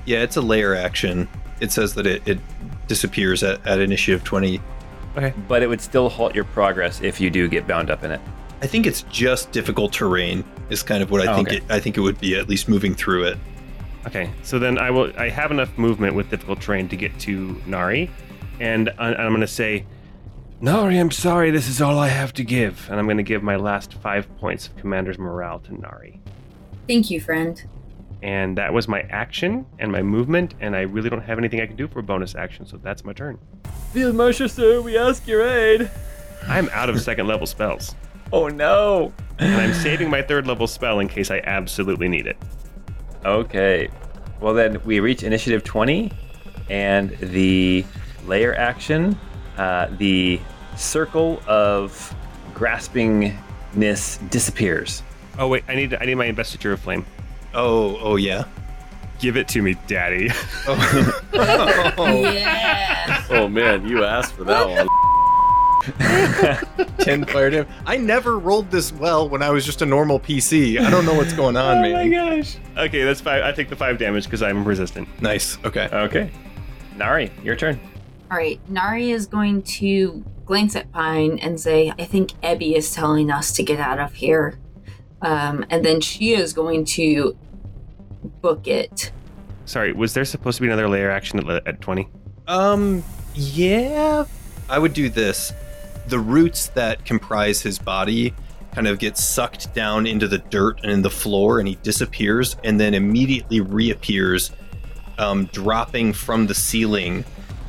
Yeah, 0.05 0.19
it's 0.21 0.37
a 0.37 0.41
lair 0.41 0.75
action. 0.75 1.27
It 1.59 1.71
says 1.71 1.93
that 1.95 2.05
it, 2.05 2.27
it 2.27 2.39
disappears 2.87 3.43
at, 3.43 3.65
at 3.65 3.79
initiative 3.79 4.23
20. 4.23 4.59
Okay. 5.17 5.33
But 5.47 5.61
it 5.63 5.67
would 5.67 5.81
still 5.81 6.09
halt 6.09 6.33
your 6.35 6.43
progress 6.45 7.01
if 7.01 7.19
you 7.21 7.29
do 7.29 7.47
get 7.47 7.67
bound 7.67 7.89
up 7.89 8.03
in 8.03 8.11
it. 8.11 8.21
I 8.61 8.67
think 8.67 8.85
it's 8.87 9.01
just 9.03 9.51
difficult 9.51 9.91
terrain 9.93 10.43
is 10.69 10.81
kind 10.83 11.03
of 11.03 11.11
what 11.11 11.27
I 11.27 11.31
Oh, 11.31 11.35
think 11.35 11.47
okay. 11.49 11.57
it 11.57 11.63
I 11.69 11.79
think 11.79 11.97
it 11.97 12.01
would 12.01 12.19
be 12.19 12.35
at 12.37 12.47
least 12.49 12.67
moving 12.69 12.95
through 12.95 13.25
it. 13.25 13.37
Okay. 14.07 14.29
So 14.41 14.57
then 14.59 14.77
I 14.77 14.89
will. 14.91 15.11
I 15.17 15.29
have 15.29 15.51
enough 15.51 15.77
movement 15.77 16.15
with 16.15 16.29
difficult 16.29 16.61
terrain 16.61 16.87
to 16.89 16.95
get 16.95 17.17
to 17.21 17.61
Nari, 17.65 18.09
and 18.59 18.89
I- 18.97 19.13
I'm 19.15 19.29
going 19.29 19.41
to 19.41 19.47
say, 19.47 19.85
Nari, 20.61 20.97
I'm 20.97 21.11
sorry. 21.11 21.51
This 21.51 21.67
is 21.69 21.81
all 21.81 21.99
I 21.99 22.07
have 22.07 22.33
to 22.33 22.43
give, 22.43 22.87
and 22.89 22.99
I'm 22.99 23.05
going 23.05 23.17
to 23.17 23.23
give 23.23 23.43
my 23.43 23.55
last 23.57 23.93
five 23.95 24.27
points 24.37 24.67
of 24.67 24.75
commander's 24.77 25.17
morale 25.19 25.59
to 25.59 25.73
Nari. 25.79 26.19
Thank 26.87 27.11
you, 27.11 27.21
friend. 27.21 27.61
And 28.23 28.57
that 28.57 28.71
was 28.73 28.87
my 28.87 29.01
action 29.09 29.65
and 29.79 29.91
my 29.91 30.01
movement, 30.01 30.55
and 30.61 30.77
I 30.77 30.81
really 30.81 31.09
don't 31.09 31.21
have 31.21 31.37
anything 31.37 31.59
I 31.59 31.65
can 31.67 31.75
do 31.75 31.89
for 31.89 31.99
a 31.99 32.03
bonus 32.03 32.35
action, 32.35 32.65
so 32.65 32.77
that's 32.77 33.03
my 33.03 33.11
turn. 33.11 33.37
Field 33.91 34.15
Marshal, 34.15 34.47
sir, 34.47 34.79
we 34.81 34.97
ask 34.97 35.27
your 35.27 35.45
aid. 35.45 35.91
I'm 36.47 36.69
out 36.69 36.89
of 36.89 37.01
second 37.01 37.27
level 37.27 37.45
spells, 37.45 37.95
Oh 38.31 38.47
no. 38.47 39.11
and 39.39 39.55
I'm 39.61 39.73
saving 39.73 40.09
my 40.09 40.21
third 40.21 40.47
level 40.47 40.67
spell 40.67 40.99
in 41.01 41.09
case 41.09 41.31
I 41.31 41.41
absolutely 41.43 42.07
need 42.07 42.25
it. 42.25 42.37
Okay. 43.25 43.89
Well, 44.39 44.53
then 44.53 44.81
we 44.85 45.01
reach 45.01 45.23
initiative 45.23 45.65
20, 45.65 46.09
and 46.69 47.09
the 47.19 47.83
lair 48.25 48.57
action, 48.57 49.19
uh, 49.57 49.87
the 49.97 50.39
circle 50.77 51.41
of 51.45 52.15
graspingness 52.53 54.29
disappears. 54.29 55.03
Oh 55.37 55.47
wait, 55.49 55.63
I 55.67 55.75
need 55.75 55.93
I 55.95 56.05
need 56.05 56.15
my 56.15 56.25
investiture 56.25 56.71
of 56.71 56.79
flame. 56.79 57.05
Oh, 57.53 57.97
oh 58.01 58.15
yeah. 58.15 58.45
Give 59.19 59.37
it 59.37 59.47
to 59.49 59.61
me, 59.61 59.75
Daddy. 59.87 60.29
Oh 60.67 62.21
Yeah. 62.33 63.23
Oh 63.29 63.47
man, 63.47 63.87
you 63.87 64.03
asked 64.03 64.33
for 64.33 64.43
that 64.43 64.67
one. 64.67 64.87
10 66.99 67.25
fire 67.25 67.49
damage. 67.49 67.67
I 67.85 67.97
never 67.97 68.39
rolled 68.39 68.71
this 68.71 68.91
well 68.93 69.27
when 69.27 69.43
I 69.43 69.49
was 69.49 69.65
just 69.65 69.81
a 69.81 69.85
normal 69.85 70.19
PC. 70.19 70.79
I 70.79 70.89
don't 70.89 71.05
know 71.05 71.13
what's 71.13 71.33
going 71.33 71.57
on, 71.57 71.77
oh, 71.79 71.81
man. 71.81 71.95
Oh 71.95 71.97
my 71.97 72.35
gosh. 72.35 72.57
Okay, 72.77 73.03
that's 73.03 73.21
five. 73.21 73.43
I 73.43 73.51
take 73.51 73.69
the 73.69 73.75
five 73.75 73.97
damage 73.97 74.25
because 74.25 74.41
I'm 74.41 74.63
resistant. 74.63 75.07
Nice. 75.21 75.57
Okay. 75.65 75.89
Okay. 75.91 76.31
Nari, 76.95 77.31
your 77.43 77.55
turn. 77.55 77.79
All 78.31 78.37
right, 78.37 78.59
Nari 78.69 79.11
is 79.11 79.25
going 79.25 79.61
to 79.63 80.23
glance 80.45 80.75
at 80.75 80.91
Pine 80.91 81.39
and 81.39 81.59
say, 81.59 81.93
I 81.99 82.05
think 82.05 82.31
Ebby 82.41 82.75
is 82.75 82.93
telling 82.93 83.29
us 83.29 83.51
to 83.53 83.63
get 83.63 83.79
out 83.79 83.99
of 83.99 84.13
here. 84.13 84.57
Um, 85.23 85.65
and 85.69 85.83
then 85.83 86.01
she 86.01 86.33
is 86.33 86.53
going 86.53 86.85
to 86.85 87.35
book 88.41 88.67
it. 88.67 89.11
Sorry, 89.65 89.93
was 89.93 90.13
there 90.13 90.25
supposed 90.25 90.57
to 90.57 90.61
be 90.61 90.67
another 90.67 90.89
lair 90.89 91.09
action 91.09 91.49
at, 91.49 91.67
at 91.67 91.81
20? 91.81 92.07
Um, 92.47 93.03
yeah. 93.33 94.25
I 94.69 94.79
would 94.79 94.93
do 94.93 95.09
this. 95.09 95.53
The 96.07 96.19
roots 96.19 96.67
that 96.67 97.05
comprise 97.05 97.61
his 97.61 97.79
body 97.79 98.33
kind 98.73 98.87
of 98.87 98.99
get 98.99 99.17
sucked 99.17 99.73
down 99.73 100.05
into 100.05 100.27
the 100.27 100.39
dirt 100.39 100.79
and 100.83 100.91
in 100.91 101.01
the 101.01 101.09
floor, 101.09 101.59
and 101.59 101.67
he 101.67 101.75
disappears 101.83 102.57
and 102.63 102.79
then 102.79 102.93
immediately 102.93 103.61
reappears, 103.61 104.51
um, 105.17 105.45
dropping 105.47 106.11
from 106.11 106.47
the 106.47 106.53
ceiling 106.53 107.23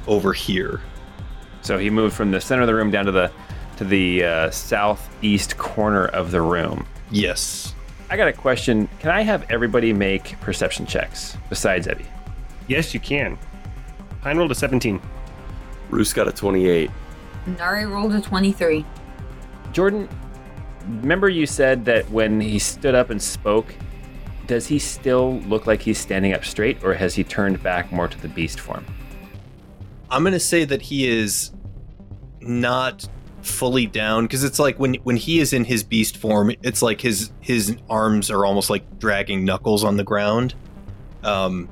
over 0.09 0.33
here. 0.33 0.81
So 1.61 1.79
he 1.79 1.91
moved 1.91 2.17
from 2.17 2.31
the 2.31 2.41
center 2.41 2.63
of 2.63 2.67
the 2.67 2.75
room 2.75 2.91
down 2.91 3.07
to 3.07 3.13
the 3.13 3.31
to 3.77 3.85
the 3.85 4.23
uh, 4.23 4.51
southeast 4.51 5.59
corner 5.59 6.07
of 6.07 6.31
the 6.31 6.41
room. 6.41 6.87
Yes. 7.15 7.77
I 8.11 8.17
got 8.17 8.27
a 8.27 8.33
question. 8.33 8.89
Can 8.99 9.11
I 9.11 9.23
have 9.23 9.49
everybody 9.49 9.93
make 9.93 10.39
perception 10.41 10.85
checks 10.85 11.37
besides 11.49 11.87
Ebby? 11.87 12.07
Yes, 12.67 12.93
you 12.93 12.99
can. 12.99 13.39
Pine 14.21 14.37
rolled 14.37 14.51
a 14.51 14.55
17. 14.55 15.01
Roos 15.91 16.13
got 16.13 16.27
a 16.27 16.33
28. 16.33 16.91
Nari 17.59 17.87
rolled 17.87 18.15
a 18.15 18.21
23. 18.21 18.85
Jordan, 19.71 20.09
remember 20.89 21.29
you 21.29 21.47
said 21.47 21.85
that 21.85 22.11
when 22.11 22.41
he 22.41 22.59
stood 22.59 22.97
up 22.97 23.11
and 23.11 23.23
spoke, 23.23 23.73
does 24.49 24.67
he 24.67 24.81
still 24.81 25.39
look 25.43 25.69
like 25.69 25.81
he's 25.81 25.99
standing 25.99 26.35
up 26.35 26.45
straight 26.45 26.83
or 26.83 26.95
has 26.95 27.15
he 27.15 27.23
turned 27.23 27.63
back 27.63 27.93
more 27.93 28.09
to 28.09 28.21
the 28.21 28.29
beast 28.29 28.59
form? 28.59 28.85
I'm 30.11 30.25
gonna 30.25 30.41
say 30.41 30.65
that 30.65 30.83
he 30.83 31.09
is 31.09 31.53
not 32.41 33.09
fully 33.45 33.87
down 33.87 34.25
because 34.25 34.45
it's 34.45 34.59
like 34.59 34.79
when 34.79 34.95
when 34.97 35.17
he 35.17 35.41
is 35.41 35.53
in 35.53 35.65
his 35.65 35.83
beast 35.83 36.17
form, 36.17 36.53
it's 36.63 36.83
like 36.83 37.01
his 37.01 37.31
his 37.41 37.77
arms 37.89 38.31
are 38.31 38.45
almost 38.45 38.71
like 38.71 38.99
dragging 38.99 39.45
knuckles 39.45 39.85
on 39.85 39.97
the 39.97 40.05
ground. 40.05 40.55
Um, 41.23 41.69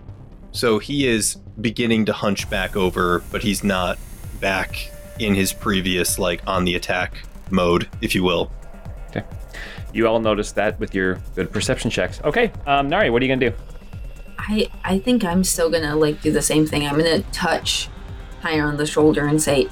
so 0.53 0.79
he 0.79 1.07
is 1.07 1.37
beginning 1.61 2.07
to 2.07 2.13
hunch 2.13 2.49
back 2.49 2.77
over, 2.77 3.23
but 3.31 3.43
he's 3.43 3.63
not 3.63 3.99
back 4.41 4.91
in 5.19 5.35
his 5.35 5.53
previous 5.53 6.19
like 6.19 6.43
on 6.47 6.65
the 6.65 6.75
attack 6.75 7.25
mode, 7.51 7.89
if 8.01 8.15
you 8.15 8.23
will. 8.23 8.51
Okay. 9.11 9.25
You 9.93 10.09
all 10.09 10.21
noticed 10.21 10.55
that 10.55 10.79
with 10.81 10.95
your 10.95 11.21
good 11.35 11.53
perception 11.53 11.91
checks. 11.91 12.21
Okay, 12.23 12.51
um, 12.67 12.89
Nari, 12.89 13.11
what 13.11 13.23
are 13.23 13.25
you 13.27 13.35
gonna 13.35 13.51
do? 13.51 13.57
I 14.39 14.69
I 14.85 14.99
think 14.99 15.25
I'm 15.25 15.45
still 15.45 15.71
gonna 15.71 15.97
like 15.97 16.23
do 16.23 16.33
the 16.33 16.43
same 16.43 16.67
thing. 16.67 16.87
I'm 16.87 16.97
gonna 16.97 17.21
touch 17.33 17.89
Pine 18.43 18.59
on 18.59 18.77
the 18.77 18.87
shoulder 18.87 19.27
and 19.27 19.41
say, 19.41 19.69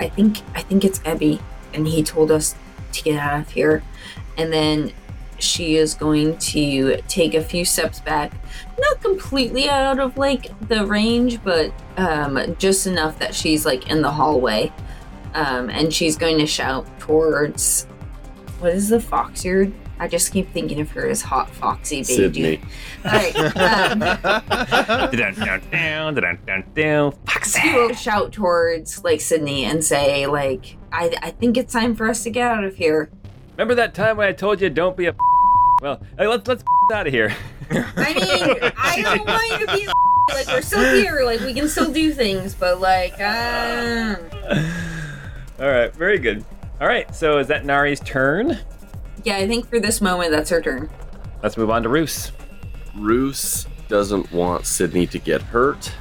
"I- 0.00 0.08
think 0.08 0.38
I 0.54 0.62
think 0.62 0.84
it's 0.84 0.98
Ebby, 1.00 1.40
and 1.74 1.86
he 1.86 2.02
told 2.02 2.30
us 2.30 2.54
to 2.92 3.02
get 3.02 3.18
out 3.18 3.40
of 3.40 3.50
here. 3.50 3.82
And 4.36 4.52
then 4.52 4.92
she 5.38 5.76
is 5.76 5.94
going 5.94 6.36
to 6.38 7.00
take 7.08 7.34
a 7.34 7.42
few 7.42 7.64
steps 7.64 8.00
back, 8.00 8.32
not 8.78 9.00
completely 9.00 9.68
out 9.68 10.00
of 10.00 10.16
like 10.16 10.50
the 10.68 10.86
range, 10.86 11.42
but 11.44 11.72
um, 11.96 12.56
just 12.58 12.86
enough 12.86 13.18
that 13.18 13.34
she's 13.34 13.64
like 13.64 13.88
in 13.90 14.02
the 14.02 14.10
hallway. 14.10 14.72
Um, 15.34 15.70
and 15.70 15.92
she's 15.92 16.16
going 16.16 16.38
to 16.38 16.46
shout 16.46 16.86
towards 16.98 17.84
what 18.60 18.72
is 18.72 18.88
the 18.88 19.00
foxy? 19.00 19.72
I 20.00 20.08
just 20.08 20.32
keep 20.32 20.50
thinking 20.52 20.80
of 20.80 20.90
her 20.92 21.06
as 21.06 21.22
hot 21.22 21.50
foxy 21.50 22.02
baby. 22.02 22.14
Sydney. 22.14 22.60
All 23.04 23.12
right. 23.12 23.36
Um, 23.56 23.98
Dun, 25.10 25.34
dun, 25.34 25.62
dun, 25.70 26.14
dun, 26.14 26.38
dun, 26.46 26.64
dun. 26.74 27.12
she 27.44 27.72
will 27.74 27.94
shout 27.94 28.32
towards 28.32 29.02
like 29.04 29.20
Sydney 29.20 29.64
and 29.64 29.84
say 29.84 30.26
like 30.26 30.76
I, 30.92 31.16
I 31.22 31.30
think 31.30 31.56
it's 31.56 31.72
time 31.72 31.94
for 31.94 32.08
us 32.08 32.22
to 32.24 32.30
get 32.30 32.50
out 32.50 32.64
of 32.64 32.76
here. 32.76 33.10
Remember 33.52 33.74
that 33.74 33.94
time 33.94 34.16
when 34.16 34.28
I 34.28 34.32
told 34.32 34.60
you 34.60 34.70
don't 34.70 34.96
be 34.96 35.06
a 35.06 35.14
well, 35.82 36.00
hey, 36.16 36.26
let's 36.26 36.46
let's 36.46 36.64
out 36.92 37.06
of 37.06 37.12
here. 37.12 37.34
I 37.70 38.14
mean, 38.14 38.72
I 38.76 39.02
don't 39.02 39.26
want 39.26 39.60
you 39.60 39.66
to 39.66 39.72
be 39.74 39.86
like 40.34 40.46
we're 40.46 40.62
still 40.62 40.94
here, 40.94 41.22
like 41.24 41.40
we 41.40 41.52
can 41.54 41.68
still 41.68 41.90
do 41.90 42.12
things, 42.12 42.54
but 42.54 42.80
like 42.80 43.14
uh, 43.20 44.16
All 45.60 45.68
right, 45.68 45.94
very 45.94 46.18
good. 46.18 46.44
All 46.80 46.86
right, 46.86 47.12
so 47.14 47.38
is 47.38 47.48
that 47.48 47.64
Nari's 47.64 48.00
turn? 48.00 48.58
Yeah, 49.24 49.36
I 49.36 49.46
think 49.46 49.68
for 49.68 49.80
this 49.80 50.00
moment 50.00 50.30
that's 50.30 50.50
her 50.50 50.60
turn. 50.60 50.90
Let's 51.42 51.56
move 51.56 51.70
on 51.70 51.82
to 51.82 51.88
Roos. 51.88 52.32
Roos 52.94 53.66
doesn't 53.88 54.30
want 54.32 54.66
Sydney 54.66 55.06
to 55.08 55.18
get 55.18 55.40
hurt, 55.40 55.92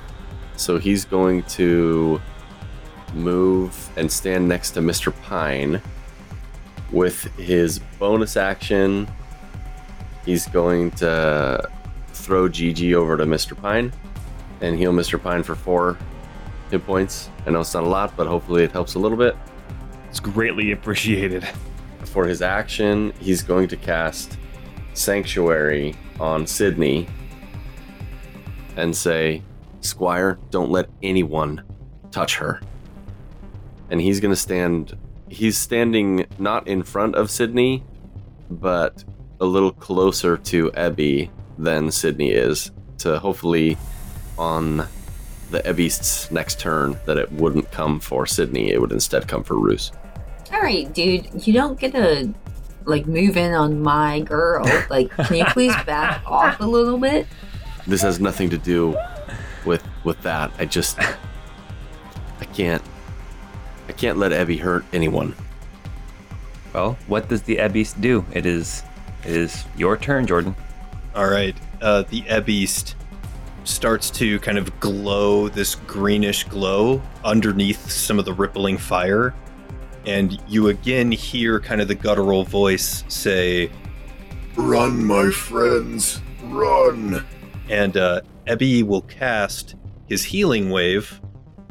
so 0.56 0.78
he's 0.78 1.06
going 1.06 1.44
to 1.44 2.22
move 3.14 3.90
and 3.98 4.12
stand 4.12 4.48
next 4.48 4.72
to 4.72 4.82
Mr. 4.82 5.14
Pine. 5.24 5.82
With 6.92 7.24
his 7.38 7.80
bonus 8.00 8.38
action, 8.38 9.08
he's 10.26 10.48
going 10.48 10.92
to 10.92 11.70
throw 12.10 12.48
Gigi 12.48 12.96
over 12.96 13.18
to 13.18 13.26
Mr. 13.26 13.60
Pine 13.60 13.92
and 14.62 14.78
heal 14.78 14.94
Mr. 14.94 15.22
Pine 15.22 15.44
for 15.44 15.56
four 15.56 15.98
hit 16.72 16.86
points. 16.86 17.30
I 17.46 17.52
know 17.52 17.62
it's 17.62 17.74
not 17.74 17.84
a 17.84 17.88
lot, 17.88 18.16
but 18.16 18.28
hopefully 18.28 18.64
it 18.64 18.72
helps 18.72 18.96
a 18.96 19.00
little 19.00 19.18
bit. 19.18 19.36
It's 20.10 20.20
greatly 20.20 20.72
appreciated. 20.72 21.48
For 22.12 22.26
his 22.26 22.42
action, 22.42 23.14
he's 23.20 23.44
going 23.44 23.68
to 23.70 23.78
cast 23.78 24.38
Sanctuary 24.94 25.96
on 26.20 26.48
Sydney 26.48 27.08
and 28.76 28.96
say, 28.96 29.44
Squire, 29.82 30.40
don't 30.50 30.72
let 30.72 30.90
anyone 31.04 31.64
touch 32.12 32.38
her. 32.38 32.62
And 33.90 34.02
he's 34.02 34.20
going 34.20 34.32
to 34.32 34.40
stand, 34.40 34.98
he's 35.30 35.58
standing 35.58 36.26
not 36.40 36.68
in 36.68 36.84
front 36.84 37.16
of 37.16 37.30
Sydney, 37.30 37.84
but 38.50 39.04
a 39.40 39.46
little 39.46 39.72
closer 39.72 40.38
to 40.38 40.72
Ebby 40.72 41.30
than 41.58 41.92
Sydney 41.92 42.32
is, 42.32 42.72
to 43.00 43.20
hopefully 43.20 43.78
on 44.38 44.78
the 45.52 45.60
Ebby's 45.60 46.30
next 46.32 46.60
turn 46.60 46.98
that 47.06 47.18
it 47.18 47.32
wouldn't 47.32 47.72
come 47.72 48.00
for 48.00 48.26
Sydney, 48.26 48.72
it 48.72 48.82
would 48.82 48.92
instead 48.92 49.28
come 49.28 49.44
for 49.44 49.58
Roos. 49.58 49.92
All 50.52 50.62
right, 50.62 50.92
dude, 50.94 51.48
you 51.48 51.54
don't 51.54 51.80
get 51.80 51.92
to 51.94 52.34
like 52.86 53.06
move 53.06 53.36
in 53.38 53.54
on 53.54 53.82
my 53.82 54.22
girl. 54.22 54.66
Like, 54.90 55.10
can 55.12 55.36
you 55.36 55.46
please 55.46 55.76
back 55.86 56.22
off 56.26 56.60
a 56.60 56.66
little 56.66 56.98
bit? 56.98 57.28
this 57.88 58.02
has 58.02 58.20
nothing 58.20 58.50
to 58.50 58.58
do 58.58 58.98
with 59.66 59.84
with 60.04 60.22
that. 60.22 60.52
I 60.60 60.66
just 60.66 61.00
I 61.00 62.46
can't 62.54 62.82
I 63.88 63.94
can't 63.94 64.18
let 64.18 64.32
Ebby 64.32 64.60
hurt 64.60 64.86
anyone. 64.94 65.34
Well, 66.74 66.98
what 67.08 67.30
does 67.30 67.42
the 67.42 67.66
Beast 67.70 68.00
do? 68.02 68.26
It 68.34 68.46
is 68.46 68.84
it 69.24 69.36
is 69.36 69.66
your 69.78 69.98
turn, 69.98 70.28
Jordan. 70.28 70.56
All 71.16 71.30
right. 71.30 71.56
Uh, 71.82 72.04
the 72.04 72.22
Ebeast 72.24 72.94
starts 73.64 74.10
to 74.12 74.40
kind 74.40 74.58
of 74.58 74.80
glow 74.80 75.48
this 75.50 75.76
greenish 75.76 76.44
glow 76.46 77.02
underneath 77.24 77.90
some 77.90 78.20
of 78.20 78.26
the 78.26 78.34
rippling 78.34 78.78
fire. 78.78 79.34
And 80.08 80.42
you 80.48 80.70
again 80.70 81.12
hear 81.12 81.60
kind 81.60 81.82
of 81.82 81.90
the 81.90 81.96
guttural 81.96 82.46
voice 82.46 83.04
say, 83.10 83.70
Run, 84.56 85.06
my 85.06 85.30
friends, 85.30 86.22
run. 86.46 87.26
and 87.70 87.98
uh, 87.98 88.22
Ebby 88.48 88.84
will 88.84 89.02
cast 89.02 89.76
his 90.08 90.24
healing 90.24 90.70
wave 90.70 91.20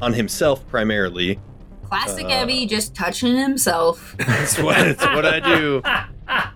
on 0.03 0.13
himself 0.13 0.67
primarily. 0.69 1.41
Classic 1.85 2.27
Uh. 2.27 2.45
Ebby 2.45 2.69
just 2.69 2.95
touching 2.95 3.37
himself. 3.37 4.15
That's 4.19 4.59
what, 4.59 4.77
that's 4.77 5.03
what 5.07 5.25
I 5.25 5.41
do. 5.41 5.81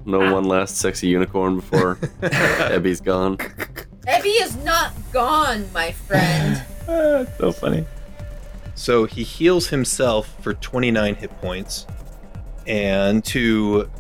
No 0.04 0.32
one 0.34 0.44
last 0.44 0.76
sexy 0.76 1.06
unicorn 1.08 1.56
before 1.56 1.94
Ebby's 2.20 3.00
gone. 3.00 3.38
Ebby 4.06 4.42
is 4.42 4.56
not 4.64 4.92
gone, 5.12 5.64
my 5.72 5.92
friend. 5.92 6.62
Ah, 6.88 7.24
so 7.38 7.52
funny. 7.52 7.86
So 8.80 9.04
he 9.04 9.24
heals 9.24 9.68
himself 9.68 10.34
for 10.42 10.54
29 10.54 11.14
hit 11.16 11.30
points. 11.42 11.86
And 12.66 13.22
to 13.26 13.90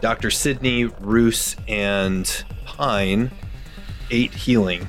Dr. 0.00 0.32
Sydney, 0.32 0.86
Roos, 0.86 1.54
and 1.68 2.44
Pine, 2.64 3.30
8 4.10 4.34
healing. 4.34 4.80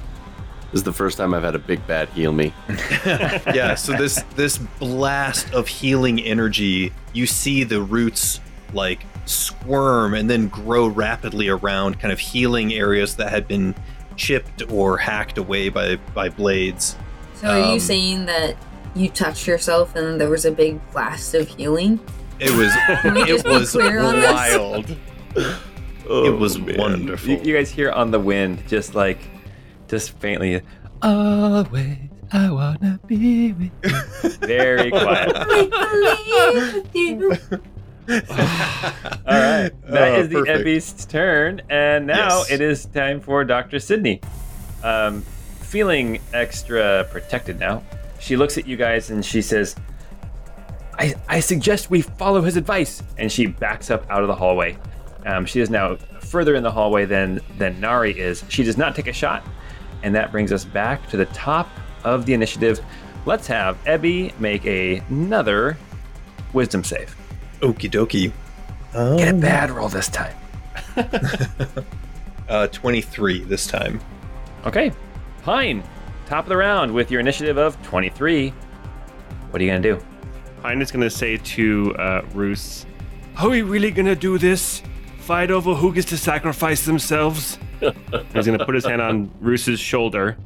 This 0.72 0.80
is 0.80 0.84
the 0.84 0.92
first 0.92 1.20
time 1.20 1.36
I've 1.36 1.44
had 1.44 1.54
a 1.54 1.60
big 1.60 1.86
bad 1.86 2.10
heal 2.10 2.32
me. 2.32 2.54
yeah, 3.06 3.76
so 3.76 3.94
this 3.94 4.24
this 4.36 4.58
blast 4.58 5.54
of 5.54 5.68
healing 5.68 6.20
energy, 6.20 6.92
you 7.14 7.28
see 7.28 7.64
the 7.64 7.82
roots 7.82 8.40
like 8.74 9.06
squirm 9.26 10.16
and 10.16 10.28
then 10.28 10.48
grow 10.48 10.88
rapidly 10.88 11.50
around 11.50 12.00
kind 12.00 12.12
of 12.12 12.18
healing 12.18 12.74
areas 12.74 13.16
that 13.18 13.30
had 13.30 13.48
been 13.48 13.76
chipped 14.16 14.64
or 14.72 14.98
hacked 14.98 15.38
away 15.38 15.70
by 15.70 15.98
by 16.16 16.30
blades. 16.30 16.96
So 17.36 17.48
are 17.48 17.60
you 17.60 17.74
Um, 17.74 17.80
saying 17.80 18.26
that 18.26 18.56
you 18.96 19.10
touched 19.10 19.46
yourself 19.48 19.96
and 19.96 20.20
there 20.20 20.30
was 20.30 20.46
a 20.46 20.52
big 20.52 20.80
blast 20.92 21.34
of 21.36 21.48
healing? 21.48 22.00
It 22.40 22.52
was 22.52 22.72
it 23.30 23.46
was 23.46 23.72
clear 23.72 24.00
on 24.02 24.16
this? 24.16 24.32
wild. 24.32 24.98
it 26.10 26.38
was 26.40 26.60
wonderful. 26.60 27.30
You, 27.30 27.40
you 27.44 27.54
guys 27.56 27.70
hear 27.72 27.92
on 27.92 28.12
the 28.12 28.20
wind, 28.20 28.64
just 28.68 28.96
like, 28.96 29.20
just 29.88 30.12
faintly, 30.20 30.62
always 31.02 31.98
I 32.32 32.50
wanna 32.50 33.00
be 33.06 33.54
with 33.54 33.72
you. 33.84 34.30
Very 34.48 34.90
quiet. 34.90 35.34
Make 35.48 35.72
with 36.74 36.96
you. 36.96 37.32
All 38.08 38.16
right, 38.16 39.72
that 39.88 40.14
Oh, 40.14 40.20
is 40.20 40.30
the 40.30 40.36
perfect. 40.46 40.64
Beast's 40.66 41.06
turn, 41.06 41.62
and 41.70 42.08
now 42.08 42.40
Yes. 42.40 42.52
it 42.52 42.62
is 42.62 42.86
time 42.88 43.20
for 43.20 43.44
Doctor 43.44 43.80
Sydney. 43.80 44.22
Um, 44.84 45.22
feeling 45.62 46.20
extra 46.34 47.08
protected 47.12 47.60
now, 47.60 47.84
she 48.20 48.36
looks 48.36 48.58
at 48.58 48.68
you 48.68 48.78
guys 48.78 49.10
and 49.10 49.24
she 49.26 49.42
says, 49.42 49.76
I, 50.98 51.16
I 51.28 51.40
suggest 51.40 51.90
we 51.90 52.02
follow 52.02 52.42
his 52.42 52.56
advice. 52.58 53.04
And 53.18 53.32
she 53.32 53.48
backs 53.48 53.90
up 53.92 54.10
out 54.10 54.22
of 54.22 54.28
the 54.28 54.36
hallway. 54.36 54.78
Um, 55.26 55.46
she 55.46 55.60
is 55.60 55.70
now 55.70 55.96
further 56.22 56.56
in 56.56 56.64
the 56.64 56.72
hallway 56.72 57.06
than, 57.06 57.42
than 57.58 57.80
Nari 57.80 58.18
is. 58.18 58.44
She 58.50 58.64
does 58.64 58.78
not 58.78 58.96
take 58.96 59.08
a 59.08 59.14
shot. 59.14 59.44
And 60.04 60.14
that 60.16 60.32
brings 60.32 60.52
us 60.52 60.64
back 60.66 61.08
to 61.10 61.18
the 61.18 61.26
top 61.28 61.68
of 62.04 62.26
the 62.26 62.34
initiative. 62.34 62.80
Let's 63.26 63.48
have 63.48 63.84
Ebby 63.86 64.38
make 64.40 64.66
a- 64.66 64.98
another 65.10 65.78
wisdom 66.54 66.84
save. 66.84 67.16
Okie 67.62 67.90
dokie. 67.90 68.32
Um, 68.94 69.18
Get 69.18 69.34
a 69.34 69.38
bad 69.38 69.72
roll 69.72 69.90
this 69.90 70.08
time. 70.08 70.36
uh, 72.50 72.68
23 72.68 73.44
this 73.46 73.68
time. 73.68 74.00
Okay. 74.66 74.92
Pine, 75.42 75.84
top 76.26 76.46
of 76.46 76.50
the 76.50 76.58
round 76.58 76.94
with 76.94 77.12
your 77.12 77.20
initiative 77.20 77.58
of 77.58 77.82
23. 77.84 78.50
What 79.50 79.62
are 79.62 79.64
you 79.64 79.72
going 79.72 79.82
to 79.82 79.96
do? 79.96 80.06
Pine 80.62 80.82
is 80.82 80.92
going 80.92 81.02
to 81.02 81.10
say 81.10 81.38
to 81.38 81.96
uh, 81.98 82.26
Roos, 82.34 82.86
Are 83.38 83.50
we 83.50 83.62
really 83.62 83.92
going 83.92 84.08
to 84.08 84.16
do 84.16 84.38
this? 84.38 84.82
Fight 85.20 85.52
over 85.52 85.74
who 85.74 85.94
gets 85.94 86.10
to 86.10 86.18
sacrifice 86.18 86.86
themselves? 86.86 87.60
he's 87.80 88.46
going 88.46 88.58
to 88.58 88.66
put 88.66 88.76
his 88.76 88.86
hand 88.86 89.02
on 89.02 89.32
Roos's 89.40 89.80
shoulder 89.80 90.38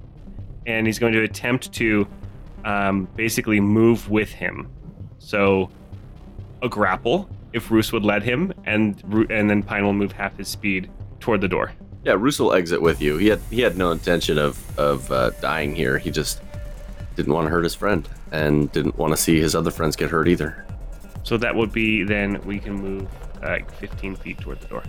and 0.65 0.86
he's 0.86 0.99
going 0.99 1.13
to 1.13 1.23
attempt 1.23 1.71
to 1.73 2.07
um, 2.65 3.07
basically 3.15 3.59
move 3.59 4.09
with 4.09 4.30
him. 4.30 4.69
So, 5.17 5.69
a 6.61 6.69
grapple, 6.69 7.30
if 7.53 7.71
Roos 7.71 7.91
would 7.91 8.03
let 8.03 8.21
him, 8.23 8.53
and 8.65 9.01
and 9.30 9.49
then 9.49 9.63
Pine 9.63 9.84
will 9.84 9.93
move 9.93 10.11
half 10.11 10.38
his 10.38 10.47
speed 10.47 10.89
toward 11.19 11.41
the 11.41 11.47
door. 11.47 11.71
Yeah, 12.03 12.13
Roos 12.13 12.39
will 12.39 12.53
exit 12.53 12.81
with 12.81 13.01
you. 13.01 13.17
He 13.17 13.27
had 13.27 13.41
he 13.49 13.61
had 13.61 13.77
no 13.77 13.91
intention 13.91 14.37
of 14.37 14.79
of 14.79 15.11
uh, 15.11 15.31
dying 15.41 15.75
here. 15.75 15.97
He 15.97 16.11
just 16.11 16.41
didn't 17.15 17.33
want 17.33 17.45
to 17.45 17.49
hurt 17.49 17.63
his 17.63 17.75
friend 17.75 18.07
and 18.31 18.71
didn't 18.71 18.97
want 18.97 19.11
to 19.11 19.17
see 19.17 19.39
his 19.39 19.55
other 19.55 19.71
friends 19.71 19.95
get 19.95 20.09
hurt 20.09 20.27
either. 20.27 20.65
So 21.23 21.37
that 21.37 21.53
would 21.53 21.73
be 21.73 22.03
then 22.03 22.41
we 22.45 22.59
can 22.59 22.73
move 22.73 23.07
uh, 23.43 23.49
like 23.49 23.71
15 23.75 24.15
feet 24.15 24.39
toward 24.39 24.61
the 24.61 24.67
door. 24.67 24.83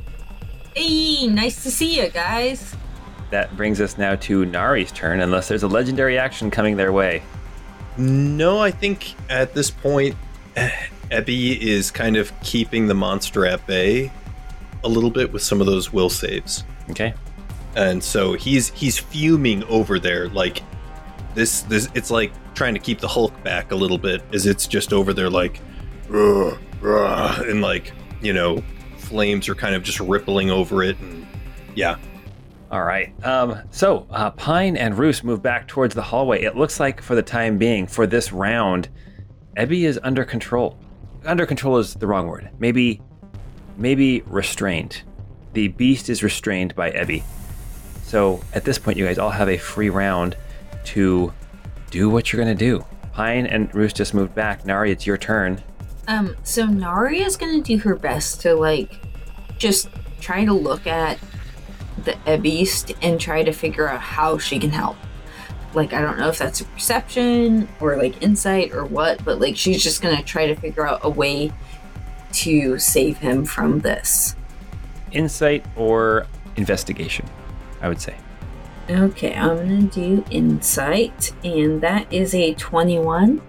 Hey, 0.74 1.26
nice 1.26 1.64
to 1.64 1.70
see 1.70 2.00
you 2.00 2.08
guys. 2.10 2.76
That 3.30 3.56
brings 3.56 3.80
us 3.80 3.98
now 3.98 4.14
to 4.16 4.44
Nari's 4.44 4.92
turn, 4.92 5.20
unless 5.20 5.48
there's 5.48 5.62
a 5.64 5.68
legendary 5.68 6.18
action 6.18 6.50
coming 6.50 6.76
their 6.76 6.92
way. 6.92 7.22
No, 7.96 8.60
I 8.60 8.70
think 8.70 9.14
at 9.28 9.52
this 9.52 9.70
point, 9.70 10.14
Ebby 11.10 11.58
is 11.58 11.90
kind 11.90 12.16
of 12.16 12.32
keeping 12.40 12.86
the 12.86 12.94
monster 12.94 13.44
at 13.44 13.66
bay 13.66 14.12
a 14.84 14.88
little 14.88 15.10
bit 15.10 15.32
with 15.32 15.42
some 15.42 15.60
of 15.60 15.66
those 15.66 15.92
will 15.92 16.10
saves. 16.10 16.64
Okay. 16.90 17.14
and 17.76 18.02
so 18.02 18.32
he's 18.32 18.70
he's 18.70 18.98
fuming 18.98 19.62
over 19.64 19.98
there 20.00 20.28
like 20.30 20.62
this 21.34 21.62
this 21.62 21.88
it's 21.94 22.10
like 22.10 22.32
trying 22.54 22.74
to 22.74 22.80
keep 22.80 22.98
the 22.98 23.06
hulk 23.08 23.32
back 23.44 23.70
a 23.70 23.76
little 23.76 23.98
bit 23.98 24.22
as 24.32 24.44
it's 24.46 24.66
just 24.66 24.92
over 24.92 25.12
there 25.12 25.30
like 25.30 25.60
"Ugh, 26.12 26.58
ugh," 26.84 27.46
and 27.46 27.60
like 27.60 27.92
you 28.20 28.32
know 28.32 28.62
flames 28.98 29.48
are 29.48 29.54
kind 29.54 29.74
of 29.76 29.82
just 29.84 30.00
rippling 30.00 30.50
over 30.50 30.82
it 30.82 30.98
and 30.98 31.26
yeah 31.76 31.96
All 32.72 32.82
right. 32.84 33.12
Um, 33.24 33.58
so 33.70 34.06
uh, 34.10 34.30
Pine 34.32 34.76
and 34.76 34.96
Roos 34.98 35.22
move 35.24 35.42
back 35.42 35.66
towards 35.68 35.94
the 35.94 36.02
hallway. 36.02 36.42
It 36.42 36.56
looks 36.56 36.78
like, 36.78 37.02
for 37.02 37.16
the 37.16 37.22
time 37.22 37.58
being, 37.58 37.86
for 37.88 38.06
this 38.06 38.32
round, 38.32 38.88
Ebby 39.56 39.82
is 39.82 39.98
under 40.04 40.24
control. 40.24 40.78
Under 41.24 41.46
control 41.46 41.78
is 41.78 41.94
the 41.94 42.06
wrong 42.06 42.28
word. 42.28 42.48
Maybe, 42.60 43.00
maybe 43.80 44.20
restrained. 44.26 45.02
The 45.54 45.68
beast 45.68 46.08
is 46.08 46.22
restrained 46.22 46.76
by 46.76 46.92
Ebby. 46.92 47.24
So 48.02 48.40
at 48.52 48.64
this 48.64 48.78
point, 48.78 48.98
you 48.98 49.06
guys 49.06 49.18
all 49.18 49.30
have 49.30 49.48
a 49.48 49.56
free 49.56 49.90
round 49.90 50.36
to 50.84 51.32
do 51.90 52.08
what 52.08 52.32
you're 52.32 52.40
gonna 52.40 52.54
do. 52.54 52.84
Pine 53.12 53.46
and 53.46 53.74
Roos 53.74 53.92
just 53.92 54.14
moved 54.14 54.34
back. 54.34 54.64
Nari, 54.64 54.92
it's 54.92 55.06
your 55.06 55.16
turn. 55.16 55.62
Um, 56.06 56.36
so 56.42 56.66
Nari 56.66 57.22
is 57.22 57.36
gonna 57.36 57.62
do 57.62 57.78
her 57.78 57.96
best 57.96 58.40
to 58.42 58.54
like 58.54 59.00
just 59.58 59.88
try 60.20 60.44
to 60.44 60.52
look 60.52 60.86
at 60.86 61.18
the 62.04 62.38
beast 62.38 62.92
and 63.02 63.20
try 63.20 63.42
to 63.42 63.52
figure 63.52 63.88
out 63.88 64.00
how 64.00 64.38
she 64.38 64.58
can 64.58 64.70
help. 64.70 64.96
Like 65.74 65.92
I 65.92 66.00
don't 66.00 66.18
know 66.18 66.28
if 66.28 66.38
that's 66.38 66.60
a 66.60 66.64
perception 66.64 67.68
or 67.80 67.96
like 67.96 68.22
insight 68.22 68.72
or 68.72 68.84
what, 68.84 69.24
but 69.24 69.40
like 69.40 69.56
she's 69.56 69.82
just 69.82 70.02
gonna 70.02 70.22
try 70.22 70.46
to 70.46 70.56
figure 70.56 70.86
out 70.86 71.00
a 71.02 71.10
way 71.10 71.52
to 72.32 72.78
save 72.78 73.18
him 73.18 73.44
from 73.44 73.80
this. 73.80 74.36
Insight 75.12 75.64
or 75.76 76.26
investigation, 76.56 77.26
I 77.80 77.88
would 77.88 78.00
say. 78.00 78.14
Okay, 78.88 79.34
I'm 79.34 79.56
gonna 79.56 79.82
do 79.82 80.24
insight, 80.30 81.32
and 81.44 81.80
that 81.80 82.12
is 82.12 82.34
a 82.34 82.54
21. 82.54 83.40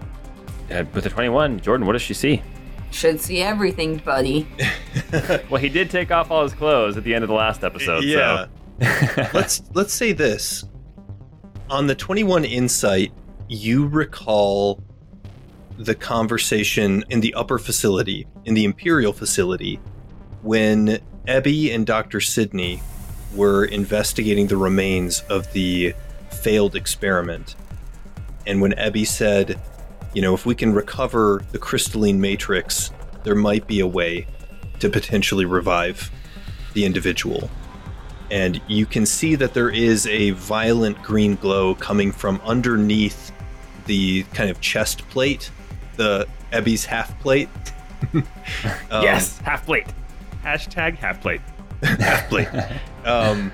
Uh, 0.70 0.84
with 0.94 1.04
a 1.06 1.10
21, 1.10 1.60
Jordan, 1.60 1.86
what 1.86 1.94
does 1.94 2.02
she 2.02 2.14
see? 2.14 2.42
Should 2.90 3.20
see 3.20 3.40
everything, 3.42 3.98
buddy. 3.98 4.46
Well, 5.50 5.60
he 5.60 5.68
did 5.68 5.90
take 5.90 6.10
off 6.10 6.30
all 6.30 6.42
his 6.42 6.54
clothes 6.54 6.96
at 6.96 7.04
the 7.04 7.14
end 7.14 7.22
of 7.22 7.28
the 7.28 7.34
last 7.34 7.64
episode. 7.64 8.04
yeah 8.04 8.46
So. 8.80 9.28
let's 9.34 9.62
let's 9.74 9.92
say 9.92 10.12
this 10.12 10.64
on 11.68 11.86
the 11.86 11.94
21 11.94 12.44
insight 12.46 13.12
you 13.48 13.86
recall 13.88 14.82
the 15.78 15.94
conversation 15.94 17.04
in 17.08 17.20
the 17.20 17.34
upper 17.34 17.58
facility 17.58 18.26
in 18.44 18.54
the 18.54 18.64
imperial 18.64 19.12
facility 19.12 19.80
when 20.42 20.98
Ebby 21.26 21.74
and 21.74 21.86
Dr. 21.86 22.20
Sydney 22.20 22.82
were 23.34 23.64
investigating 23.64 24.46
the 24.46 24.56
remains 24.56 25.20
of 25.28 25.50
the 25.52 25.94
failed 26.30 26.76
experiment 26.76 27.54
and 28.46 28.60
when 28.60 28.72
Ebby 28.72 29.06
said 29.06 29.58
you 30.14 30.22
know 30.22 30.34
if 30.34 30.44
we 30.46 30.54
can 30.54 30.74
recover 30.74 31.42
the 31.52 31.58
crystalline 31.58 32.20
matrix 32.20 32.90
there 33.24 33.34
might 33.34 33.66
be 33.66 33.80
a 33.80 33.86
way 33.86 34.26
to 34.80 34.90
potentially 34.90 35.44
revive 35.44 36.10
the 36.74 36.84
individual 36.84 37.48
and 38.32 38.62
you 38.66 38.86
can 38.86 39.04
see 39.04 39.34
that 39.34 39.52
there 39.52 39.68
is 39.68 40.06
a 40.06 40.30
violent 40.30 41.00
green 41.02 41.34
glow 41.36 41.74
coming 41.74 42.10
from 42.10 42.40
underneath 42.44 43.30
the 43.84 44.22
kind 44.34 44.48
of 44.48 44.58
chest 44.62 45.06
plate, 45.10 45.50
the 46.02 46.26
Ebby's 46.52 46.84
half 46.84 47.18
plate. 47.20 47.48
Um, 48.90 49.04
yes, 49.04 49.38
half 49.38 49.64
plate. 49.64 49.86
Hashtag 50.42 50.96
half 50.96 51.20
plate. 51.20 51.40
half 51.82 52.28
plate. 52.28 52.48
um, 53.04 53.52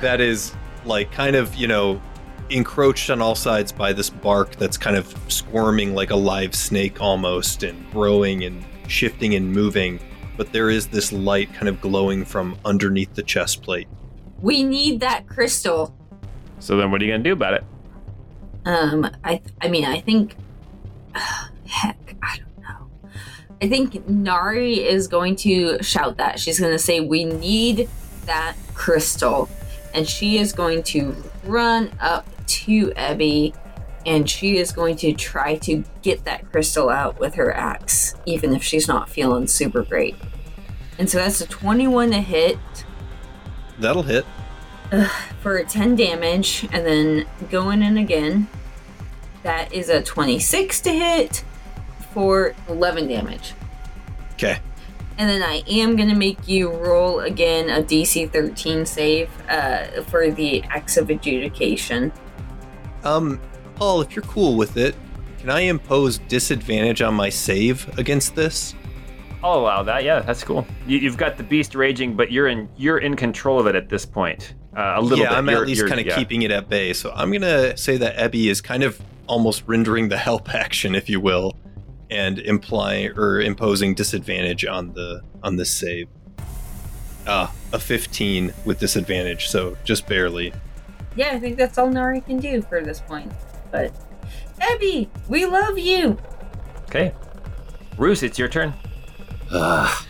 that 0.00 0.20
is 0.20 0.52
like 0.84 1.12
kind 1.12 1.36
of 1.36 1.54
you 1.54 1.68
know 1.68 2.02
encroached 2.50 3.08
on 3.08 3.22
all 3.22 3.36
sides 3.36 3.70
by 3.70 3.92
this 3.92 4.10
bark 4.10 4.56
that's 4.56 4.76
kind 4.76 4.96
of 4.96 5.16
squirming 5.28 5.94
like 5.94 6.10
a 6.10 6.16
live 6.16 6.54
snake 6.56 7.00
almost, 7.00 7.62
and 7.62 7.88
growing 7.92 8.42
and 8.42 8.64
shifting 8.88 9.36
and 9.36 9.50
moving. 9.52 10.00
But 10.36 10.52
there 10.52 10.68
is 10.68 10.88
this 10.88 11.12
light 11.12 11.54
kind 11.54 11.68
of 11.68 11.80
glowing 11.80 12.24
from 12.24 12.58
underneath 12.64 13.14
the 13.14 13.22
chest 13.22 13.62
plate. 13.62 13.86
We 14.40 14.64
need 14.64 14.98
that 15.00 15.28
crystal. 15.28 15.94
So 16.58 16.76
then, 16.76 16.90
what 16.90 17.00
are 17.00 17.04
you 17.04 17.12
gonna 17.12 17.22
do 17.22 17.32
about 17.32 17.54
it? 17.54 17.64
Um, 18.64 19.08
I, 19.24 19.40
I 19.60 19.68
mean, 19.68 19.84
I 19.84 20.00
think, 20.00 20.36
heck, 21.72 22.14
I 22.22 22.36
don't 22.38 22.62
know. 22.62 23.10
I 23.62 23.68
think 23.68 24.08
Nari 24.08 24.80
is 24.86 25.08
going 25.08 25.36
to 25.36 25.82
shout 25.82 26.18
that. 26.18 26.38
She's 26.38 26.60
going 26.60 26.72
to 26.72 26.78
say, 26.78 27.00
"We 27.00 27.24
need 27.24 27.88
that 28.26 28.56
crystal," 28.74 29.48
and 29.94 30.08
she 30.08 30.38
is 30.38 30.52
going 30.52 30.82
to 30.84 31.14
run 31.44 31.90
up 32.00 32.26
to 32.46 32.90
Ebby, 32.90 33.54
and 34.04 34.28
she 34.28 34.58
is 34.58 34.72
going 34.72 34.96
to 34.96 35.12
try 35.12 35.56
to 35.58 35.84
get 36.02 36.24
that 36.24 36.50
crystal 36.52 36.88
out 36.90 37.18
with 37.18 37.34
her 37.34 37.54
axe, 37.54 38.14
even 38.26 38.54
if 38.54 38.62
she's 38.62 38.86
not 38.86 39.08
feeling 39.08 39.46
super 39.46 39.82
great. 39.82 40.16
And 40.98 41.08
so 41.08 41.18
that's 41.18 41.40
a 41.40 41.46
twenty-one 41.46 42.10
to 42.10 42.20
hit 42.20 42.58
That'll 43.78 44.02
hit. 44.02 44.24
for 45.40 45.62
10 45.62 45.96
damage 45.96 46.68
and 46.70 46.86
then 46.86 47.26
going 47.50 47.82
in 47.82 47.96
again 47.96 48.46
that 49.42 49.72
is 49.72 49.88
a 49.88 50.02
26 50.02 50.80
to 50.82 50.92
hit 50.92 51.44
for 52.12 52.54
11 52.68 53.08
damage 53.08 53.54
Okay. 54.34 54.58
and 55.18 55.28
then 55.28 55.42
i 55.42 55.62
am 55.68 55.96
going 55.96 56.08
to 56.08 56.14
make 56.14 56.46
you 56.48 56.70
roll 56.70 57.20
again 57.20 57.68
a 57.70 57.82
dc 57.82 58.32
13 58.32 58.84
save 58.86 59.30
uh, 59.48 60.02
for 60.04 60.30
the 60.30 60.62
acts 60.64 60.96
of 60.96 61.10
adjudication 61.10 62.12
Um, 63.04 63.40
Paul, 63.76 64.00
if 64.02 64.14
you're 64.14 64.24
cool 64.24 64.56
with 64.56 64.76
it, 64.76 64.94
can 65.40 65.50
I 65.50 65.60
impose 65.62 66.18
disadvantage 66.18 67.02
on 67.02 67.14
my 67.14 67.30
save 67.30 67.88
against 67.98 68.36
this? 68.36 68.76
I'll 69.42 69.58
allow 69.58 69.82
that. 69.82 70.04
Yeah, 70.04 70.20
that's 70.20 70.44
cool. 70.44 70.64
You, 70.86 70.98
you've 70.98 71.16
got 71.16 71.36
the 71.36 71.42
beast 71.42 71.74
raging, 71.74 72.14
but 72.14 72.30
you're 72.30 72.46
in 72.46 72.68
you're 72.76 72.98
in 72.98 73.16
control 73.16 73.58
of 73.58 73.66
it 73.66 73.74
at 73.74 73.88
this 73.88 74.06
point. 74.06 74.54
Uh, 74.76 74.94
a 74.98 75.00
little 75.02 75.18
yeah, 75.18 75.30
bit. 75.30 75.38
I'm 75.38 75.48
You're- 75.48 75.60
at 75.62 75.66
least 75.66 75.78
you're- 75.78 75.88
kind 75.90 76.00
of 76.00 76.06
yeah. 76.06 76.16
keeping 76.16 76.42
it 76.42 76.52
at 76.52 76.68
bay. 76.68 76.92
So 76.92 77.10
I'm 77.12 77.32
gonna 77.32 77.76
say 77.76 77.96
that 77.96 78.16
Ebby 78.16 78.46
is 78.48 78.60
kind 78.60 78.84
of 78.84 79.00
almost 79.26 79.64
rendering 79.66 80.08
the 80.10 80.16
help 80.18 80.54
action, 80.54 80.94
if 80.94 81.10
you 81.10 81.18
will, 81.18 81.56
and 82.12 82.38
implying 82.38 83.10
or 83.18 83.40
imposing 83.40 83.94
disadvantage 83.94 84.64
on 84.66 84.92
the 84.92 85.22
on 85.42 85.56
this 85.56 85.70
save. 85.70 86.08
Ah, 87.26 87.52
a 87.72 87.78
15 87.78 88.52
with 88.64 88.78
disadvantage, 88.80 89.48
so 89.48 89.76
just 89.84 90.06
barely. 90.06 90.52
yeah 91.16 91.30
i 91.32 91.38
think 91.38 91.56
that's 91.56 91.78
all 91.78 91.88
nari 91.90 92.20
can 92.20 92.38
do 92.38 92.62
for 92.62 92.82
this 92.82 93.00
point 93.00 93.30
but 93.70 93.92
Ebby 94.60 95.08
we 95.28 95.44
love 95.46 95.78
you 95.78 96.18
Okay, 96.88 97.14
Roos, 97.96 98.22
it's 98.22 98.38
your 98.38 98.48
turn. 98.48 98.74
Ah, 99.50 100.06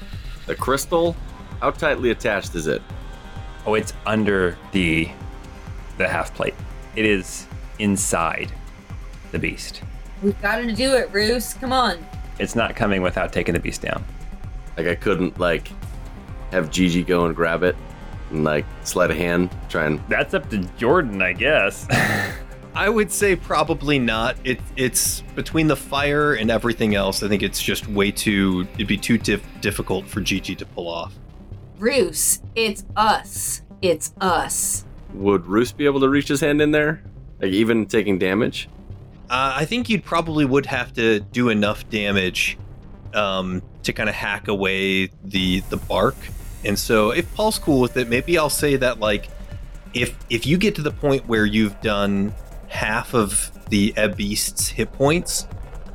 the 0.46 0.54
crystal, 0.56 1.14
how 1.60 1.70
tightly 1.70 2.10
attached 2.10 2.54
is 2.56 2.66
it? 2.66 2.82
Oh, 3.66 3.74
it's 3.74 3.92
under 4.04 4.56
the 4.72 5.08
the 5.98 6.08
half 6.08 6.34
plate. 6.34 6.54
It 6.96 7.04
is 7.04 7.46
inside 7.78 8.50
the 9.30 9.38
beast. 9.38 9.82
We've 10.22 10.40
got 10.40 10.56
to 10.56 10.72
do 10.72 10.94
it 10.94 11.12
Roos. 11.12 11.54
come 11.54 11.72
on 11.72 12.04
It's 12.38 12.54
not 12.54 12.76
coming 12.76 13.02
without 13.02 13.32
taking 13.32 13.54
the 13.54 13.60
beast 13.60 13.82
down. 13.82 14.04
Like 14.76 14.86
I 14.86 14.94
couldn't 14.94 15.38
like 15.38 15.68
have 16.50 16.70
Gigi 16.70 17.02
go 17.02 17.26
and 17.26 17.34
grab 17.36 17.62
it 17.62 17.76
and 18.30 18.44
like 18.44 18.64
sleight 18.84 19.10
of 19.10 19.16
hand, 19.16 19.50
try 19.68 19.86
and 19.86 20.00
That's 20.08 20.34
up 20.34 20.48
to 20.50 20.58
Jordan, 20.78 21.20
I 21.22 21.32
guess. 21.32 21.86
I 22.74 22.88
would 22.88 23.12
say 23.12 23.36
probably 23.36 23.98
not. 23.98 24.36
It, 24.44 24.58
it's 24.76 25.20
between 25.34 25.66
the 25.66 25.76
fire 25.76 26.34
and 26.34 26.50
everything 26.50 26.94
else. 26.94 27.22
I 27.22 27.28
think 27.28 27.42
it's 27.42 27.62
just 27.62 27.86
way 27.86 28.10
too. 28.10 28.66
It'd 28.74 28.86
be 28.86 28.96
too 28.96 29.18
dif- 29.18 29.46
difficult 29.60 30.06
for 30.06 30.22
Gigi 30.22 30.54
to 30.56 30.64
pull 30.64 30.88
off. 30.88 31.12
Bruce, 31.78 32.40
it's 32.54 32.86
us. 32.96 33.60
It's 33.82 34.14
us. 34.20 34.86
would 35.12 35.46
Roos 35.46 35.72
be 35.72 35.84
able 35.84 36.00
to 36.00 36.08
reach 36.08 36.28
his 36.28 36.40
hand 36.40 36.62
in 36.62 36.70
there? 36.70 37.02
Like 37.40 37.50
even 37.52 37.84
taking 37.84 38.18
damage? 38.18 38.70
Uh, 39.32 39.54
I 39.56 39.64
think 39.64 39.88
you'd 39.88 40.04
probably 40.04 40.44
would 40.44 40.66
have 40.66 40.92
to 40.94 41.20
do 41.20 41.48
enough 41.48 41.88
damage 41.88 42.58
um, 43.14 43.62
to 43.82 43.92
kind 43.94 44.08
of 44.10 44.14
hack 44.14 44.46
away 44.48 45.08
the 45.24 45.60
the 45.70 45.78
bark. 45.78 46.16
And 46.66 46.78
so, 46.78 47.10
if 47.10 47.32
Paul's 47.34 47.58
cool 47.58 47.80
with 47.80 47.96
it, 47.96 48.08
maybe 48.08 48.36
I'll 48.36 48.50
say 48.50 48.76
that 48.76 49.00
like, 49.00 49.28
if 49.94 50.14
if 50.28 50.46
you 50.46 50.58
get 50.58 50.74
to 50.76 50.82
the 50.82 50.90
point 50.90 51.26
where 51.26 51.46
you've 51.46 51.80
done 51.80 52.34
half 52.68 53.14
of 53.14 53.50
the 53.70 53.94
Ebb 53.96 54.16
Beast's 54.18 54.68
hit 54.68 54.92
points, 54.92 55.46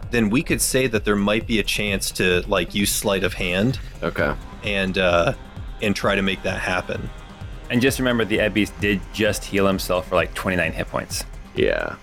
then 0.10 0.30
we 0.32 0.42
could 0.42 0.60
say 0.62 0.88
that 0.88 1.06
there 1.06 1.16
might 1.16 1.46
be 1.46 1.60
a 1.60 1.64
chance 1.64 2.10
to 2.12 2.42
like 2.48 2.74
use 2.74 2.92
sleight 2.92 3.24
of 3.24 3.34
hand 3.36 3.80
Okay. 4.02 4.34
and 4.64 4.98
uh, 4.98 5.34
and 5.84 5.96
try 5.96 6.16
to 6.16 6.22
make 6.24 6.42
that 6.42 6.60
happen. 6.60 7.08
and 7.70 7.82
just 7.84 8.00
remember, 8.00 8.26
the 8.26 8.40
Ebb 8.40 8.56
Beast 8.56 8.74
did 8.82 9.00
just 9.14 9.46
heal 9.46 9.68
himself 9.68 10.08
for 10.10 10.16
like 10.16 10.34
29 10.34 10.72
hit 10.72 10.88
points. 10.88 11.24
Yeah. 11.56 11.96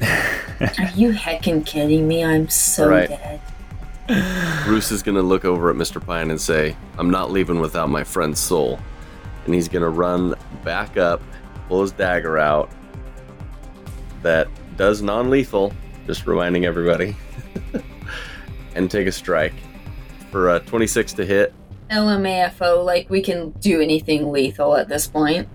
Are 0.60 0.90
you 0.94 1.12
heckin' 1.12 1.64
kidding 1.64 2.06
me? 2.06 2.22
I'm 2.24 2.48
so 2.48 2.88
Right. 2.88 3.08
dead. 3.08 3.40
Bruce 4.64 4.90
is 4.90 5.02
gonna 5.02 5.22
look 5.22 5.44
over 5.44 5.70
at 5.70 5.76
Mr. 5.76 6.04
Pine 6.04 6.30
and 6.30 6.40
say, 6.40 6.76
I'm 6.98 7.10
not 7.10 7.30
leaving 7.30 7.60
without 7.60 7.88
my 7.88 8.04
friend's 8.04 8.40
soul. 8.40 8.78
And 9.46 9.54
he's 9.54 9.68
gonna 9.68 9.88
run 9.88 10.34
back 10.64 10.96
up, 10.96 11.22
pull 11.68 11.82
his 11.82 11.92
dagger 11.92 12.36
out. 12.38 12.70
That 14.22 14.48
does 14.76 15.00
non 15.00 15.30
lethal, 15.30 15.72
just 16.06 16.26
reminding 16.26 16.66
everybody. 16.66 17.16
and 18.74 18.90
take 18.90 19.06
a 19.06 19.12
strike. 19.12 19.54
For 20.30 20.54
a 20.54 20.60
26 20.60 21.14
to 21.14 21.24
hit, 21.26 21.52
LMAFO, 21.90 22.84
like 22.84 23.10
we 23.10 23.20
can 23.22 23.50
do 23.60 23.80
anything 23.80 24.30
lethal 24.30 24.76
at 24.76 24.88
this 24.88 25.06
point. 25.08 25.48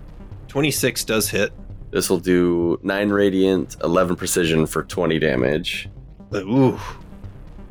Twenty 0.50 0.72
six 0.72 1.04
does 1.06 1.30
hit. 1.30 1.54
This 1.96 2.10
will 2.10 2.20
do 2.20 2.78
9 2.84 3.10
radiant, 3.10 3.78
11 3.82 4.18
precision 4.18 4.66
for 4.66 4.84
20 4.84 5.18
damage. 5.18 5.88
Ooh, 6.34 6.78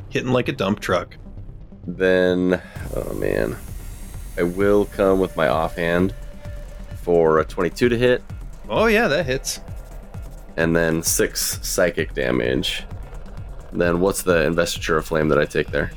hitting 0.08 0.32
like 0.32 0.48
a 0.48 0.52
dump 0.52 0.80
truck. 0.80 1.14
Then, 1.86 2.62
oh 2.96 3.12
man, 3.12 3.54
I 4.38 4.44
will 4.44 4.86
come 4.86 5.20
with 5.20 5.36
my 5.36 5.48
offhand 5.48 6.14
for 7.02 7.40
a 7.40 7.44
22 7.44 7.90
to 7.90 7.98
hit, 7.98 8.22
Oh 8.70 8.86
yeah, 8.86 9.08
that 9.08 9.26
hits. 9.26 9.60
and 10.56 10.74
then 10.74 11.02
six 11.02 11.58
psychic 11.60 12.14
damage. 12.14 12.84
Then 13.72 14.00
what's 14.00 14.22
the 14.22 14.44
investiture 14.46 14.96
of 14.96 15.04
flame 15.04 15.28
that 15.28 15.38
I 15.38 15.44
take 15.44 15.70
there? 15.70 15.90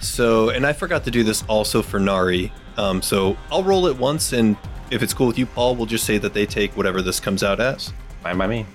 So, 0.00 0.50
and 0.50 0.64
I 0.64 0.72
forgot 0.72 1.02
to 1.02 1.10
do 1.10 1.24
this 1.24 1.42
also 1.48 1.82
for 1.82 1.98
Nari. 1.98 2.52
Um, 2.76 3.02
so 3.02 3.36
I'll 3.50 3.64
roll 3.64 3.88
it 3.88 3.98
once, 3.98 4.32
and 4.32 4.56
if 4.90 5.02
it's 5.02 5.12
cool 5.14 5.26
with 5.26 5.38
you, 5.38 5.46
Paul, 5.46 5.76
we'll 5.76 5.86
just 5.86 6.04
say 6.04 6.18
that 6.18 6.34
they 6.34 6.46
take 6.46 6.76
whatever 6.76 7.02
this 7.02 7.20
comes 7.20 7.42
out 7.42 7.60
as. 7.60 7.92
Fine 8.22 8.38
by 8.38 8.46
me. 8.46 8.66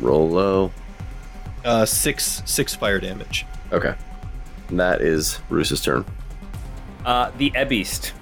Roll 0.00 0.28
low. 0.28 0.72
Uh, 1.64 1.84
six 1.84 2.42
six 2.46 2.74
fire 2.74 2.98
damage. 2.98 3.46
Okay. 3.72 3.94
And 4.68 4.78
that 4.78 5.00
is 5.00 5.40
Bruce's 5.48 5.80
turn. 5.80 6.04
Uh, 7.04 7.30
the 7.38 7.54
Ebb 7.54 7.70
Beast. 7.70 8.12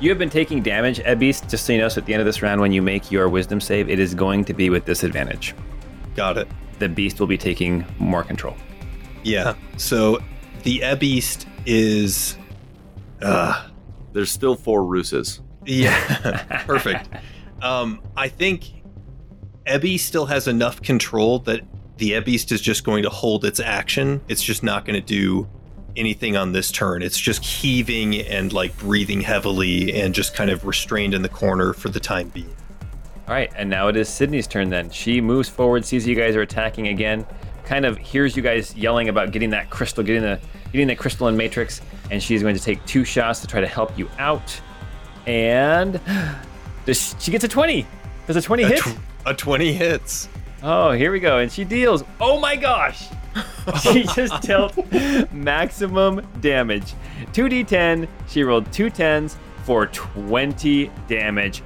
You 0.00 0.10
have 0.10 0.18
been 0.18 0.30
taking 0.30 0.62
damage, 0.62 1.00
Ebb 1.04 1.18
Beast, 1.18 1.48
just 1.48 1.66
so 1.66 1.72
you 1.72 1.80
know. 1.80 1.88
So 1.88 2.00
at 2.00 2.06
the 2.06 2.12
end 2.14 2.20
of 2.20 2.26
this 2.26 2.40
round, 2.40 2.60
when 2.60 2.72
you 2.72 2.82
make 2.82 3.10
your 3.10 3.28
wisdom 3.28 3.60
save, 3.60 3.88
it 3.88 3.98
is 3.98 4.14
going 4.14 4.44
to 4.44 4.54
be 4.54 4.70
with 4.70 4.84
disadvantage. 4.84 5.54
Got 6.14 6.38
it. 6.38 6.48
The 6.78 6.88
beast 6.88 7.18
will 7.18 7.26
be 7.26 7.38
taking 7.38 7.84
more 7.98 8.22
control. 8.22 8.56
Yeah. 9.24 9.54
So 9.76 10.18
the 10.62 10.82
Ebb 10.82 11.00
Beast 11.00 11.48
is. 11.66 12.38
Uh, 13.20 13.68
There's 14.12 14.30
still 14.30 14.54
four 14.54 14.84
Rooses. 14.84 15.40
Yeah. 15.68 16.62
perfect. 16.66 17.08
Um, 17.62 18.00
I 18.16 18.28
think 18.28 18.64
Ebby 19.66 19.98
still 19.98 20.26
has 20.26 20.48
enough 20.48 20.80
control 20.82 21.40
that 21.40 21.60
the 21.98 22.14
Ebb 22.14 22.24
Beast 22.24 22.52
is 22.52 22.60
just 22.60 22.84
going 22.84 23.02
to 23.02 23.10
hold 23.10 23.44
its 23.44 23.60
action. 23.60 24.20
It's 24.28 24.42
just 24.42 24.62
not 24.62 24.84
going 24.84 25.00
to 25.00 25.06
do 25.06 25.48
anything 25.96 26.36
on 26.36 26.52
this 26.52 26.70
turn. 26.70 27.02
It's 27.02 27.18
just 27.18 27.44
heaving 27.44 28.20
and 28.20 28.52
like 28.52 28.76
breathing 28.78 29.20
heavily 29.20 30.00
and 30.00 30.14
just 30.14 30.34
kind 30.34 30.50
of 30.50 30.64
restrained 30.64 31.12
in 31.12 31.22
the 31.22 31.28
corner 31.28 31.72
for 31.72 31.88
the 31.88 32.00
time 32.00 32.28
being. 32.28 32.54
All 33.26 33.34
right, 33.34 33.52
and 33.56 33.68
now 33.68 33.88
it 33.88 33.96
is 33.96 34.08
Sydney's 34.08 34.46
turn 34.46 34.70
then. 34.70 34.90
She 34.90 35.20
moves 35.20 35.48
forward, 35.48 35.84
sees 35.84 36.06
you 36.06 36.14
guys 36.14 36.34
are 36.34 36.40
attacking 36.40 36.88
again, 36.88 37.26
kind 37.64 37.84
of 37.84 37.98
hears 37.98 38.36
you 38.36 38.42
guys 38.42 38.74
yelling 38.74 39.10
about 39.10 39.32
getting 39.32 39.50
that 39.50 39.68
crystal, 39.68 40.02
getting 40.02 40.22
the 40.22 40.40
getting 40.72 40.86
the 40.86 40.96
crystalline 40.96 41.36
matrix, 41.36 41.82
and 42.10 42.22
she's 42.22 42.42
going 42.42 42.56
to 42.56 42.62
take 42.62 42.82
two 42.86 43.04
shots 43.04 43.40
to 43.40 43.46
try 43.46 43.60
to 43.60 43.66
help 43.66 43.98
you 43.98 44.08
out. 44.18 44.58
And 45.28 46.00
does 46.86 47.14
she 47.18 47.30
gets 47.30 47.44
a 47.44 47.48
20. 47.48 47.86
Does 48.26 48.36
a 48.36 48.42
20 48.42 48.62
A, 48.62 48.68
hit? 48.68 48.78
tw- 48.80 48.98
a 49.26 49.34
20 49.34 49.72
hits. 49.72 50.28
Oh, 50.62 50.90
here 50.92 51.12
we 51.12 51.20
go. 51.20 51.38
And 51.38 51.50
she 51.52 51.64
deals. 51.64 52.02
Oh 52.20 52.40
my 52.40 52.56
gosh. 52.56 53.08
she 53.82 54.04
just 54.04 54.42
dealt 54.42 54.74
maximum 55.32 56.26
damage. 56.40 56.94
2d10. 57.32 58.08
She 58.28 58.42
rolled 58.42 58.70
two 58.72 58.86
10s 58.90 59.36
for 59.64 59.86
20 59.86 60.90
damage. 61.08 61.62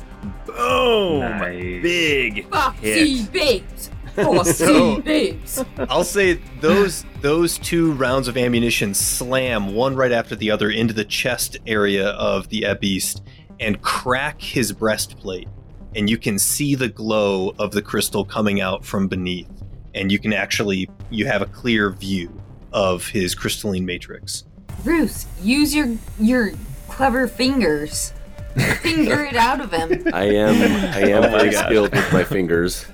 Boom. 0.46 1.20
Nice. 1.20 1.82
Big 1.82 2.48
Foxy 2.50 3.16
hit. 3.18 3.32
babes. 3.32 3.90
Foxy 4.14 4.52
So- 4.52 5.00
babes. 5.00 5.64
I'll 5.88 6.04
say 6.04 6.34
those 6.60 7.04
those 7.22 7.56
two 7.58 7.92
rounds 7.92 8.28
of 8.28 8.36
ammunition 8.36 8.92
slam 8.94 9.74
one 9.74 9.94
right 9.96 10.12
after 10.12 10.34
the 10.36 10.50
other 10.50 10.68
into 10.70 10.92
the 10.92 11.04
chest 11.04 11.56
area 11.66 12.08
of 12.10 12.48
the 12.50 12.66
Ebb 12.66 12.80
Beast 12.80 13.22
and 13.62 13.80
crack 13.80 14.42
his 14.42 14.72
breastplate. 14.72 15.48
And 15.94 16.10
you 16.10 16.18
can 16.18 16.38
see 16.38 16.74
the 16.74 16.88
glow 16.88 17.54
of 17.58 17.72
the 17.72 17.80
crystal 17.82 18.24
coming 18.24 18.60
out 18.60 18.84
from 18.84 19.08
beneath. 19.08 19.48
And 19.94 20.10
you 20.10 20.18
can 20.18 20.32
actually 20.32 20.90
you 21.10 21.26
have 21.26 21.40
a 21.42 21.46
clear 21.46 21.90
view 21.90 22.30
of 22.72 23.06
his 23.08 23.34
crystalline 23.34 23.86
matrix. 23.86 24.44
Bruce, 24.84 25.26
use 25.42 25.74
your 25.74 25.96
your 26.18 26.52
clever 26.88 27.28
fingers. 27.28 28.12
Finger 28.80 29.24
it 29.24 29.36
out 29.36 29.60
of 29.60 29.72
him. 29.72 30.08
I 30.12 30.24
am 30.24 30.54
I 30.94 31.00
am 31.10 31.24
Oh 31.24 31.30
very 31.30 31.50
gosh. 31.50 31.64
skilled 31.66 31.92
with 31.94 32.12
my 32.12 32.24
fingers. 32.24 32.86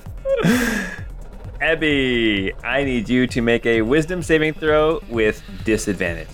Ebby, 1.61 2.53
I 2.65 2.85
need 2.85 3.09
you 3.09 3.27
to 3.29 3.41
make 3.41 3.67
a 3.67 3.83
wisdom 3.83 4.23
saving 4.23 4.55
throw 4.55 5.01
with 5.09 5.43
disadvantage. 5.65 6.29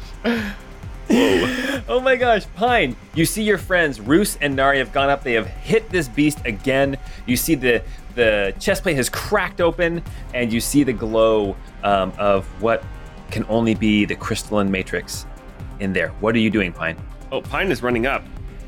Whoa. 1.08 1.82
oh 1.88 2.00
my 2.02 2.16
gosh, 2.16 2.46
Pine, 2.56 2.96
you 3.14 3.26
see 3.26 3.44
your 3.44 3.58
friends 3.58 4.00
Roos 4.00 4.38
and 4.42 4.56
Nari 4.56 4.80
have 4.80 4.92
gone 4.92 5.10
up. 5.10 5.24
They 5.24 5.34
have 5.34 5.48
hit 5.48 5.90
this 5.90 6.08
beast 6.08 6.40
again. 6.46 6.98
You 7.26 7.38
see 7.38 7.56
the 7.56 7.84
the 8.16 8.56
chest 8.60 8.84
plate 8.84 8.96
has 8.96 9.10
cracked 9.10 9.62
open, 9.62 10.02
and 10.34 10.52
you 10.52 10.62
see 10.62 10.84
the 10.84 10.94
glow 10.94 11.56
um, 11.84 12.14
of 12.18 12.46
what 12.62 12.84
can 13.30 13.46
only 13.50 13.76
be 13.76 14.06
the 14.06 14.16
crystalline 14.16 14.72
matrix 14.72 15.26
in 15.80 15.94
there. 15.94 16.10
What 16.22 16.34
are 16.36 16.40
you 16.40 16.50
doing, 16.50 16.72
Pine? 16.72 16.98
Oh, 17.32 17.42
Pine 17.42 17.70
is 17.72 17.84
running 17.84 18.06
up, 18.08 18.24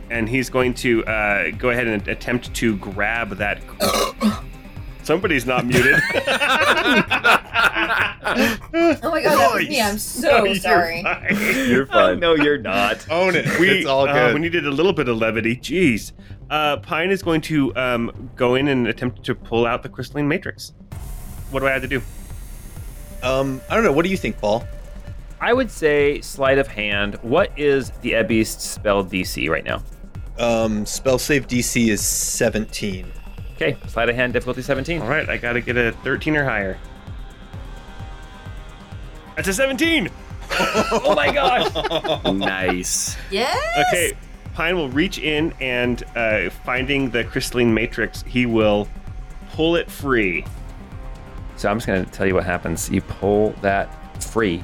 and 0.09 0.27
he's 0.27 0.49
going 0.49 0.73
to 0.75 1.05
uh, 1.05 1.51
go 1.51 1.69
ahead 1.69 1.87
and 1.87 2.07
attempt 2.07 2.53
to 2.55 2.77
grab 2.77 3.29
that. 3.37 3.61
Somebody's 5.07 5.45
not 5.45 5.65
muted. 5.65 5.95
Oh 8.29 9.09
my 9.09 9.23
god, 9.23 9.37
that 9.37 9.51
was 9.55 9.69
me. 9.69 9.81
I'm 9.81 9.97
so 9.97 10.43
You're 10.43 10.55
sorry. 10.55 11.01
fine. 11.01 11.69
You're 11.69 11.85
fine. 11.85 12.19
no, 12.19 12.35
you're 12.35 12.57
not. 12.57 13.09
Own 13.09 13.35
it. 13.35 13.45
We, 13.57 13.69
it's 13.69 13.87
all 13.87 14.07
uh, 14.07 14.33
we 14.33 14.39
needed 14.41 14.67
a 14.67 14.69
little 14.69 14.91
bit 14.91 15.07
of 15.07 15.17
levity. 15.17 15.55
Jeez. 15.55 16.11
Uh, 16.49 16.77
Pine 16.77 17.09
is 17.09 17.23
going 17.23 17.39
to 17.41 17.73
um, 17.77 18.29
go 18.35 18.55
in 18.55 18.67
and 18.67 18.85
attempt 18.87 19.23
to 19.23 19.33
pull 19.33 19.65
out 19.65 19.81
the 19.81 19.87
crystalline 19.89 20.27
matrix. 20.27 20.73
What 21.51 21.61
do 21.61 21.67
I 21.67 21.71
have 21.71 21.81
to 21.83 21.87
do? 21.87 22.01
um, 23.23 23.61
I 23.69 23.75
don't 23.75 23.85
know. 23.85 23.93
What 23.93 24.03
do 24.03 24.11
you 24.11 24.17
think, 24.17 24.37
Paul? 24.39 24.67
I 25.39 25.53
would 25.53 25.71
say 25.71 26.19
sleight 26.19 26.57
of 26.57 26.67
hand. 26.67 27.15
What 27.21 27.57
is 27.57 27.91
the 28.01 28.13
Ebb 28.13 28.27
Beast 28.27 28.59
spell 28.61 29.05
DC 29.05 29.49
right 29.49 29.63
now? 29.63 29.81
Um, 30.37 30.85
spell 30.85 31.17
save 31.17 31.47
DC 31.47 31.87
is 31.87 32.05
17. 32.05 33.09
Okay, 33.57 33.75
sleight 33.87 34.07
of 34.07 34.15
hand, 34.15 34.33
difficulty 34.33 34.61
17. 34.61 35.01
All 35.01 35.09
right, 35.09 35.27
I 35.27 35.37
got 35.37 35.53
to 35.53 35.61
get 35.61 35.77
a 35.77 35.91
13 36.03 36.37
or 36.37 36.43
higher. 36.43 36.77
That's 39.35 39.47
a 39.47 39.53
17. 39.53 40.09
Oh 40.59 41.13
my 41.13 41.29
gosh! 41.31 42.33
nice. 42.33 43.17
Yes. 43.29 43.85
Okay, 43.89 44.13
Pine 44.53 44.75
will 44.77 44.89
reach 44.89 45.19
in 45.19 45.53
and 45.59 46.03
uh, 46.15 46.49
finding 46.49 47.09
the 47.09 47.25
crystalline 47.25 47.73
matrix, 47.73 48.23
he 48.23 48.45
will 48.45 48.87
pull 49.51 49.75
it 49.75 49.91
free 49.91 50.45
So 51.57 51.69
I'm 51.69 51.77
just 51.77 51.85
going 51.85 52.03
to 52.05 52.11
tell 52.11 52.25
you 52.25 52.33
what 52.33 52.45
happens. 52.45 52.89
You 52.89 53.01
pull 53.01 53.51
that 53.61 54.23
free. 54.23 54.63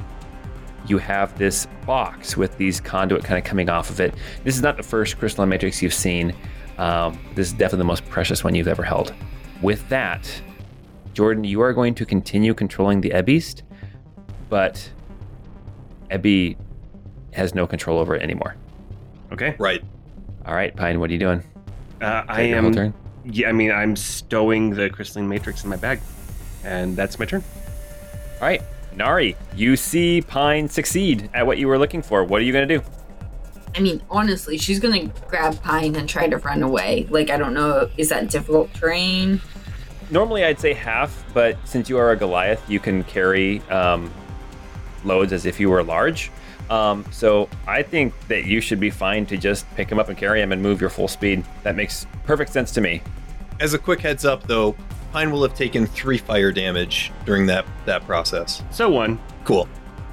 You 0.86 0.98
have 0.98 1.36
this 1.38 1.66
box 1.86 2.36
with 2.36 2.56
these 2.56 2.80
conduit 2.80 3.24
kind 3.24 3.38
of 3.38 3.44
coming 3.44 3.68
off 3.68 3.90
of 3.90 4.00
it. 4.00 4.14
This 4.42 4.56
is 4.56 4.62
not 4.62 4.76
the 4.76 4.82
first 4.82 5.18
crystalline 5.18 5.50
matrix 5.50 5.82
you've 5.82 5.94
seen. 5.94 6.34
Um, 6.78 7.18
this 7.34 7.48
is 7.48 7.52
definitely 7.52 7.78
the 7.78 7.84
most 7.84 8.04
precious 8.08 8.42
one 8.42 8.54
you've 8.54 8.68
ever 8.68 8.82
held. 8.82 9.14
With 9.62 9.88
that, 9.88 10.28
Jordan, 11.12 11.44
you 11.44 11.60
are 11.60 11.72
going 11.72 11.94
to 11.94 12.04
continue 12.04 12.54
controlling 12.54 13.00
the 13.00 13.12
Ebb 13.12 13.26
Beast, 13.26 13.62
but 14.48 14.90
Ebby 16.10 16.56
has 17.32 17.54
no 17.54 17.66
control 17.66 17.98
over 17.98 18.14
it 18.16 18.22
anymore. 18.22 18.56
Okay. 19.32 19.54
Right. 19.58 19.82
All 20.46 20.54
right, 20.54 20.74
Pine, 20.74 21.00
what 21.00 21.10
are 21.10 21.12
you 21.12 21.18
doing? 21.18 21.42
Uh, 22.02 22.24
I 22.28 22.36
Take 22.36 22.50
your 22.50 22.60
whole 22.60 22.68
am. 22.68 22.74
turn? 22.74 22.94
Yeah, 23.24 23.48
I 23.48 23.52
mean, 23.52 23.70
I'm 23.70 23.96
stowing 23.96 24.70
the 24.70 24.90
crystalline 24.90 25.28
matrix 25.28 25.64
in 25.64 25.70
my 25.70 25.76
bag, 25.76 26.00
and 26.64 26.94
that's 26.96 27.18
my 27.18 27.24
turn. 27.24 27.42
All 28.40 28.46
right, 28.48 28.62
Nari, 28.94 29.36
you 29.56 29.76
see 29.76 30.20
Pine 30.20 30.68
succeed 30.68 31.30
at 31.32 31.46
what 31.46 31.56
you 31.58 31.66
were 31.68 31.78
looking 31.78 32.02
for. 32.02 32.22
What 32.24 32.42
are 32.42 32.44
you 32.44 32.52
going 32.52 32.68
to 32.68 32.78
do? 32.78 32.84
I 33.74 33.80
mean, 33.80 34.02
honestly, 34.08 34.56
she's 34.56 34.78
gonna 34.78 35.06
grab 35.28 35.60
Pine 35.62 35.96
and 35.96 36.08
try 36.08 36.28
to 36.28 36.38
run 36.38 36.62
away. 36.62 37.06
Like, 37.10 37.30
I 37.30 37.36
don't 37.36 37.54
know, 37.54 37.90
is 37.96 38.08
that 38.10 38.30
difficult 38.30 38.72
terrain? 38.74 39.40
Normally, 40.10 40.44
I'd 40.44 40.60
say 40.60 40.72
half, 40.74 41.24
but 41.34 41.56
since 41.66 41.88
you 41.88 41.98
are 41.98 42.12
a 42.12 42.16
Goliath, 42.16 42.62
you 42.70 42.78
can 42.78 43.02
carry 43.04 43.60
um, 43.70 44.12
loads 45.04 45.32
as 45.32 45.46
if 45.46 45.58
you 45.58 45.70
were 45.70 45.82
large. 45.82 46.30
Um, 46.70 47.04
so 47.10 47.48
I 47.66 47.82
think 47.82 48.14
that 48.28 48.44
you 48.44 48.60
should 48.60 48.80
be 48.80 48.90
fine 48.90 49.26
to 49.26 49.36
just 49.36 49.68
pick 49.74 49.90
him 49.90 49.98
up 49.98 50.08
and 50.08 50.16
carry 50.16 50.40
him 50.40 50.52
and 50.52 50.62
move 50.62 50.80
your 50.80 50.90
full 50.90 51.08
speed. 51.08 51.44
That 51.62 51.76
makes 51.76 52.06
perfect 52.24 52.52
sense 52.52 52.70
to 52.72 52.80
me. 52.80 53.02
As 53.60 53.74
a 53.74 53.78
quick 53.78 54.00
heads 54.00 54.24
up, 54.24 54.46
though, 54.46 54.74
Pine 55.12 55.30
will 55.30 55.42
have 55.42 55.54
taken 55.54 55.86
three 55.86 56.18
fire 56.18 56.50
damage 56.52 57.12
during 57.24 57.46
that 57.46 57.64
that 57.86 58.04
process. 58.04 58.62
So 58.70 58.90
one. 58.90 59.20
Cool. 59.44 59.68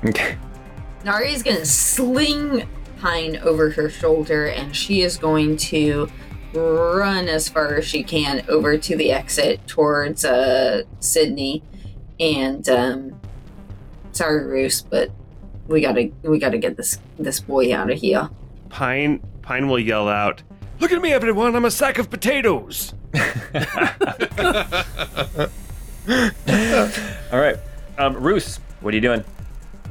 Okay. 0.06 0.38
Nari's 1.04 1.42
gonna 1.42 1.66
sling 1.66 2.68
Pine 3.02 3.38
over 3.38 3.72
her 3.72 3.90
shoulder 3.90 4.46
and 4.46 4.76
she 4.76 5.02
is 5.02 5.18
going 5.18 5.58
to 5.58 6.08
run 6.54 7.28
as 7.28 7.50
far 7.50 7.76
as 7.76 7.86
she 7.86 8.04
can 8.04 8.46
over 8.48 8.78
to 8.78 8.96
the 8.96 9.12
exit 9.12 9.66
towards 9.66 10.24
uh 10.24 10.84
Sydney 11.00 11.64
and 12.20 12.70
um 12.70 13.20
sorry 14.12 14.46
Roos, 14.46 14.84
but 14.84 15.10
we 15.68 15.82
gotta 15.82 16.12
we 16.22 16.38
gotta 16.38 16.60
get 16.60 16.78
this 16.78 17.00
this 17.18 17.40
boy 17.40 17.74
out 17.74 17.90
of 17.90 17.98
here. 17.98 18.30
Pine. 18.70 19.20
Pine 19.42 19.68
will 19.68 19.80
yell 19.80 20.08
out, 20.08 20.44
"Look 20.80 20.92
at 20.92 21.02
me, 21.02 21.12
everyone! 21.12 21.56
I'm 21.56 21.66
a 21.66 21.72
sack 21.72 21.98
of 21.98 22.12
potatoes." 22.12 22.94
All 27.32 27.40
right. 27.40 27.58
Um, 27.98 28.16
Roos, 28.16 28.58
what 28.82 28.94
are 28.94 28.98
you 28.98 29.02
doing? 29.02 29.24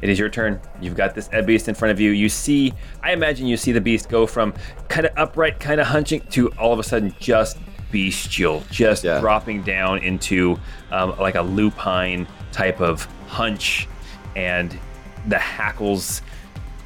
It 0.03 0.09
is 0.09 0.19
your 0.19 0.29
turn. 0.29 0.61
You've 0.81 0.97
got 0.97 1.15
this 1.15 1.29
Ebb 1.33 1.47
Beast 1.47 1.69
in 1.69 1.75
front 1.75 1.93
of 1.93 2.01
you. 2.01 2.11
You 2.11 2.29
see, 2.29 2.73
I 3.03 3.13
imagine 3.13 3.47
you 3.47 3.57
see 3.57 3.73
the 3.73 3.81
beast 3.81 4.09
go 4.09 4.27
from 4.27 4.55
kind 4.89 5.07
of 5.07 5.13
upright, 5.17 5.61
kind 5.61 5.81
of 5.81 5.87
hunching 5.87 6.21
to 6.31 6.49
all 6.59 6.73
of 6.73 6.79
a 6.79 6.83
sudden 6.83 7.15
just 7.21 7.59
bestial, 7.93 8.63
just 8.71 9.05
Yeah. 9.05 9.21
dropping 9.21 9.63
down 9.63 9.99
into 9.99 10.59
um, 10.91 11.19
like 11.19 11.35
a 11.35 11.43
lupine 11.43 12.27
type 12.53 12.81
of 12.81 13.05
hunch, 13.27 13.89
and 14.37 14.77
the 15.29 15.39
hackles, 15.39 16.23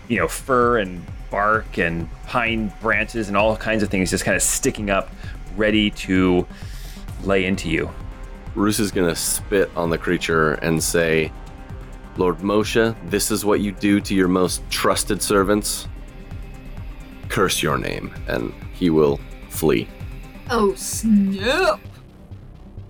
you 0.08 0.18
know, 0.18 0.26
fur 0.28 0.78
and 0.78 1.04
bark 1.30 1.78
and 1.78 2.08
pine 2.26 2.72
branches 2.80 3.28
and 3.28 3.36
all 3.36 3.56
kinds 3.56 3.82
of 3.82 3.90
things 3.90 4.10
just 4.10 4.24
kind 4.24 4.34
of 4.36 4.42
sticking 4.42 4.90
up, 4.90 5.10
ready 5.56 5.90
to 5.90 6.46
lay 7.22 7.44
into 7.44 7.68
you. 7.68 7.90
Roos 8.54 8.78
is 8.80 8.90
gonna 8.90 9.14
spit 9.16 9.70
on 9.76 9.90
the 9.90 9.98
creature 9.98 10.52
and 10.54 10.82
say, 10.82 11.30
Lord 12.16 12.38
Moshe, 12.38 12.94
this 13.10 13.30
is 13.30 13.44
what 13.44 13.60
you 13.60 13.72
do 13.72 14.00
to 14.00 14.14
your 14.14 14.28
most 14.28 14.62
trusted 14.70 15.20
servants. 15.20 15.88
Curse 17.28 17.62
your 17.62 17.76
name, 17.78 18.14
and 18.28 18.52
he 18.72 18.90
will 18.90 19.18
flee. 19.48 19.88
Oh 20.50 20.74
snap! 20.74 21.80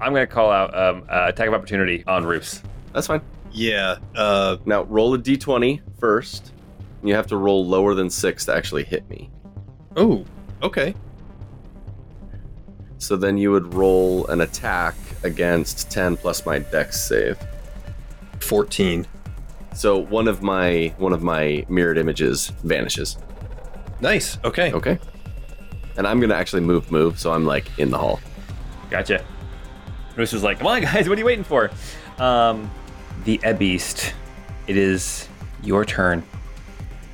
I'm 0.00 0.12
going 0.12 0.26
to 0.26 0.32
call 0.32 0.50
out 0.50 0.76
um, 0.76 1.04
uh, 1.08 1.26
attack 1.28 1.48
of 1.48 1.54
opportunity 1.54 2.04
on 2.06 2.24
Roos. 2.26 2.62
That's 2.92 3.06
fine. 3.06 3.22
Yeah. 3.52 3.96
Uh, 4.14 4.56
Now 4.66 4.82
roll 4.84 5.14
a 5.14 5.18
d20 5.18 5.80
first. 5.98 6.52
and 7.00 7.08
You 7.08 7.14
have 7.14 7.28
to 7.28 7.36
roll 7.36 7.64
lower 7.66 7.94
than 7.94 8.10
six 8.10 8.44
to 8.46 8.54
actually 8.54 8.84
hit 8.84 9.08
me. 9.08 9.30
oh. 9.96 10.24
Okay. 10.62 10.94
So 12.98 13.16
then 13.16 13.36
you 13.36 13.50
would 13.50 13.74
roll 13.74 14.26
an 14.28 14.40
attack 14.40 14.94
against 15.24 15.90
10 15.90 16.16
plus 16.16 16.44
my 16.46 16.58
dex 16.58 17.00
save. 17.02 17.38
Fourteen. 18.44 19.06
So 19.74 19.98
one 19.98 20.28
of 20.28 20.42
my 20.42 20.94
one 20.98 21.12
of 21.12 21.22
my 21.22 21.64
mirrored 21.68 21.98
images 21.98 22.48
vanishes. 22.62 23.16
Nice. 24.00 24.38
Okay. 24.44 24.70
Okay. 24.72 24.98
And 25.96 26.06
I'm 26.06 26.20
gonna 26.20 26.34
actually 26.34 26.60
move 26.60 26.92
move, 26.92 27.18
so 27.18 27.32
I'm 27.32 27.46
like 27.46 27.78
in 27.78 27.90
the 27.90 27.98
hall. 27.98 28.20
Gotcha. 28.90 29.24
Roos 30.14 30.32
was 30.32 30.42
like, 30.42 30.58
come 30.58 30.68
on, 30.68 30.82
guys, 30.82 31.08
what 31.08 31.16
are 31.16 31.20
you 31.20 31.24
waiting 31.24 31.42
for? 31.42 31.70
Um, 32.18 32.70
the 33.24 33.40
Ebb 33.42 33.58
Beast, 33.58 34.14
it 34.66 34.76
is 34.76 35.28
your 35.62 35.84
turn. 35.84 36.22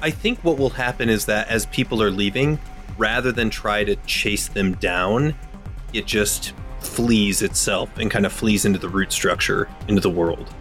I 0.03 0.11
think 0.11 0.43
what 0.45 0.59
will 0.59 0.71
happen 0.71 1.09
is 1.09 1.25
that 1.27 1.49
as 1.49 1.67
people 1.67 2.03
are 2.03 2.11
leaving, 2.11 2.59
rather 2.99 3.33
than 3.33 3.49
try 3.51 3.85
to 3.85 3.97
chase 4.07 4.49
them 4.49 4.75
down, 4.75 5.35
it 5.93 6.07
just 6.07 6.53
flees 6.81 7.41
itself 7.41 7.97
and 7.99 8.11
kind 8.11 8.27
of 8.27 8.33
flees 8.33 8.65
into 8.65 8.79
the 8.79 8.89
root 8.89 9.13
structure, 9.13 9.69
into 9.89 10.01
the 10.01 10.11
world. 10.11 10.53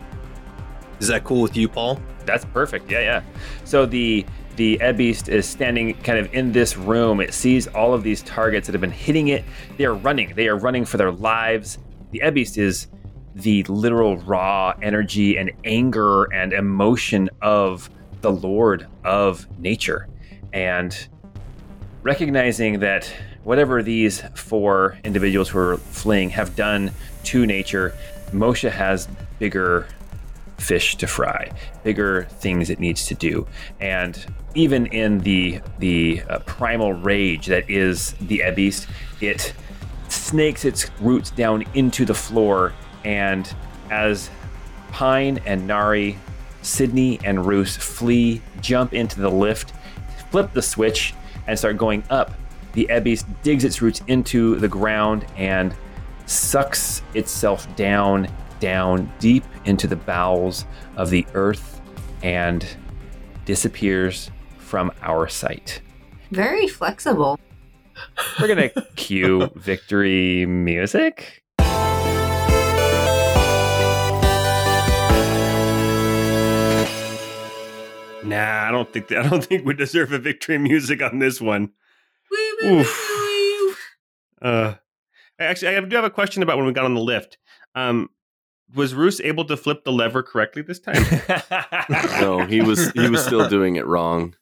Is 0.99 1.07
that 1.07 1.23
cool 1.23 1.41
with 1.41 1.55
you, 1.55 1.67
Paul? 1.67 1.99
That's 2.25 2.45
perfect. 2.45 2.91
Yeah, 2.91 2.99
yeah. 2.99 3.21
So 3.63 3.85
the 3.85 4.25
the 4.55 4.79
Ebb 4.81 4.97
Beast 4.97 5.29
is 5.29 5.47
standing 5.47 5.93
kind 6.01 6.19
of 6.19 6.33
in 6.33 6.51
this 6.51 6.75
room. 6.75 7.21
It 7.21 7.33
sees 7.33 7.67
all 7.67 7.93
of 7.93 8.03
these 8.03 8.21
targets 8.23 8.67
that 8.67 8.73
have 8.73 8.81
been 8.81 8.91
hitting 8.91 9.29
it. 9.29 9.45
They 9.77 9.85
are 9.85 9.93
running. 9.93 10.35
They 10.35 10.49
are 10.49 10.57
running 10.57 10.83
for 10.83 10.97
their 10.97 11.11
lives. 11.11 11.77
The 12.11 12.21
Ebb 12.21 12.33
Beast 12.33 12.57
is 12.57 12.87
the 13.35 13.63
literal 13.63 14.17
raw 14.17 14.73
energy 14.81 15.37
and 15.37 15.51
anger 15.63 16.25
and 16.33 16.51
emotion 16.51 17.29
of 17.41 17.89
the 18.19 18.31
Lord 18.31 18.85
of 19.05 19.47
nature. 19.59 20.09
And 20.51 21.07
recognizing 22.03 22.79
that 22.79 23.11
whatever 23.43 23.81
these 23.81 24.21
four 24.35 24.97
individuals 25.05 25.47
who 25.47 25.59
are 25.59 25.77
fleeing 25.77 26.29
have 26.31 26.55
done 26.57 26.91
to 27.23 27.45
nature, 27.45 27.93
Moshe 28.33 28.69
has 28.69 29.07
bigger 29.39 29.87
fish 30.59 30.95
to 30.97 31.07
fry, 31.07 31.51
bigger 31.83 32.23
things 32.23 32.69
it 32.69 32.79
needs 32.79 33.05
to 33.07 33.15
do, 33.15 33.47
and 33.79 34.25
even 34.55 34.85
in 34.87 35.19
the 35.19 35.61
the 35.79 36.21
uh, 36.29 36.39
primal 36.39 36.93
rage 36.93 37.47
that 37.47 37.69
is 37.69 38.13
the 38.13 38.43
Ebb 38.43 38.55
Beast, 38.55 38.87
it 39.21 39.53
snakes 40.09 40.65
its 40.65 40.89
roots 40.99 41.31
down 41.31 41.63
into 41.73 42.05
the 42.05 42.13
floor, 42.13 42.73
and 43.05 43.53
as 43.91 44.29
Pine 44.91 45.39
and 45.45 45.67
Nari, 45.67 46.17
Sydney 46.61 47.19
and 47.23 47.45
Roos 47.45 47.77
flee, 47.77 48.41
jump 48.61 48.93
into 48.93 49.19
the 49.19 49.29
lift, 49.29 49.73
flip 50.29 50.51
the 50.53 50.61
switch, 50.61 51.13
and 51.47 51.57
start 51.57 51.77
going 51.77 52.03
up. 52.09 52.33
The 52.73 52.89
Ebb 52.89 53.05
Beast 53.05 53.25
digs 53.43 53.63
its 53.63 53.81
roots 53.81 54.01
into 54.07 54.55
the 54.55 54.67
ground 54.67 55.25
and 55.37 55.73
sucks 56.25 57.01
itself 57.13 57.67
down, 57.75 58.27
down 58.59 59.11
deep 59.19 59.43
into 59.65 59.87
the 59.87 59.95
bowels 59.95 60.65
of 60.97 61.09
the 61.09 61.25
earth 61.33 61.81
and 62.23 62.65
disappears 63.45 64.29
from 64.57 64.91
our 65.01 65.27
sight. 65.27 65.81
Very 66.31 66.67
flexible. 66.67 67.39
We're 68.39 68.47
gonna 68.47 68.69
cue 68.95 69.49
victory 69.55 70.45
music. 70.45 71.43
Nah, 78.23 78.67
I 78.67 78.71
don't 78.71 78.91
think 78.93 79.11
I 79.11 79.27
don't 79.27 79.43
think 79.43 79.65
we 79.65 79.73
deserve 79.73 80.11
a 80.11 80.19
victory 80.19 80.57
music 80.57 81.01
on 81.01 81.19
this 81.19 81.41
one. 81.41 81.71
Oof. 82.63 83.75
Uh, 84.41 84.75
actually, 85.39 85.75
I 85.75 85.79
do 85.79 85.95
have 85.95 86.05
a 86.05 86.09
question 86.09 86.43
about 86.43 86.57
when 86.57 86.67
we 86.67 86.73
got 86.73 86.85
on 86.85 86.93
the 86.93 87.01
lift. 87.01 87.37
Um, 87.75 88.09
was 88.75 88.93
Roos 88.93 89.19
able 89.21 89.45
to 89.45 89.57
flip 89.57 89.83
the 89.83 89.91
lever 89.91 90.23
correctly 90.23 90.61
this 90.61 90.79
time? 90.79 91.03
No, 92.21 92.45
he 92.45 92.61
was 92.61 92.91
he 92.91 93.09
was 93.09 93.23
still 93.25 93.47
doing 93.47 93.75
it 93.75 93.85
wrong. 93.85 94.35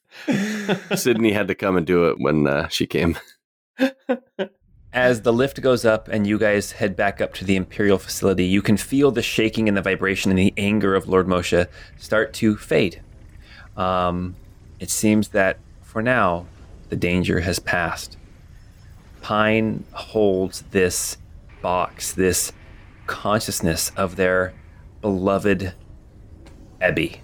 Sydney 0.95 1.31
had 1.31 1.47
to 1.47 1.55
come 1.55 1.77
and 1.77 1.85
do 1.85 2.09
it 2.09 2.19
when 2.19 2.47
uh, 2.47 2.67
she 2.67 2.85
came. 2.85 3.17
As 4.91 5.21
the 5.21 5.31
lift 5.31 5.61
goes 5.61 5.85
up 5.85 6.07
and 6.07 6.25
you 6.25 6.39
guys 6.39 6.73
head 6.73 6.95
back 6.95 7.21
up 7.21 7.33
to 7.35 7.45
the 7.45 7.55
Imperial 7.55 7.99
facility, 7.99 8.45
you 8.45 8.61
can 8.61 8.77
feel 8.77 9.11
the 9.11 9.21
shaking 9.21 9.67
and 9.67 9.77
the 9.77 9.81
vibration 9.81 10.31
and 10.31 10.39
the 10.39 10.53
anger 10.57 10.95
of 10.95 11.07
Lord 11.07 11.27
Moshe 11.27 11.67
start 11.97 12.33
to 12.33 12.57
fade. 12.57 13.01
Um, 13.77 14.35
it 14.79 14.89
seems 14.89 15.29
that 15.29 15.59
for 15.83 16.01
now, 16.01 16.47
the 16.89 16.95
danger 16.95 17.41
has 17.41 17.59
passed. 17.59 18.17
Pine 19.21 19.83
holds 19.91 20.63
this 20.71 21.17
box, 21.61 22.13
this 22.13 22.51
consciousness 23.07 23.91
of 23.97 24.15
their 24.15 24.53
beloved 25.01 25.73
Ebby, 26.81 27.19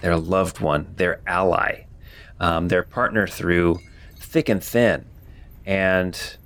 their 0.00 0.16
loved 0.16 0.60
one, 0.60 0.94
their 0.96 1.20
ally, 1.26 1.84
um, 2.40 2.68
their 2.68 2.82
partner 2.82 3.26
through 3.26 3.78
thick 4.16 4.48
and 4.48 4.62
thin. 4.62 5.04
And 5.66 6.36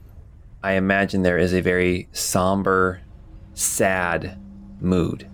I 0.63 0.73
imagine 0.73 1.23
there 1.23 1.39
is 1.39 1.55
a 1.55 1.61
very 1.61 2.09
somber, 2.13 3.01
sad 3.55 4.39
mood. 4.81 5.29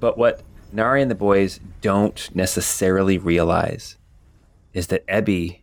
But 0.00 0.18
what 0.18 0.42
Nari 0.72 1.02
and 1.02 1.10
the 1.10 1.14
boys 1.14 1.60
don't 1.80 2.28
necessarily 2.34 3.18
realize 3.18 3.96
is 4.72 4.88
that 4.88 5.06
Ebby 5.06 5.60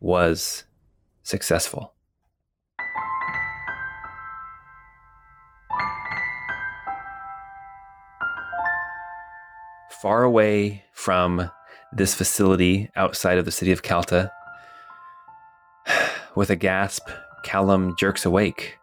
was 0.00 0.64
successful. 1.22 1.92
Far 10.02 10.24
away 10.24 10.82
from 10.92 11.48
this 11.92 12.12
facility 12.12 12.90
outside 12.96 13.38
of 13.38 13.44
the 13.44 13.52
city 13.52 13.70
of 13.70 13.84
Calta, 13.84 14.32
with 16.34 16.50
a 16.50 16.56
gasp, 16.56 17.08
Callum 17.44 17.94
jerks 17.96 18.24
awake. 18.24 18.78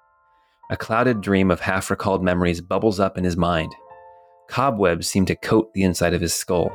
A 0.72 0.78
clouded 0.78 1.20
dream 1.20 1.52
of 1.52 1.60
half 1.60 1.90
recalled 1.90 2.24
memories 2.24 2.62
bubbles 2.62 3.02
up 3.02 3.18
in 3.18 3.26
his 3.26 3.36
mind. 3.36 3.76
Cobwebs 4.48 5.10
seem 5.10 5.26
to 5.26 5.36
coat 5.36 5.74
the 5.74 5.84
inside 5.84 6.14
of 6.14 6.22
his 6.22 6.34
skull. 6.34 6.72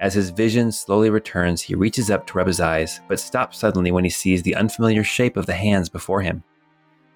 As 0.00 0.14
his 0.14 0.30
vision 0.30 0.72
slowly 0.72 1.10
returns, 1.10 1.60
he 1.60 1.74
reaches 1.74 2.10
up 2.10 2.26
to 2.28 2.38
rub 2.38 2.46
his 2.46 2.60
eyes, 2.60 3.02
but 3.06 3.20
stops 3.20 3.58
suddenly 3.58 3.92
when 3.92 4.04
he 4.04 4.08
sees 4.08 4.44
the 4.44 4.56
unfamiliar 4.56 5.04
shape 5.04 5.36
of 5.36 5.44
the 5.44 5.52
hands 5.52 5.90
before 5.90 6.22
him. 6.22 6.42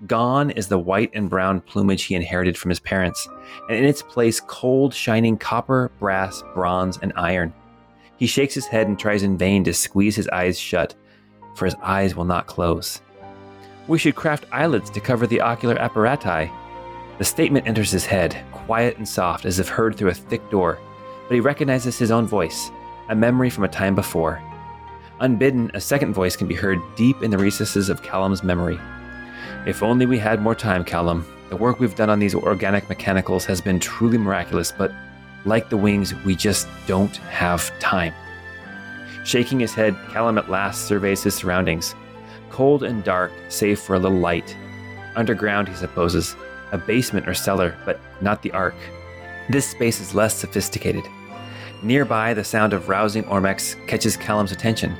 Gone 0.06 0.50
is 0.50 0.66
the 0.66 0.80
white 0.80 1.10
and 1.14 1.30
brown 1.30 1.60
plumage 1.60 2.04
he 2.04 2.16
inherited 2.16 2.58
from 2.58 2.70
his 2.70 2.80
parents, 2.80 3.28
and 3.68 3.78
in 3.78 3.84
its 3.84 4.02
place, 4.02 4.40
cold, 4.40 4.92
shining 4.92 5.36
copper, 5.36 5.92
brass, 6.00 6.42
bronze, 6.54 6.98
and 7.02 7.12
iron. 7.14 7.54
He 8.16 8.26
shakes 8.26 8.54
his 8.54 8.66
head 8.66 8.88
and 8.88 8.98
tries 8.98 9.22
in 9.22 9.38
vain 9.38 9.62
to 9.64 9.72
squeeze 9.72 10.16
his 10.16 10.28
eyes 10.28 10.58
shut, 10.58 10.96
for 11.54 11.66
his 11.66 11.76
eyes 11.82 12.16
will 12.16 12.24
not 12.24 12.48
close. 12.48 13.00
We 13.86 13.98
should 13.98 14.16
craft 14.16 14.46
eyelids 14.50 14.90
to 14.90 15.00
cover 15.00 15.26
the 15.26 15.40
ocular 15.40 15.76
apparati. 15.76 16.50
The 17.18 17.24
statement 17.24 17.68
enters 17.68 17.92
his 17.92 18.06
head, 18.06 18.36
quiet 18.50 18.96
and 18.96 19.08
soft, 19.08 19.44
as 19.44 19.60
if 19.60 19.68
heard 19.68 19.94
through 19.94 20.10
a 20.10 20.14
thick 20.14 20.50
door, 20.50 20.80
but 21.28 21.34
he 21.34 21.40
recognizes 21.40 21.96
his 21.96 22.10
own 22.10 22.26
voice, 22.26 22.72
a 23.08 23.14
memory 23.14 23.50
from 23.50 23.64
a 23.64 23.68
time 23.68 23.94
before. 23.94 24.42
Unbidden, 25.20 25.70
a 25.74 25.80
second 25.80 26.12
voice 26.12 26.34
can 26.34 26.48
be 26.48 26.54
heard 26.54 26.80
deep 26.96 27.22
in 27.22 27.30
the 27.30 27.38
recesses 27.38 27.88
of 27.88 28.02
Callum's 28.02 28.42
memory. 28.42 28.80
If 29.64 29.82
only 29.82 30.06
we 30.06 30.18
had 30.18 30.42
more 30.42 30.56
time, 30.56 30.84
Callum. 30.84 31.24
The 31.48 31.56
work 31.56 31.78
we've 31.78 31.94
done 31.94 32.10
on 32.10 32.18
these 32.18 32.34
organic 32.34 32.88
mechanicals 32.88 33.44
has 33.44 33.60
been 33.60 33.78
truly 33.78 34.18
miraculous, 34.18 34.72
but 34.72 34.92
like 35.44 35.68
the 35.68 35.76
wings, 35.76 36.14
we 36.24 36.34
just 36.34 36.66
don't 36.86 37.16
have 37.18 37.78
time. 37.78 38.12
Shaking 39.24 39.60
his 39.60 39.72
head, 39.72 39.96
Callum 40.10 40.36
at 40.36 40.50
last 40.50 40.86
surveys 40.86 41.22
his 41.22 41.36
surroundings. 41.36 41.94
Cold 42.50 42.82
and 42.82 43.04
dark, 43.04 43.30
save 43.48 43.78
for 43.78 43.94
a 43.94 43.98
little 44.00 44.18
light. 44.18 44.56
Underground, 45.14 45.68
he 45.68 45.74
supposes, 45.74 46.34
a 46.72 46.78
basement 46.78 47.28
or 47.28 47.34
cellar, 47.34 47.76
but 47.84 48.00
not 48.20 48.42
the 48.42 48.50
Ark. 48.50 48.74
This 49.48 49.68
space 49.68 50.00
is 50.00 50.14
less 50.14 50.34
sophisticated. 50.34 51.04
Nearby, 51.82 52.34
the 52.34 52.42
sound 52.42 52.72
of 52.72 52.88
rousing 52.88 53.24
Ormex 53.24 53.76
catches 53.86 54.16
Callum's 54.16 54.52
attention. 54.52 54.96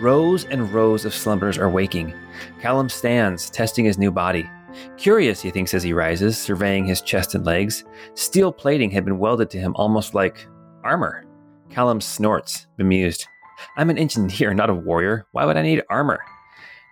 Rows 0.00 0.44
and 0.44 0.72
rows 0.72 1.04
of 1.04 1.14
slumbers 1.14 1.58
are 1.58 1.68
waking. 1.68 2.14
Callum 2.60 2.88
stands, 2.88 3.50
testing 3.50 3.84
his 3.84 3.98
new 3.98 4.10
body. 4.10 4.48
Curious, 4.96 5.40
he 5.40 5.50
thinks 5.50 5.74
as 5.74 5.82
he 5.82 5.92
rises, 5.92 6.38
surveying 6.38 6.84
his 6.84 7.00
chest 7.00 7.34
and 7.34 7.44
legs. 7.44 7.84
Steel 8.14 8.52
plating 8.52 8.90
had 8.90 9.04
been 9.04 9.18
welded 9.18 9.50
to 9.50 9.58
him 9.58 9.74
almost 9.76 10.14
like 10.14 10.46
armor. 10.84 11.24
Callum 11.70 12.00
snorts, 12.00 12.66
bemused. 12.76 13.26
I'm 13.76 13.90
an 13.90 13.98
engineer, 13.98 14.54
not 14.54 14.70
a 14.70 14.74
warrior. 14.74 15.26
Why 15.32 15.44
would 15.44 15.56
I 15.56 15.62
need 15.62 15.82
armor? 15.88 16.20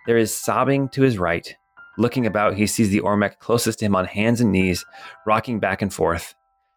There 0.05 0.17
is 0.17 0.35
sobbing 0.35 0.89
to 0.89 1.01
his 1.01 1.17
right. 1.17 1.55
Looking 1.97 2.25
about, 2.25 2.55
he 2.55 2.67
sees 2.67 2.89
the 2.89 3.01
Ormec 3.01 3.39
closest 3.39 3.79
to 3.79 3.85
him 3.85 3.95
on 3.95 4.05
hands 4.05 4.41
and 4.41 4.51
knees, 4.51 4.85
rocking 5.25 5.59
back 5.59 5.81
and 5.81 5.93
forth. 5.93 6.35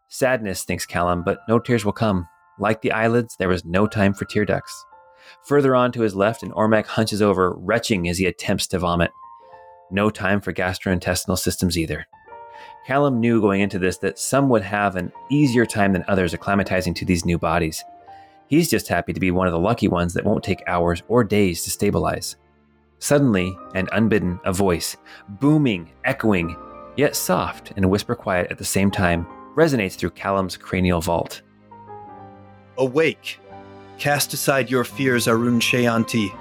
Sadness, 0.09 0.65
thinks 0.65 0.87
Callum, 0.87 1.23
but 1.25 1.41
no 1.49 1.59
tears 1.59 1.85
will 1.85 1.93
come. 1.93 2.29
Like 2.59 2.83
the 2.83 2.93
eyelids, 2.93 3.37
there 3.37 3.49
was 3.49 3.65
no 3.65 3.87
time 3.87 4.15
for 4.15 4.25
tear 4.25 4.45
ducts. 4.45 4.85
Further 5.49 5.75
on 5.75 5.93
to 5.93 6.03
his 6.03 6.15
left, 6.15 6.43
an 6.43 6.51
Ormec 6.51 6.85
hunches 6.85 7.23
over, 7.23 7.55
retching 7.55 8.07
as 8.07 8.19
he 8.19 8.27
attempts 8.27 8.67
to 8.67 8.79
vomit. 8.79 9.11
No 9.91 10.11
time 10.11 10.43
for 10.43 10.53
gastrointestinal 10.53 11.39
systems 11.39 11.79
either. 11.79 12.07
Callum 12.87 13.19
knew 13.19 13.41
going 13.41 13.63
into 13.63 13.79
this 13.79 13.97
that 13.99 14.19
some 14.19 14.51
would 14.51 14.61
have 14.61 14.95
an 14.95 15.11
easier 15.31 15.65
time 15.65 15.95
than 15.95 16.05
others 16.07 16.35
acclimatizing 16.35 16.95
to 16.97 17.07
these 17.07 17.25
new 17.25 17.39
bodies. 17.39 17.83
He's 18.49 18.69
just 18.69 18.89
happy 18.89 19.15
to 19.15 19.21
be 19.21 19.31
one 19.31 19.47
of 19.47 19.55
the 19.55 19.59
lucky 19.59 19.89
ones 19.89 20.13
that 20.13 20.25
won't 20.25 20.45
take 20.45 20.63
hours 20.67 21.03
or 21.09 21.25
days 21.25 21.65
to 21.65 21.71
stabilize. 21.71 22.37
Suddenly, 22.99 23.57
and 23.75 23.89
unbidden, 23.93 24.41
a 24.45 24.53
voice, 24.53 24.99
booming, 25.41 25.91
echoing, 26.05 26.57
yet 26.99 27.17
soft 27.17 27.73
and 27.75 27.89
whisper 27.89 28.15
quiet 28.15 28.51
at 28.51 28.59
the 28.59 28.65
same 28.67 28.91
time, 28.91 29.27
resonates 29.55 29.95
through 29.95 30.11
Callum's 30.11 30.59
cranial 30.59 31.01
vault. 31.01 31.41
Awake! 32.77 33.41
Cast 33.99 34.33
aside 34.33 34.71
your 34.71 34.85
fears, 34.85 35.27
Arun 35.27 35.59
Shayanti. 35.59 36.33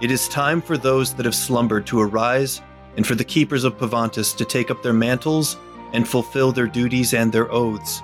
It 0.00 0.10
is 0.10 0.26
time 0.28 0.62
for 0.62 0.78
those 0.78 1.12
that 1.14 1.26
have 1.26 1.34
slumbered 1.34 1.86
to 1.88 2.00
arise, 2.00 2.62
and 2.96 3.06
for 3.06 3.14
the 3.14 3.24
keepers 3.24 3.64
of 3.64 3.76
Pavantis 3.76 4.34
to 4.34 4.44
take 4.46 4.70
up 4.70 4.82
their 4.82 4.94
mantles 4.94 5.58
and 5.92 6.08
fulfill 6.08 6.50
their 6.50 6.66
duties 6.66 7.12
and 7.12 7.30
their 7.30 7.52
oaths. 7.52 8.00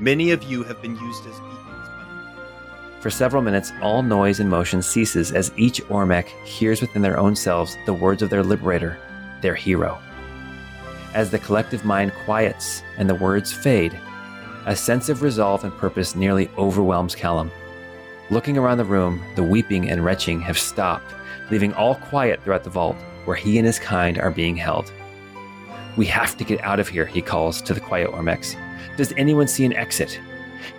Many 0.00 0.32
of 0.32 0.42
you 0.42 0.64
have 0.64 0.82
been 0.82 0.96
used 0.96 1.26
as 1.26 1.38
beacons 1.38 1.88
For 3.00 3.08
several 3.08 3.40
minutes, 3.40 3.70
all 3.80 4.02
noise 4.02 4.40
and 4.40 4.50
motion 4.50 4.82
ceases 4.82 5.30
as 5.30 5.52
each 5.56 5.80
Ormec 5.84 6.26
hears 6.44 6.80
within 6.80 7.02
their 7.02 7.20
own 7.20 7.36
selves 7.36 7.76
the 7.86 7.94
words 7.94 8.20
of 8.20 8.30
their 8.30 8.42
liberator, 8.42 8.98
their 9.42 9.54
hero. 9.54 9.96
As 11.14 11.30
the 11.30 11.38
collective 11.38 11.84
mind 11.84 12.12
quiets 12.24 12.82
and 12.98 13.08
the 13.08 13.14
words 13.14 13.52
fade, 13.52 13.96
a 14.66 14.74
sense 14.74 15.08
of 15.08 15.22
resolve 15.22 15.62
and 15.62 15.72
purpose 15.76 16.16
nearly 16.16 16.50
overwhelms 16.58 17.14
Callum. 17.14 17.52
Looking 18.32 18.56
around 18.56 18.78
the 18.78 18.86
room, 18.86 19.22
the 19.34 19.42
weeping 19.42 19.90
and 19.90 20.02
retching 20.02 20.40
have 20.40 20.58
stopped, 20.58 21.14
leaving 21.50 21.74
all 21.74 21.96
quiet 21.96 22.42
throughout 22.42 22.64
the 22.64 22.70
vault 22.70 22.96
where 23.26 23.36
he 23.36 23.58
and 23.58 23.66
his 23.66 23.78
kind 23.78 24.18
are 24.18 24.30
being 24.30 24.56
held. 24.56 24.90
We 25.98 26.06
have 26.06 26.38
to 26.38 26.44
get 26.44 26.64
out 26.64 26.80
of 26.80 26.88
here, 26.88 27.04
he 27.04 27.20
calls 27.20 27.60
to 27.60 27.74
the 27.74 27.80
quiet 27.80 28.10
Ormex. 28.10 28.56
Does 28.96 29.12
anyone 29.18 29.48
see 29.48 29.66
an 29.66 29.74
exit? 29.74 30.18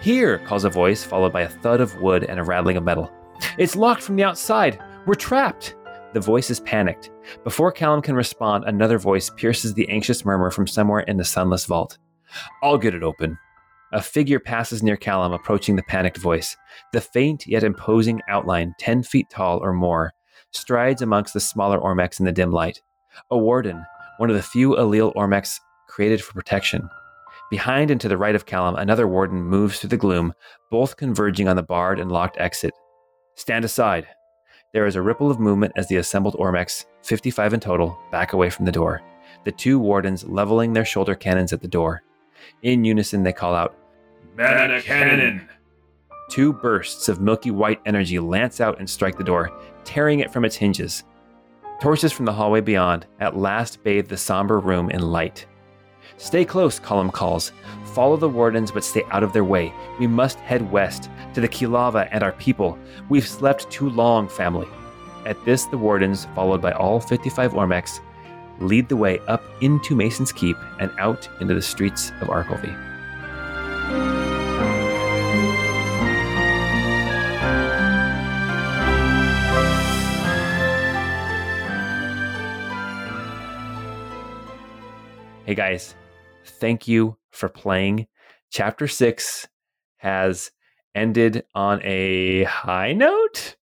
Here, 0.01 0.39
calls 0.39 0.63
a 0.63 0.69
voice, 0.71 1.03
followed 1.03 1.31
by 1.31 1.41
a 1.41 1.47
thud 1.47 1.79
of 1.79 2.01
wood 2.01 2.23
and 2.23 2.39
a 2.39 2.43
rattling 2.43 2.75
of 2.75 2.83
metal. 2.83 3.13
It's 3.59 3.75
locked 3.75 4.01
from 4.01 4.15
the 4.15 4.23
outside. 4.23 4.81
We're 5.05 5.13
trapped. 5.13 5.75
The 6.13 6.21
voice 6.21 6.49
is 6.49 6.59
panicked. 6.59 7.11
Before 7.43 7.71
Callum 7.71 8.01
can 8.01 8.15
respond, 8.15 8.63
another 8.65 8.97
voice 8.97 9.29
pierces 9.29 9.75
the 9.75 9.87
anxious 9.89 10.25
murmur 10.25 10.49
from 10.49 10.65
somewhere 10.65 11.01
in 11.01 11.17
the 11.17 11.23
sunless 11.23 11.65
vault. 11.65 11.99
I'll 12.63 12.79
get 12.79 12.95
it 12.95 13.03
open. 13.03 13.37
A 13.93 14.01
figure 14.01 14.39
passes 14.39 14.81
near 14.81 14.97
Callum, 14.97 15.33
approaching 15.33 15.75
the 15.75 15.83
panicked 15.83 16.17
voice. 16.17 16.57
The 16.93 17.01
faint 17.01 17.45
yet 17.45 17.63
imposing 17.63 18.21
outline, 18.27 18.73
ten 18.79 19.03
feet 19.03 19.29
tall 19.29 19.59
or 19.59 19.71
more, 19.71 20.13
strides 20.49 21.03
amongst 21.03 21.35
the 21.35 21.39
smaller 21.39 21.79
Ormex 21.79 22.19
in 22.19 22.25
the 22.25 22.31
dim 22.31 22.51
light. 22.51 22.81
A 23.29 23.37
warden, 23.37 23.85
one 24.17 24.31
of 24.31 24.35
the 24.35 24.41
few 24.41 24.71
allele 24.71 25.13
Ormex 25.13 25.59
created 25.87 26.23
for 26.23 26.33
protection. 26.33 26.89
Behind 27.51 27.91
and 27.91 28.01
to 28.01 28.07
the 28.07 28.17
right 28.17 28.33
of 28.33 28.47
Callum, 28.47 28.75
another 28.77 29.07
warden 29.07 29.43
moves 29.43 29.77
through 29.77 29.91
the 29.91 29.97
gloom, 29.97 30.33
both 30.71 30.97
converging 30.97 31.47
on 31.47 31.55
the 31.55 31.61
barred 31.61 31.99
and 31.99 32.11
locked 32.11 32.39
exit. 32.39 32.73
Stand 33.35 33.63
aside. 33.63 34.07
There 34.73 34.87
is 34.87 34.95
a 34.95 35.03
ripple 35.03 35.29
of 35.29 35.39
movement 35.39 35.73
as 35.75 35.87
the 35.87 35.97
assembled 35.97 36.33
Ormex, 36.33 36.85
55 37.03 37.53
in 37.53 37.59
total, 37.59 37.99
back 38.11 38.33
away 38.33 38.49
from 38.49 38.65
the 38.65 38.71
door. 38.71 39.03
The 39.45 39.51
two 39.51 39.77
wardens 39.77 40.23
leveling 40.23 40.73
their 40.73 40.83
shoulder 40.83 41.13
cannons 41.13 41.53
at 41.53 41.61
the 41.61 41.67
door. 41.67 42.01
In 42.63 42.83
unison, 42.83 43.21
they 43.21 43.33
call 43.33 43.53
out, 43.53 43.75
Man 44.35 44.81
cannon! 44.81 45.47
Two 46.29 46.53
bursts 46.53 47.07
of 47.07 47.21
milky 47.21 47.51
white 47.51 47.79
energy 47.85 48.17
lance 48.17 48.59
out 48.59 48.79
and 48.79 48.89
strike 48.89 49.17
the 49.17 49.23
door, 49.23 49.51
tearing 49.83 50.21
it 50.21 50.31
from 50.31 50.43
its 50.43 50.55
hinges. 50.55 51.03
Torches 51.79 52.11
from 52.11 52.25
the 52.25 52.33
hallway 52.33 52.61
beyond 52.61 53.05
at 53.19 53.37
last 53.37 53.83
bathe 53.83 54.07
the 54.07 54.17
somber 54.17 54.59
room 54.59 54.89
in 54.89 55.01
light. 55.01 55.45
Stay 56.17 56.45
close, 56.45 56.79
Callum 56.79 57.11
calls. 57.11 57.51
Follow 57.93 58.17
the 58.17 58.29
wardens, 58.29 58.71
but 58.71 58.83
stay 58.83 59.03
out 59.11 59.21
of 59.21 59.33
their 59.33 59.43
way. 59.43 59.71
We 59.99 60.07
must 60.07 60.39
head 60.39 60.71
west 60.71 61.09
to 61.35 61.41
the 61.41 61.47
Kilava 61.47 62.07
and 62.11 62.23
our 62.23 62.31
people. 62.33 62.77
We've 63.09 63.27
slept 63.27 63.69
too 63.69 63.89
long, 63.89 64.27
family. 64.27 64.67
At 65.25 65.43
this, 65.45 65.65
the 65.65 65.77
wardens, 65.77 66.27
followed 66.33 66.61
by 66.61 66.71
all 66.71 66.99
55 66.99 67.53
Ormex, 67.53 67.99
lead 68.59 68.89
the 68.89 68.97
way 68.97 69.19
up 69.27 69.43
into 69.61 69.95
Mason's 69.95 70.31
Keep 70.31 70.57
and 70.79 70.91
out 70.99 71.29
into 71.39 71.53
the 71.53 71.61
streets 71.61 72.11
of 72.21 72.29
Arkelvy. 72.29 72.92
Hey 85.53 85.57
guys, 85.57 85.93
thank 86.59 86.87
you 86.87 87.15
for 87.29 87.47
playing 87.47 88.07
chapter 88.49 88.87
six 88.87 89.47
has 89.97 90.49
ended 90.95 91.43
on 91.53 91.79
a 91.83 92.45
high 92.45 92.93
note. 92.93 93.55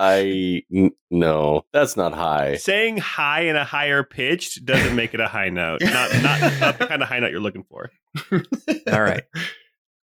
I 0.00 0.64
n- 0.74 0.90
no, 1.12 1.62
that's 1.72 1.96
not 1.96 2.12
high. 2.12 2.56
Saying 2.56 2.96
high 2.96 3.42
in 3.42 3.54
a 3.54 3.64
higher 3.64 4.02
pitch 4.02 4.64
doesn't 4.64 4.96
make 4.96 5.14
it 5.14 5.20
a 5.20 5.28
high 5.28 5.50
note. 5.50 5.80
Not, 5.82 6.12
not, 6.20 6.40
not 6.60 6.78
the 6.80 6.88
kind 6.88 7.02
of 7.02 7.08
high 7.08 7.20
note 7.20 7.30
you're 7.30 7.38
looking 7.38 7.62
for. 7.62 7.92
All 8.32 9.00
right. 9.00 9.22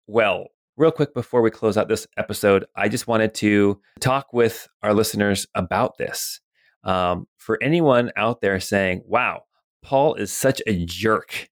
Well, 0.06 0.47
real 0.77 0.93
quick 0.93 1.14
before 1.14 1.43
we 1.43 1.51
close 1.51 1.77
out 1.77 1.89
this 1.89 2.06
episode, 2.16 2.64
I 2.77 2.89
just 2.89 3.09
wanted 3.09 3.35
to 3.35 3.81
talk 3.98 4.32
with 4.32 4.68
our 4.85 4.94
listeners 4.94 5.48
about 5.56 5.98
this. 5.98 6.40
Um, 6.86 7.26
for 7.36 7.58
anyone 7.60 8.12
out 8.16 8.40
there 8.40 8.60
saying, 8.60 9.02
wow, 9.06 9.42
Paul 9.82 10.14
is 10.14 10.32
such 10.32 10.62
a 10.66 10.86
jerk, 10.86 11.50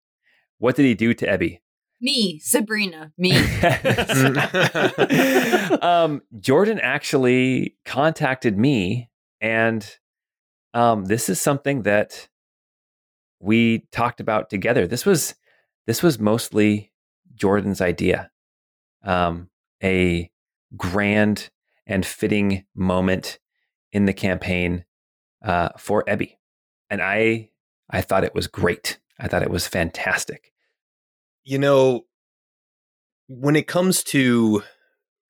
what 0.59 0.77
did 0.77 0.87
he 0.87 0.95
do 0.95 1.13
to 1.13 1.27
Ebby? 1.27 1.59
Me, 2.01 2.39
Sabrina, 2.39 3.13
me. 3.19 3.33
um, 5.83 6.23
Jordan 6.39 6.79
actually 6.81 7.77
contacted 7.85 8.57
me, 8.57 9.11
and 9.41 9.99
um, 10.73 11.07
this 11.07 11.29
is 11.29 11.41
something 11.41 11.83
that 11.83 12.29
we 13.41 13.87
talked 13.91 14.21
about 14.21 14.51
together. 14.51 14.87
This 14.87 15.05
was 15.05 15.35
this 15.87 16.03
was 16.03 16.19
mostly 16.19 16.93
Jordan's 17.35 17.81
idea, 17.81 18.31
um, 19.03 19.49
a 19.83 20.31
grand 20.77 21.51
and 21.87 22.07
fitting 22.07 22.65
moment 22.75 23.39
in 23.93 24.05
the 24.05 24.13
campaign 24.13 24.85
uh, 25.45 25.69
for 25.79 26.03
Ebby, 26.05 26.37
and 26.91 27.01
I 27.01 27.51
I 27.91 28.01
thought 28.01 28.25
it 28.25 28.35
was 28.35 28.47
great. 28.47 28.99
I 29.21 29.29
thought 29.29 29.43
it 29.43 29.51
was 29.51 29.69
fantastic. 29.69 30.53
You 31.45 31.59
know, 31.59 32.07
when 33.29 33.55
it 33.55 33.67
comes 33.67 34.03
to 34.05 34.63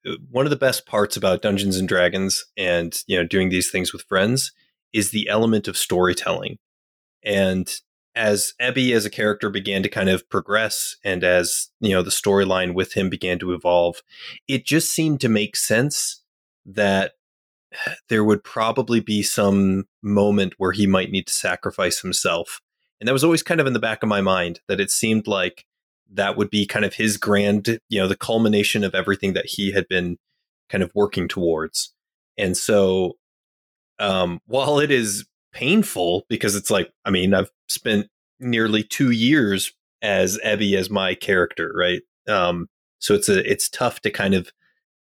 uh, 0.06 0.12
one 0.30 0.46
of 0.46 0.50
the 0.50 0.56
best 0.56 0.86
parts 0.86 1.16
about 1.16 1.42
Dungeons 1.42 1.76
and 1.76 1.88
Dragons 1.88 2.44
and, 2.56 2.96
you 3.06 3.16
know, 3.16 3.26
doing 3.26 3.48
these 3.48 3.70
things 3.70 3.92
with 3.92 4.02
friends 4.02 4.52
is 4.92 5.10
the 5.10 5.28
element 5.28 5.68
of 5.68 5.76
storytelling. 5.76 6.58
And 7.24 7.72
as 8.14 8.54
Ebby 8.60 8.94
as 8.94 9.04
a 9.04 9.10
character 9.10 9.50
began 9.50 9.82
to 9.82 9.88
kind 9.88 10.08
of 10.08 10.28
progress 10.30 10.96
and 11.04 11.24
as, 11.24 11.70
you 11.80 11.90
know, 11.90 12.02
the 12.02 12.10
storyline 12.10 12.74
with 12.74 12.92
him 12.92 13.10
began 13.10 13.38
to 13.40 13.52
evolve, 13.52 14.02
it 14.46 14.64
just 14.64 14.92
seemed 14.92 15.20
to 15.20 15.28
make 15.28 15.56
sense 15.56 16.22
that 16.64 17.12
there 18.08 18.24
would 18.24 18.44
probably 18.44 19.00
be 19.00 19.22
some 19.22 19.84
moment 20.02 20.54
where 20.58 20.72
he 20.72 20.86
might 20.86 21.10
need 21.10 21.26
to 21.26 21.32
sacrifice 21.32 22.00
himself. 22.00 22.60
And 23.00 23.08
that 23.08 23.12
was 23.12 23.24
always 23.24 23.42
kind 23.42 23.60
of 23.60 23.66
in 23.66 23.72
the 23.72 23.78
back 23.78 24.02
of 24.02 24.08
my 24.08 24.20
mind 24.20 24.60
that 24.68 24.80
it 24.80 24.90
seemed 24.90 25.26
like 25.26 25.64
that 26.12 26.36
would 26.36 26.50
be 26.50 26.66
kind 26.66 26.84
of 26.84 26.94
his 26.94 27.16
grand, 27.16 27.78
you 27.88 28.00
know, 28.00 28.08
the 28.08 28.16
culmination 28.16 28.84
of 28.84 28.94
everything 28.94 29.32
that 29.32 29.46
he 29.46 29.72
had 29.72 29.88
been 29.88 30.18
kind 30.68 30.82
of 30.82 30.92
working 30.94 31.28
towards. 31.28 31.92
And 32.38 32.56
so, 32.56 33.14
um, 33.98 34.40
while 34.46 34.78
it 34.78 34.90
is 34.90 35.24
painful 35.52 36.24
because 36.28 36.56
it's 36.56 36.70
like, 36.70 36.92
I 37.04 37.10
mean, 37.10 37.34
I've 37.34 37.50
spent 37.68 38.08
nearly 38.40 38.82
two 38.82 39.10
years 39.10 39.72
as 40.02 40.38
Ebby 40.44 40.76
as 40.76 40.90
my 40.90 41.14
character, 41.14 41.72
right? 41.74 42.02
Um, 42.28 42.68
so 42.98 43.14
it's 43.14 43.28
a 43.28 43.50
it's 43.50 43.68
tough 43.68 44.00
to 44.00 44.10
kind 44.10 44.34
of 44.34 44.50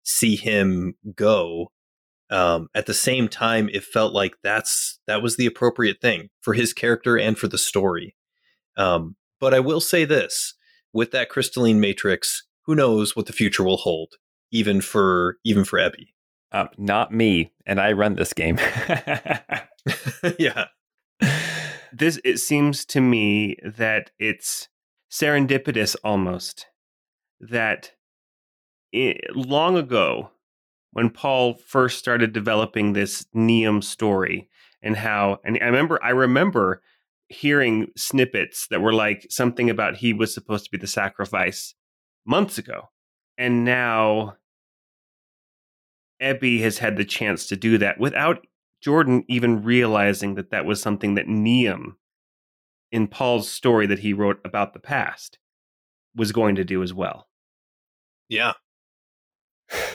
see 0.04 0.36
him 0.36 0.96
go. 1.16 1.72
Um, 2.30 2.68
at 2.76 2.86
the 2.86 2.94
same 2.94 3.30
time, 3.30 3.70
it 3.72 3.84
felt 3.84 4.14
like 4.14 4.36
that's 4.44 5.00
that 5.08 5.22
was 5.22 5.38
the 5.38 5.46
appropriate 5.46 6.02
thing 6.02 6.30
for 6.42 6.54
his 6.54 6.74
character 6.74 7.18
and 7.18 7.38
for 7.38 7.48
the 7.48 7.58
story. 7.58 8.16
Um, 8.76 9.16
but 9.40 9.54
I 9.54 9.60
will 9.60 9.82
say 9.82 10.04
this: 10.06 10.56
with 10.94 11.12
that 11.12 11.30
crystalline 11.30 11.80
matrix, 11.80 12.44
who 12.66 12.76
knows 12.76 13.16
what 13.16 13.28
the 13.28 13.34
future 13.34 13.64
will 13.64 13.78
hold, 13.78 14.16
even 14.52 14.82
for 14.82 15.38
even 15.44 15.64
for 15.64 15.80
Ebby. 15.80 16.10
Um, 16.52 16.70
not 16.78 17.14
me, 17.14 17.54
and 17.66 17.80
I 17.80 17.92
run 17.94 18.16
this 18.16 18.34
game. 18.34 18.58
yeah. 20.40 20.66
This 21.94 22.20
it 22.24 22.38
seems 22.38 22.86
to 22.86 23.02
me 23.02 23.58
that 23.64 24.12
it's 24.20 24.68
serendipitous 25.12 25.96
almost 26.04 26.68
that 27.40 27.92
it, 28.92 29.36
long 29.36 29.78
ago 29.78 30.32
when 30.92 31.10
Paul 31.10 31.56
first 31.56 32.00
started 32.00 32.34
developing 32.34 32.94
this 32.94 33.26
Neum 33.36 33.84
story 33.84 34.50
and 34.82 34.96
how 34.96 35.40
and 35.44 35.58
I 35.62 35.66
remember 35.66 36.04
I 36.04 36.10
remember 36.10 36.82
hearing 37.30 37.88
snippets 37.98 38.68
that 38.70 38.82
were 38.82 38.94
like 38.94 39.28
something 39.30 39.70
about 39.70 39.98
he 39.98 40.14
was 40.14 40.34
supposed 40.34 40.66
to 40.66 40.72
be 40.72 40.78
the 40.78 40.88
sacrifice 40.88 41.76
months 42.26 42.58
ago. 42.58 42.90
And 43.38 43.66
now 43.66 44.38
Ebby 46.22 46.62
has 46.62 46.78
had 46.78 46.98
the 46.98 47.06
chance 47.06 47.48
to 47.48 47.56
do 47.56 47.78
that 47.78 48.00
without 48.00 48.48
Jordan 48.82 49.24
even 49.28 49.64
realizing 49.64 50.36
that 50.36 50.52
that 50.52 50.66
was 50.66 50.82
something 50.82 51.16
that 51.16 51.28
Neum 51.28 51.96
in 52.92 53.08
Paul's 53.08 53.50
story 53.50 53.86
that 53.88 54.00
he 54.00 54.14
wrote 54.14 54.40
about 54.46 54.74
the 54.74 54.80
past 54.80 55.40
was 56.16 56.32
going 56.32 56.56
to 56.56 56.64
do 56.64 56.82
as 56.82 56.94
well. 56.94 57.28
Yeah. 58.30 58.54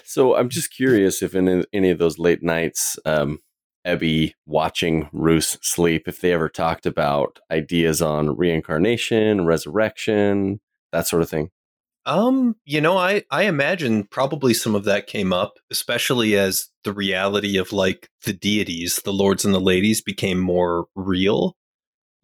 So 0.04 0.36
I'm 0.36 0.48
just 0.48 0.74
curious 0.74 1.22
if 1.22 1.34
in 1.34 1.64
any 1.72 1.90
of 1.90 1.98
those 1.98 2.18
late 2.18 2.42
nights, 2.42 2.98
um, 3.06 3.38
Ebby 3.86 4.34
watching 4.46 5.08
Roos 5.12 5.58
sleep, 5.62 6.06
if 6.06 6.20
they 6.20 6.32
ever 6.32 6.48
talked 6.48 6.86
about 6.86 7.38
ideas 7.50 8.00
on 8.02 8.36
reincarnation, 8.36 9.44
resurrection, 9.44 10.60
that 10.92 11.06
sort 11.06 11.22
of 11.22 11.30
thing. 11.30 11.50
Um, 12.04 12.56
you 12.64 12.80
know, 12.80 12.98
I 12.98 13.22
I 13.30 13.44
imagine 13.44 14.04
probably 14.04 14.54
some 14.54 14.74
of 14.74 14.84
that 14.84 15.06
came 15.06 15.32
up, 15.32 15.54
especially 15.70 16.36
as 16.36 16.68
the 16.84 16.92
reality 16.92 17.56
of 17.56 17.72
like 17.72 18.08
the 18.24 18.32
deities, 18.32 19.00
the 19.04 19.12
lords 19.12 19.44
and 19.44 19.54
the 19.54 19.60
ladies 19.60 20.00
became 20.00 20.38
more 20.38 20.86
real. 20.96 21.56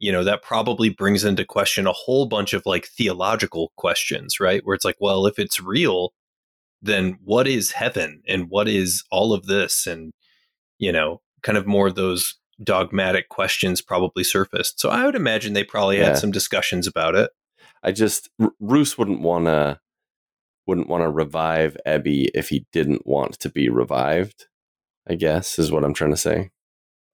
You 0.00 0.12
know, 0.12 0.24
that 0.24 0.42
probably 0.42 0.90
brings 0.90 1.24
into 1.24 1.44
question 1.44 1.86
a 1.86 1.92
whole 1.92 2.26
bunch 2.26 2.52
of 2.52 2.62
like 2.66 2.86
theological 2.86 3.72
questions, 3.76 4.40
right? 4.40 4.60
Where 4.64 4.74
it's 4.74 4.84
like, 4.84 4.96
well, 5.00 5.26
if 5.26 5.38
it's 5.38 5.60
real, 5.60 6.12
then 6.82 7.18
what 7.24 7.46
is 7.48 7.72
heaven 7.72 8.22
and 8.28 8.46
what 8.50 8.68
is 8.68 9.04
all 9.10 9.32
of 9.32 9.46
this 9.46 9.86
and 9.86 10.12
you 10.78 10.92
know, 10.92 11.20
kind 11.42 11.58
of 11.58 11.66
more 11.66 11.88
of 11.88 11.96
those 11.96 12.36
dogmatic 12.62 13.28
questions 13.28 13.80
probably 13.82 14.22
surfaced. 14.22 14.78
So 14.80 14.90
I 14.90 15.04
would 15.04 15.14
imagine 15.16 15.52
they 15.54 15.64
probably 15.64 15.98
Yeah. 15.98 16.06
had 16.06 16.18
some 16.18 16.30
discussions 16.30 16.86
about 16.86 17.14
it. 17.16 17.30
I 17.82 17.90
just 17.92 18.28
R- 18.40 18.52
Roos 18.60 18.96
wouldn't 18.98 19.20
want 19.20 19.46
to 19.46 19.80
wouldn't 20.66 20.88
want 20.88 21.02
to 21.02 21.08
revive 21.08 21.76
Ebby 21.86 22.28
if 22.34 22.50
he 22.50 22.66
didn't 22.72 23.06
want 23.06 23.38
to 23.40 23.48
be 23.48 23.68
revived. 23.68 24.46
I 25.08 25.14
guess 25.14 25.58
is 25.58 25.72
what 25.72 25.82
I'm 25.84 25.94
trying 25.94 26.10
to 26.10 26.16
say. 26.16 26.50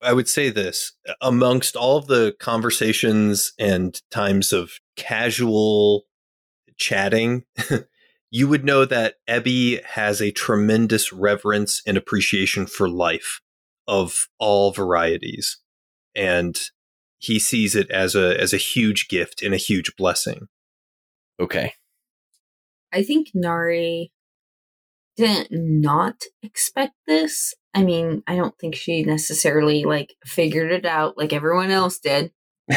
I 0.03 0.13
would 0.13 0.29
say 0.29 0.51
this 0.51 0.93
amongst 1.23 1.77
all 1.77 1.97
of 1.97 2.07
the 2.07 2.35
conversations 2.41 3.53
and 3.59 3.99
times 4.11 4.53
of 4.53 4.73
casual 4.97 6.05
chatting, 6.77 7.45
you 8.35 8.49
would 8.49 8.65
know 8.65 8.85
that 8.85 9.15
Ebby 9.29 9.81
has 9.85 10.21
a 10.21 10.33
tremendous 10.33 11.13
reverence 11.13 11.81
and 11.87 11.97
appreciation 11.97 12.67
for 12.67 12.89
life 12.89 13.41
of 13.87 14.27
all 14.41 14.73
varieties. 14.73 15.59
And 16.17 16.59
he 17.19 17.39
sees 17.39 17.77
it 17.77 17.89
as 17.93 18.17
a 18.17 18.37
as 18.41 18.53
a 18.53 18.57
huge 18.57 19.07
gift 19.07 19.41
and 19.41 19.55
a 19.55 19.57
huge 19.57 19.95
blessing. 19.95 20.49
Okay. 21.39 21.75
I 22.93 23.05
think 23.05 23.29
Nari 23.35 24.11
didn't 25.17 25.53
not 25.53 26.25
expect 26.43 26.95
this. 27.07 27.55
I 27.73 27.85
mean, 27.85 28.25
I 28.27 28.35
don't 28.35 28.59
think 28.59 28.75
she 28.75 29.05
necessarily 29.05 29.85
like 29.85 30.17
figured 30.27 30.73
it 30.73 30.85
out 30.85 31.17
like 31.17 31.33
everyone 31.33 31.71
else 31.71 32.01
did. 32.01 32.33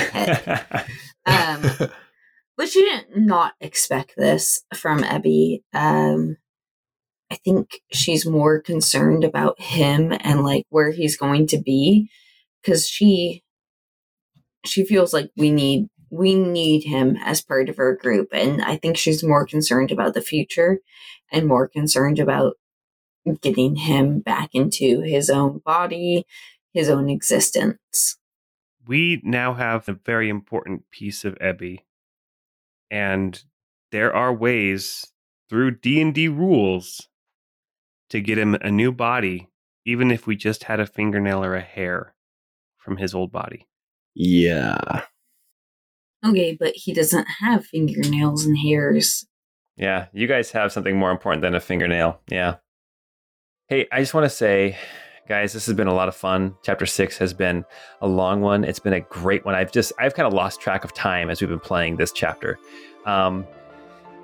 Um, 1.28 1.70
but 2.58 2.70
she 2.70 2.82
didn't 2.82 3.26
not 3.26 3.54
expect 3.62 4.16
this 4.18 4.64
from 4.74 5.04
Ebby. 5.04 5.62
Um, 5.74 6.38
I 7.32 7.36
think 7.36 7.82
she's 7.92 8.26
more 8.26 8.60
concerned 8.60 9.24
about 9.24 9.62
him 9.62 10.14
and 10.22 10.44
like 10.44 10.66
where 10.70 10.92
he's 10.92 11.18
going 11.18 11.48
to 11.48 11.58
be 11.58 12.10
because 12.62 12.88
she 12.88 13.44
she 14.66 14.84
feels 14.84 15.14
like 15.14 15.30
we 15.38 15.52
need 15.52 15.88
we 16.10 16.36
need 16.36 16.84
him 16.84 17.18
as 17.18 17.42
part 17.42 17.70
of 17.70 17.80
our 17.80 17.96
group 17.96 18.30
and 18.32 18.64
I 18.64 18.78
think 18.78 18.98
she's 18.98 19.24
more 19.24 19.46
concerned 19.46 19.92
about 19.92 20.14
the 20.14 20.22
future 20.22 20.80
and 21.32 21.48
more 21.48 21.68
concerned 21.68 22.18
about 22.18 22.56
getting 23.42 23.76
him 23.76 24.22
back 24.22 24.52
into 24.54 25.02
his 25.02 25.30
own 25.30 25.60
body, 25.66 26.26
his 26.74 26.90
own 26.90 27.10
existence. 27.10 28.18
we 28.88 29.22
now 29.22 29.54
have 29.54 29.90
a 29.90 29.94
very 29.94 30.30
important 30.30 30.90
piece 30.92 31.26
of 31.26 31.36
Ebby, 31.40 31.80
and 32.90 33.42
there 33.92 34.14
are 34.14 34.34
ways 34.34 35.06
through 35.50 35.72
D 35.80 36.02
and 36.02 36.14
D 36.14 36.28
rules 36.28 37.08
to 38.10 38.22
get 38.22 38.38
him 38.38 38.56
a 38.56 38.72
new 38.72 38.92
body, 38.92 39.50
even 39.86 40.12
if 40.12 40.28
we 40.28 40.36
just 40.36 40.66
had 40.66 40.80
a 40.80 40.86
fingernail 40.86 41.44
or 41.44 41.56
a 41.56 41.62
hair 41.62 42.14
from 42.78 42.98
his 42.98 43.14
old 43.14 43.32
body. 43.32 43.68
Yeah. 44.16 45.04
Okay, 46.26 46.58
but 46.60 46.74
he 46.76 46.94
doesn't 46.94 47.28
have 47.42 47.66
fingernails 47.66 48.46
and 48.46 48.58
hairs. 48.58 49.26
Yeah, 49.76 50.08
you 50.12 50.28
guys 50.28 50.52
have 50.52 50.72
something 50.72 50.98
more 50.98 51.12
important 51.12 51.44
than 51.44 51.54
a 51.54 51.60
fingernail. 51.60 52.20
Yeah. 52.30 52.56
Hey, 53.68 53.88
I 53.92 54.00
just 54.00 54.14
want 54.14 54.26
to 54.26 54.30
say, 54.30 54.78
guys, 55.28 55.54
this 55.54 55.66
has 55.66 55.76
been 55.76 55.88
a 55.88 55.94
lot 55.94 56.08
of 56.08 56.16
fun. 56.16 56.56
Chapter 56.62 56.86
six 56.86 57.18
has 57.18 57.34
been 57.34 57.66
a 58.02 58.08
long 58.08 58.42
one. 58.42 58.64
It's 58.64 58.80
been 58.80 58.94
a 58.94 59.02
great 59.02 59.44
one. 59.46 59.56
I've 59.56 59.72
just, 59.72 59.92
I've 60.00 60.16
kind 60.16 60.26
of 60.26 60.34
lost 60.34 60.62
track 60.62 60.84
of 60.84 60.94
time 60.94 61.30
as 61.30 61.42
we've 61.42 61.50
been 61.50 61.60
playing 61.60 61.98
this 61.98 62.12
chapter. 62.12 62.58
Um, 63.06 63.46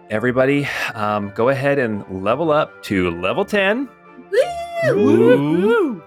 everybody, 0.09 0.67
um, 0.93 1.31
go 1.35 1.49
ahead 1.49 1.77
and 1.77 2.23
level 2.23 2.51
up 2.51 2.81
to 2.83 3.11
level 3.19 3.43
10. 3.43 3.89
Woo! 4.85 6.01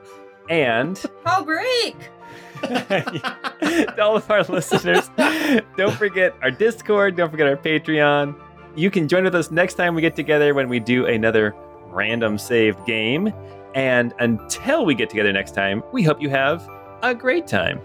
And 0.48 1.02
Paul 1.24 1.44
break! 1.44 1.96
to 2.62 3.94
all 4.02 4.16
of 4.16 4.30
our 4.30 4.42
listeners, 4.44 5.10
don't 5.76 5.94
forget 5.94 6.34
our 6.42 6.50
Discord, 6.50 7.16
don't 7.16 7.30
forget 7.30 7.46
our 7.46 7.56
Patreon. 7.56 8.34
You 8.74 8.90
can 8.90 9.08
join 9.08 9.24
with 9.24 9.34
us 9.34 9.50
next 9.50 9.74
time 9.74 9.94
we 9.94 10.00
get 10.00 10.16
together 10.16 10.54
when 10.54 10.68
we 10.68 10.80
do 10.80 11.06
another 11.06 11.54
random 11.86 12.38
saved 12.38 12.84
game. 12.86 13.32
And 13.76 14.14
until 14.20 14.86
we 14.86 14.94
get 14.94 15.10
together 15.10 15.30
next 15.34 15.54
time, 15.54 15.82
we 15.92 16.02
hope 16.02 16.20
you 16.22 16.30
have 16.30 16.66
a 17.02 17.14
great 17.14 17.46
time. 17.46 17.78